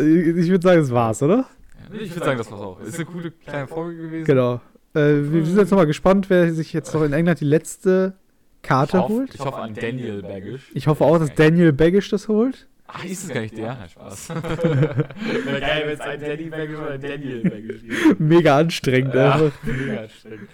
würde 0.50 0.62
sagen, 0.62 0.80
das 0.80 0.90
war's, 0.90 1.22
oder? 1.22 1.46
Ich 1.92 2.14
würde 2.14 2.24
sagen, 2.24 2.38
das 2.38 2.50
war's 2.50 2.60
auch. 2.60 2.80
Ist 2.80 2.96
eine 2.96 3.04
coole 3.04 3.30
kleine 3.30 3.66
Folge 3.66 4.02
gewesen. 4.02 4.24
Genau. 4.24 4.60
Äh, 4.94 4.98
wir 5.30 5.44
sind 5.46 5.58
jetzt 5.58 5.70
nochmal 5.70 5.86
gespannt, 5.86 6.30
wer 6.30 6.52
sich 6.52 6.72
jetzt 6.72 6.92
noch 6.94 7.02
in 7.02 7.12
England 7.12 7.40
die 7.40 7.44
letzte 7.44 8.14
Ich 8.62 8.68
Karte 8.68 8.98
hoffe, 9.00 9.12
holt. 9.12 9.34
ich 9.34 9.40
hoffe 9.40 9.58
an 9.58 9.74
Daniel 9.74 10.22
Baggish. 10.22 10.70
Ich 10.74 10.86
hoffe 10.86 11.04
auch, 11.04 11.18
dass 11.18 11.34
Daniel 11.34 11.72
Baggish 11.72 12.08
das 12.10 12.28
holt. 12.28 12.66
Ach, 12.92 13.04
ist 13.04 13.22
es 13.24 13.28
gar 13.30 13.40
nicht 13.42 13.56
der? 13.56 13.76
Na, 13.80 13.88
Spaß. 13.88 14.30
Wäre 14.34 15.60
geil, 15.60 15.82
wenn 15.86 15.94
es 15.94 16.00
ein 16.00 16.20
Danny 16.20 16.50
Baggish 16.50 16.78
oder 16.78 16.90
ein 16.90 17.00
Daniel 17.00 17.42
Baggish 17.42 17.82
gibt. 17.82 18.18
Mega 18.20 18.58
anstrengend. 18.58 19.14
Ja, 19.14 19.34
einfach. 19.34 19.52
mega 19.62 20.00
anstrengend. 20.02 20.48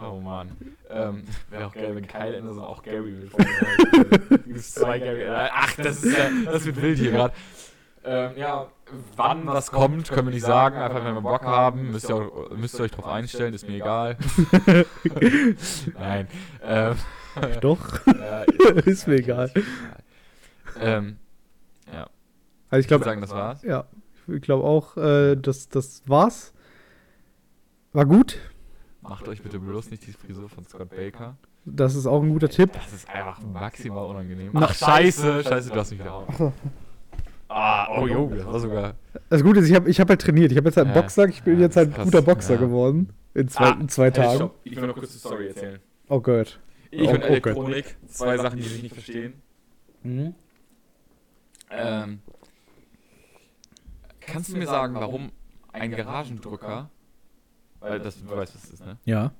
Oh 0.00 0.20
Mann. 0.20 0.50
Ähm, 0.90 1.22
Wäre 1.50 1.66
auch 1.66 1.74
geil, 1.74 1.90
wenn 1.94 2.06
Kyle 2.06 2.36
Anderson 2.36 2.62
auch 2.62 2.82
Gary 2.82 3.14
vorne 3.30 4.38
Gibt 4.44 4.56
es 4.56 4.74
zwei 4.74 4.98
Gary. 5.00 5.22
Äh, 5.22 5.48
Ach, 5.52 5.74
das 5.76 6.04
ist 6.04 6.16
ja, 6.16 6.30
das 6.44 6.66
wird 6.66 6.80
wild 6.80 6.98
hier 6.98 7.10
gerade. 7.10 7.34
Ähm, 8.06 8.32
ja, 8.36 8.66
wann 9.16 9.46
was 9.46 9.70
kommt, 9.72 10.08
können 10.10 10.26
wir 10.28 10.34
nicht 10.34 10.44
sagen. 10.44 10.76
Einfach 10.76 11.04
wenn 11.04 11.14
wir 11.14 11.22
Bock 11.22 11.42
haben, 11.44 11.90
müsst 11.90 12.08
ihr, 12.10 12.16
auch, 12.16 12.50
müsst 12.56 12.74
ihr 12.78 12.84
euch 12.84 12.90
drauf 12.90 13.06
einstellen, 13.06 13.54
ist 13.54 13.66
mir 13.66 13.76
egal. 13.76 14.16
Nein. 15.98 16.28
Ähm, 16.62 16.96
Doch. 17.60 18.00
ja, 18.06 18.42
Ist 18.84 19.06
mir 19.08 19.16
egal. 19.16 19.50
Ähm, 20.80 21.18
Also 21.86 22.00
ich 22.00 22.00
ich 22.70 22.70
würde 22.70 22.86
glaube, 22.88 23.04
sagen, 23.04 23.20
das 23.20 23.30
war's. 23.30 23.62
ja, 23.62 23.84
ich 24.26 24.42
glaube 24.42 24.64
auch, 24.64 24.96
äh, 24.96 25.36
das, 25.36 25.68
das 25.68 26.02
war's. 26.06 26.52
War 27.92 28.06
gut. 28.06 28.40
Macht 29.02 29.28
euch 29.28 29.40
bitte 29.40 29.60
bloß 29.60 29.90
nicht 29.92 30.04
die 30.04 30.12
Frisur 30.12 30.48
von 30.48 30.64
Scott 30.66 30.90
Baker. 30.90 31.36
Das 31.64 31.94
ist 31.94 32.06
auch 32.08 32.20
ein 32.20 32.30
guter 32.30 32.48
Tipp. 32.48 32.72
Das 32.72 32.92
ist 32.92 33.08
einfach 33.08 33.40
maximal 33.40 34.04
unangenehm. 34.06 34.50
Na- 34.52 34.66
Ach, 34.68 34.74
scheiße, 34.74 35.44
scheiße, 35.44 35.70
du 35.70 35.76
hast 35.78 35.92
mich 35.92 36.00
wieder 36.00 36.12
auf. 36.14 36.26
Ah, 37.48 37.98
oh, 38.00 38.06
jo, 38.06 38.28
das 38.34 38.46
war 38.46 38.58
sogar. 38.60 38.94
Das 39.28 39.42
Gute 39.42 39.60
ist, 39.60 39.68
ich 39.68 39.74
habe 39.74 39.88
ich 39.90 40.00
hab 40.00 40.08
halt 40.08 40.20
trainiert. 40.20 40.50
Ich 40.50 40.56
habe 40.58 40.68
jetzt 40.68 40.76
halt 40.76 40.86
einen 40.86 40.94
Ja. 40.96 41.00
Boxsack. 41.02 41.30
Ich 41.30 41.42
bin 41.42 41.54
Ja, 41.56 41.60
jetzt 41.66 41.76
halt 41.76 41.96
ein 41.98 42.04
guter. 42.04 42.22
Boxer 42.22 42.54
Ja. 42.54 42.60
geworden. 42.60 43.12
In 43.34 43.48
zwei, 43.48 43.70
in 43.72 43.88
zwei 43.88 44.10
Tagen. 44.10 44.36
stopp. 44.36 44.58
Ich 44.64 44.76
will 44.76 44.86
noch 44.86 44.94
kurz 44.94 45.10
eine 45.10 45.18
Story 45.18 45.48
erzählen. 45.48 45.80
Oh 46.08 46.20
Gott. 46.20 46.60
Ich 46.90 47.08
Oh, 47.08 47.10
und. 47.12 47.22
Elektronik, 47.22 47.96
zwei 48.06 48.36
Sachen, 48.38 48.56
die 48.58 48.62
sich 48.64 48.82
nicht 48.82 48.92
verstehen. 48.94 49.34
Mhm. 50.02 50.34
Ähm, 51.70 52.20
kannst 54.20 54.52
du 54.52 54.56
mir 54.56 54.66
sagen, 54.66 54.94
warum 54.94 55.30
ein 55.72 55.90
Garagendrucker, 55.90 56.90
weil 57.80 57.98
das, 57.98 58.20
du 58.22 58.28
weißt, 58.30 58.54
was 58.54 58.62
das 58.62 58.70
ist, 58.70 58.86
ne? 58.86 58.96
Ja. 59.04 59.32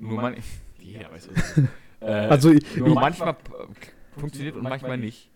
Nur 0.00 0.20
man, 0.20 0.36
jeder 0.80 1.10
weiß, 1.12 1.28
was 1.32 1.58
ist. 1.58 1.68
Äh, 2.00 2.06
Also, 2.06 2.50
nur 2.50 2.60
ich, 2.60 2.94
manchmal 2.94 3.34
funktioniert 4.16 4.54
und 4.54 4.62
manchmal 4.62 4.96
nicht. 4.98 5.30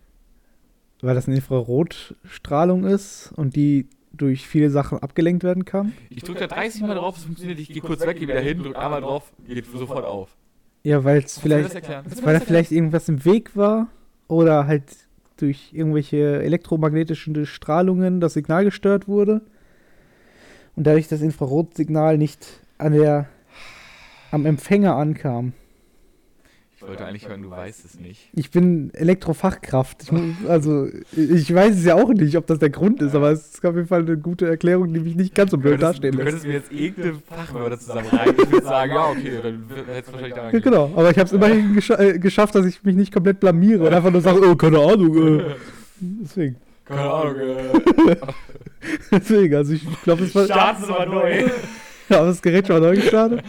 Weil 1.03 1.15
das 1.15 1.27
eine 1.27 1.37
Infrarotstrahlung 1.37 2.85
ist 2.85 3.33
und 3.37 3.57
die 3.57 3.89
durch 4.13 4.47
viele 4.47 4.71
Sachen 4.71 4.99
abgelenkt 4.99 5.43
werden 5.43 5.65
kann. 5.65 5.93
Ich 6.11 6.23
drücke 6.23 6.41
da 6.41 6.47
30 6.47 6.83
Mal 6.83 6.95
drauf, 6.95 7.17
es 7.17 7.25
funktioniert, 7.25 7.59
ich 7.59 7.69
gehe 7.69 7.83
kurz 7.83 8.01
weg, 8.07 8.19
gehe 8.19 8.29
wieder 8.29 8.41
hin, 8.41 8.63
drücke 8.63 8.79
einmal 8.79 9.01
drauf, 9.01 9.33
geht 9.47 9.67
sofort 9.67 10.05
auf. 10.05 10.37
Ja, 10.85 11.05
weil 11.05 11.19
es 11.19 11.39
vielleicht, 11.39 11.75
weil 12.25 12.35
da 12.35 12.41
vielleicht 12.41 12.73
irgendwas 12.73 13.09
im 13.09 13.25
Weg 13.25 13.57
war 13.57 13.89
oder 14.29 14.67
halt 14.67 14.85
durch 15.37 15.73
irgendwelche 15.73 16.43
elektromagnetischen 16.43 17.47
Strahlungen 17.47 18.21
das 18.21 18.35
Signal 18.35 18.65
gestört 18.65 19.09
wurde 19.09 19.43
und 20.77 20.87
dadurch 20.87 21.09
das 21.09 21.21
Infrarotsignal 21.21 22.19
nicht 22.19 22.47
an 22.79 22.93
der 22.93 23.29
am 24.31 24.47
Empfänger 24.47 24.97
ankam. 24.97 25.53
Ich 26.83 26.89
wollte 26.89 27.05
eigentlich 27.07 27.29
hören, 27.29 27.43
du 27.43 27.51
weißt 27.51 27.85
es 27.85 28.01
nicht. 28.01 28.29
Ich 28.35 28.51
bin 28.51 28.93
Elektrofachkraft. 28.93 30.03
Ich, 30.03 30.49
also, 30.49 30.89
ich 31.17 31.55
weiß 31.55 31.77
es 31.77 31.85
ja 31.85 31.95
auch 31.95 32.09
nicht, 32.09 32.37
ob 32.37 32.47
das 32.49 32.59
der 32.59 32.71
Grund 32.71 33.01
ist, 33.03 33.15
aber 33.15 33.31
es 33.31 33.55
ist 33.55 33.65
auf 33.65 33.77
jeden 33.77 33.87
Fall 33.87 34.01
eine 34.01 34.17
gute 34.19 34.49
Erklärung, 34.49 34.93
die 34.93 34.99
mich 34.99 35.15
nicht 35.15 35.33
ganz 35.35 35.53
so 35.53 35.57
Du 35.57 35.63
blöd 35.63 35.81
dastehen 35.81 36.13
du 36.13 36.19
lässt. 36.19 36.27
könntest 36.27 36.47
mir 36.47 36.55
jetzt 36.55 36.73
irgendeine 36.73 37.19
Fachwörter 37.25 37.79
zusammenreihen. 37.79 38.35
Ich 38.37 38.51
würde 38.51 38.67
sagen, 38.67 38.93
ja, 38.93 39.07
okay, 39.11 39.33
dann 39.43 39.65
hättest 39.87 40.09
du 40.09 40.13
wahrscheinlich 40.13 40.35
daran 40.35 40.53
Ja, 40.53 40.59
genau, 40.59 40.85
aber 40.97 41.11
ich 41.11 41.19
habe 41.19 41.27
es 41.27 41.33
immerhin 41.33 41.75
gescha 41.77 41.99
äh, 42.01 42.19
geschafft, 42.19 42.55
dass 42.57 42.67
ich 42.67 42.83
mich 42.83 42.97
nicht 42.97 43.13
komplett 43.13 43.39
blamiere 43.39 43.85
und 43.85 43.95
einfach 43.95 44.11
nur 44.11 44.21
sage, 44.21 44.41
oh, 44.45 44.57
keine 44.57 44.81
Ahnung. 44.81 45.39
Äh. 45.39 45.45
Deswegen. 46.01 46.57
Keine 46.85 47.01
Ahnung. 47.01 47.37
Äh, 47.37 48.17
Deswegen, 49.13 49.55
also 49.55 49.73
ich 49.73 50.03
glaube, 50.03 50.25
es 50.25 50.35
war. 50.35 50.47
Starten 50.47 50.85
Sie 50.85 50.91
mal 50.91 51.07
neu. 51.07 51.45
Ja, 52.09 52.19
aber 52.19 52.27
das 52.27 52.43
Gerät 52.43 52.67
schon 52.67 52.81
mal 52.81 52.89
neu 52.89 52.97
gestartet. 52.97 53.43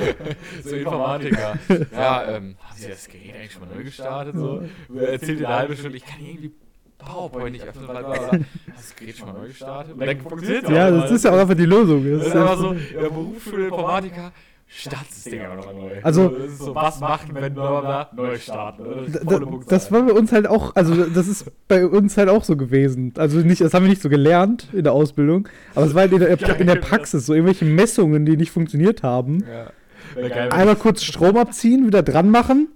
so 0.62 0.76
Informatiker. 0.76 1.58
Ja, 1.92 2.36
ähm, 2.36 2.54
haben 2.76 2.82
Sie 2.82 2.88
das 2.88 3.08
Gerät 3.08 3.34
eigentlich 3.34 3.52
schon 3.52 3.68
mal 3.68 3.74
neu 3.74 3.82
gestartet? 3.84 4.34
So? 4.36 4.62
Erzählt 4.98 5.40
ihr 5.40 5.48
eine 5.48 5.56
halbe 5.58 5.76
Stunde, 5.76 5.96
ich 5.96 6.04
kann 6.04 6.20
irgendwie 6.20 6.52
PowerPoint 6.98 7.52
nicht 7.52 7.64
öffnen, 7.66 7.88
weil 7.88 8.02
das 8.76 8.96
Gerät 8.96 9.16
schon 9.16 9.28
mal 9.28 9.38
neu 9.40 9.46
gestartet? 9.48 9.94
Und 9.94 10.06
dann 10.06 10.20
funktioniert 10.20 10.68
Ja, 10.68 10.90
das 10.90 11.10
ist 11.10 11.24
ja 11.24 11.32
auch 11.32 11.38
einfach 11.38 11.54
die 11.54 11.64
Lösung. 11.66 12.04
Das 12.10 12.18
Das 12.20 12.28
ist 12.28 12.36
einfach 12.36 12.50
ja, 12.50 12.56
so, 12.56 12.72
ja, 12.74 13.08
Berufsschule 13.08 13.64
Informatiker, 13.66 14.32
start 14.66 15.06
das 15.08 15.22
Ding 15.24 15.40
aber 15.42 15.54
nochmal 15.56 15.74
neu. 15.74 15.90
Also- 16.02 16.28
das 16.28 16.52
ist 16.52 16.58
so, 16.58 16.74
was 16.74 17.00
machen, 17.00 17.30
wenn 17.34 17.54
bla 17.54 17.80
bla 17.80 17.80
bla, 17.80 18.10
neu 18.24 18.36
starten. 18.38 18.82
oder? 18.82 19.02
da, 19.02 19.20
Volle 19.20 19.40
da, 19.40 19.46
Punktzahl. 19.46 19.68
das 19.78 19.92
war 19.92 20.02
bei 20.02 20.12
uns 20.12 20.32
halt 20.32 20.46
auch, 20.48 20.74
also 20.76 21.04
das 21.06 21.28
ist 21.28 21.50
bei 21.68 21.86
uns 21.86 22.16
halt 22.16 22.28
auch 22.28 22.44
so 22.44 22.56
gewesen. 22.56 23.12
Also 23.16 23.38
nicht, 23.38 23.60
das 23.60 23.74
haben 23.74 23.84
wir 23.84 23.90
nicht 23.90 24.02
so 24.02 24.08
gelernt 24.08 24.68
in 24.72 24.84
der 24.84 24.92
Ausbildung, 24.92 25.48
aber 25.74 25.86
es 25.86 25.94
war 25.94 26.02
halt 26.02 26.12
in 26.12 26.18
der, 26.20 26.58
in 26.60 26.66
der 26.66 26.74
Praxis 26.76 27.26
so 27.26 27.32
irgendwelche 27.34 27.64
Messungen, 27.64 28.26
die 28.26 28.36
nicht 28.36 28.50
funktioniert 28.50 29.02
haben. 29.02 29.44
Ja. 29.48 29.70
Geil, 30.14 30.50
Einmal 30.50 30.76
kurz 30.76 31.02
Strom 31.02 31.36
abziehen, 31.36 31.86
wieder 31.86 32.02
dran 32.02 32.30
machen. 32.30 32.68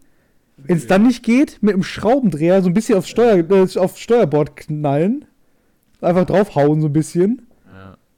Wenn 0.56 0.76
es 0.76 0.86
dann 0.86 1.06
nicht 1.06 1.22
geht, 1.22 1.58
mit 1.62 1.74
dem 1.74 1.82
Schraubendreher 1.82 2.62
so 2.62 2.68
ein 2.68 2.74
bisschen 2.74 2.98
aufs, 2.98 3.08
Steuer, 3.08 3.38
äh, 3.38 3.78
aufs 3.78 3.98
Steuerbord 3.98 4.56
knallen. 4.56 5.24
Einfach 6.00 6.26
draufhauen 6.26 6.80
so 6.80 6.88
ein 6.88 6.92
bisschen. 6.92 7.46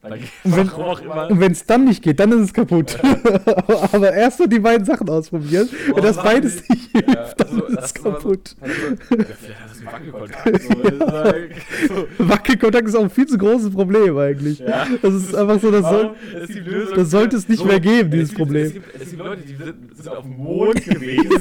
Und 0.02 0.56
wenn-. 0.56 0.68
Und 0.68 1.40
wenn 1.40 1.52
es 1.52 1.64
dann 1.64 1.84
nicht 1.84 2.02
geht, 2.02 2.18
dann 2.18 2.32
ist 2.32 2.40
es 2.40 2.52
kaputt. 2.52 2.98
Aber 3.92 4.12
erst 4.12 4.38
so 4.38 4.46
die 4.46 4.58
beiden 4.58 4.84
Sachen 4.84 5.08
ausprobieren. 5.08 5.68
Boah, 5.90 5.96
Wenn 5.96 6.02
das 6.02 6.16
beides 6.16 6.62
die- 6.64 6.72
nicht 6.72 6.90
hilft, 6.90 7.08
Ja, 7.14 7.34
dann 7.36 7.48
also, 7.48 7.66
ist 7.66 7.78
es 7.84 7.94
so- 8.02 8.02
kaputt. 8.10 8.56
Hat 8.60 8.70
das 9.10 9.78
einen 9.78 9.86
Wackelkontakt. 9.86 10.62
So, 10.62 11.94
so. 12.18 12.28
Wackelkontakt 12.28 12.88
ist 12.88 12.96
auch 12.96 13.04
ein 13.04 13.10
viel 13.10 13.26
zu 13.26 13.38
großes 13.38 13.70
Problem 13.70 14.18
eigentlich. 14.18 14.58
Ja. 14.58 14.86
Das 15.02 15.14
ist 15.14 15.34
einfach 15.36 15.60
so, 15.60 15.70
das, 15.70 15.82
soll, 15.88 16.16
Lösung 16.64 16.94
das 16.96 17.10
sollte 17.10 17.36
es 17.36 17.48
nicht 17.48 17.60
so- 17.60 17.66
mehr 17.66 17.78
geben, 17.78 18.10
dieses 18.10 18.30
es 18.30 18.34
gibt, 18.34 18.38
Problem. 18.38 18.66
Es 18.66 18.72
gibt, 18.72 18.94
es 19.02 19.10
gibt 19.10 19.22
Leute, 19.22 19.42
die 19.42 19.54
sind, 19.54 19.96
sind 19.96 20.08
auf 20.08 20.22
dem 20.24 20.36
Mond 20.36 20.84
gewesen. 20.84 21.40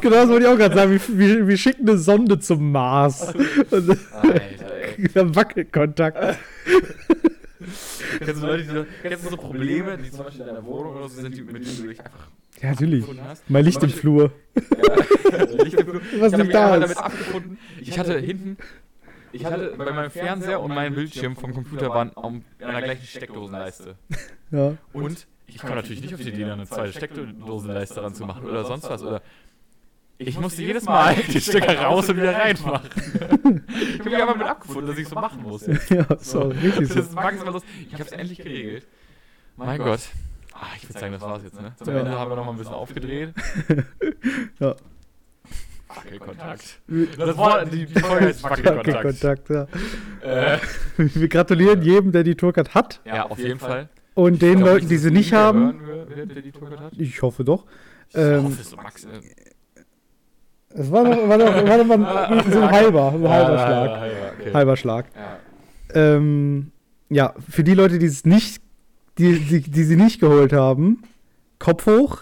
Genau 0.00 0.16
das 0.16 0.28
wollte 0.30 0.46
ich 0.46 0.48
auch 0.50 0.56
gerade 0.56 0.74
sagen. 0.74 0.92
Wir, 0.92 1.18
wir, 1.18 1.46
wir 1.48 1.56
schicken 1.58 1.86
eine 1.86 1.98
Sonde 1.98 2.38
zum 2.38 2.72
Mars. 2.72 3.34
Alter, 3.70 3.96
ey. 4.32 5.10
Wackelkontakt. 5.34 6.38
Kennst 8.18 8.42
du 8.42 8.46
Leute, 8.46 8.62
die 8.64 8.68
so, 8.70 8.86
kennst 9.02 9.24
du 9.24 9.30
so 9.30 9.36
Probleme, 9.36 9.98
die 9.98 10.10
zum 10.10 10.24
Beispiel 10.24 10.40
in 10.42 10.46
deiner 10.48 10.64
Wohnung 10.64 10.96
oder 10.96 11.08
so 11.08 11.20
sind, 11.20 11.36
die, 11.36 11.42
mit 11.42 11.64
denen 11.64 11.76
du 11.76 11.88
dich 11.88 12.00
einfach 12.00 12.28
Ja, 12.60 12.70
natürlich. 12.70 13.00
gefunden 13.00 13.22
hast? 13.24 13.48
Mein 13.50 13.64
Licht 13.64 13.82
im 13.82 13.90
Flur. 13.90 14.32
Ja, 14.56 15.44
Licht 15.64 15.80
im 15.80 15.86
Flur. 15.86 16.00
Was 16.00 16.12
ich 16.12 16.22
habe 16.22 16.36
nicht 16.36 16.46
mich 16.46 16.52
da 16.52 16.74
ist. 16.76 16.82
damit 16.82 16.98
abgefunden. 16.98 17.58
Ich 17.80 17.98
hatte 17.98 18.18
hinten, 18.18 18.56
ich 19.32 19.44
hatte 19.44 19.74
bei 19.76 19.92
meinem 19.92 20.10
Fernseher 20.10 20.60
und 20.60 20.74
meinem 20.74 20.94
Bildschirm 20.94 21.36
vom 21.36 21.54
Computer 21.54 21.90
waren 21.90 22.10
in 22.58 22.64
einer 22.66 22.82
gleichen 22.82 23.04
Steckdosenleiste. 23.06 23.94
Ja. 24.50 24.76
Und 24.92 25.26
ich 25.46 25.58
komme 25.58 25.74
natürlich 25.76 26.00
nicht 26.00 26.14
auf 26.14 26.20
die 26.20 26.28
Idee, 26.28 26.44
da 26.44 26.52
eine 26.54 26.66
zweite 26.66 26.92
Steckdosenleiste 26.92 28.02
ranzumachen 28.02 28.44
oder 28.48 28.64
sonst 28.64 28.88
was. 28.88 29.02
Oder 29.02 29.22
ich 30.28 30.38
musste 30.38 30.62
jedes 30.62 30.84
Mal 30.84 31.14
die 31.28 31.40
Stecker 31.40 31.80
raus 31.82 32.08
und 32.08 32.16
wieder 32.18 32.34
reinmachen. 32.36 32.90
ich 33.68 33.98
habe 34.00 34.10
mich 34.10 34.14
einfach 34.22 34.36
mit 34.36 34.46
abgefunden, 34.46 34.86
dass 34.88 34.98
ich 34.98 35.08
so 35.08 35.14
machen 35.14 35.42
muss. 35.42 35.66
Ja, 35.88 36.06
so, 36.18 36.40
richtig 36.48 36.88
Das 36.88 36.96
ist 36.96 37.14
maximal 37.14 37.52
los. 37.54 37.62
Ich 37.86 37.92
habe 37.94 38.04
es 38.04 38.12
endlich 38.12 38.38
geregelt. 38.38 38.86
Mein 39.56 39.78
Gott. 39.78 40.00
Ah, 40.52 40.66
ich 40.76 40.88
würde 40.88 40.98
sagen, 40.98 41.12
das 41.12 41.22
war's 41.22 41.42
jetzt, 41.42 41.60
ne? 41.60 41.72
Zum 41.82 41.94
Ja. 41.94 42.00
Ende 42.00 42.18
haben 42.18 42.30
wir 42.30 42.36
noch 42.36 42.44
mal 42.44 42.52
ein 42.52 42.58
bisschen 42.58 42.74
aufgedreht. 42.74 43.32
Ja. 44.58 44.74
Wackelkontakt. 45.88 46.80
Das 47.18 47.36
war, 47.36 47.64
die, 47.64 47.86
die 47.86 47.98
Folge 48.00 48.26
heißt 48.26 48.42
Wackelkontakt. 48.44 48.86
Wackelkontakt, 48.88 49.50
ja. 49.50 49.66
Äh, 50.22 50.58
Wir 50.96 51.28
gratulieren 51.28 51.82
jedem, 51.82 52.12
der 52.12 52.22
die 52.22 52.34
Tourcard 52.36 52.74
hat. 52.74 53.00
ja, 53.04 53.24
auf 53.26 53.38
jeden 53.38 53.58
Fall. 53.58 53.88
Und 54.14 54.42
den 54.42 54.50
Ich 54.50 54.56
glaub 54.58 54.68
Leuten, 54.68 54.88
die 54.88 54.98
sie 54.98 55.10
nicht 55.10 55.32
haben, 55.32 55.80
hören 55.80 56.08
wird, 56.10 56.36
der 56.36 56.42
die 56.42 56.52
hat. 56.78 56.92
ich 56.96 57.22
hoffe 57.22 57.42
doch. 57.44 57.64
Ich 58.10 58.16
Ähm, 58.16 58.44
hoffe, 58.44 58.62
so 58.62 58.76
Max, 58.76 59.04
äh, 59.04 59.08
Es 60.72 60.90
war 60.90 61.02
noch, 61.04 61.28
war 61.28 61.36
noch, 61.36 61.46
war 61.46 61.76
noch 61.78 61.84
mal 61.86 62.44
so 62.50 62.60
ein 62.60 62.70
halber, 62.70 63.14
so 63.18 63.24
ein 63.26 63.28
halber 63.30 63.58
Schlag. 63.58 63.90
halber, 63.90 64.00
halber, 64.00 64.32
okay. 64.40 64.52
Halber 64.54 64.76
Schlag. 64.76 65.06
Ja. 65.14 65.38
Ähm, 66.16 66.70
ja, 67.08 67.34
für 67.48 67.64
die 67.64 67.74
Leute, 67.74 67.98
die 67.98 68.06
es 68.06 68.24
nicht, 68.24 68.62
die, 69.18 69.38
die, 69.40 69.60
die 69.62 69.82
sie 69.84 69.96
nicht 69.96 70.20
geholt 70.20 70.52
haben, 70.52 71.02
Kopf 71.58 71.86
hoch, 71.86 72.18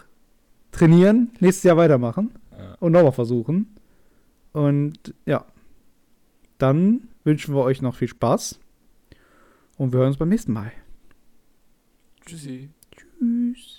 trainieren, 0.73 1.31
nächstes 1.41 1.65
Jahr 1.65 1.77
weitermachen 1.77 2.31
Ja. 2.59 2.75
und 2.81 2.93
nochmal 2.93 3.13
versuchen. 3.13 3.75
Und 4.53 5.15
ja, 5.27 5.45
dann 6.57 7.03
wünschen 7.25 7.55
wir 7.55 7.63
euch 7.63 7.83
noch 7.83 7.95
viel 7.95 8.09
Spaß 8.09 8.59
und 9.77 9.93
wir 9.93 9.99
hören 10.01 10.09
uns 10.09 10.17
beim 10.17 10.31
nächsten 10.31 10.53
Mal. 10.55 10.73
Tschüssi. 12.25 12.71
Tschüss. 12.91 13.78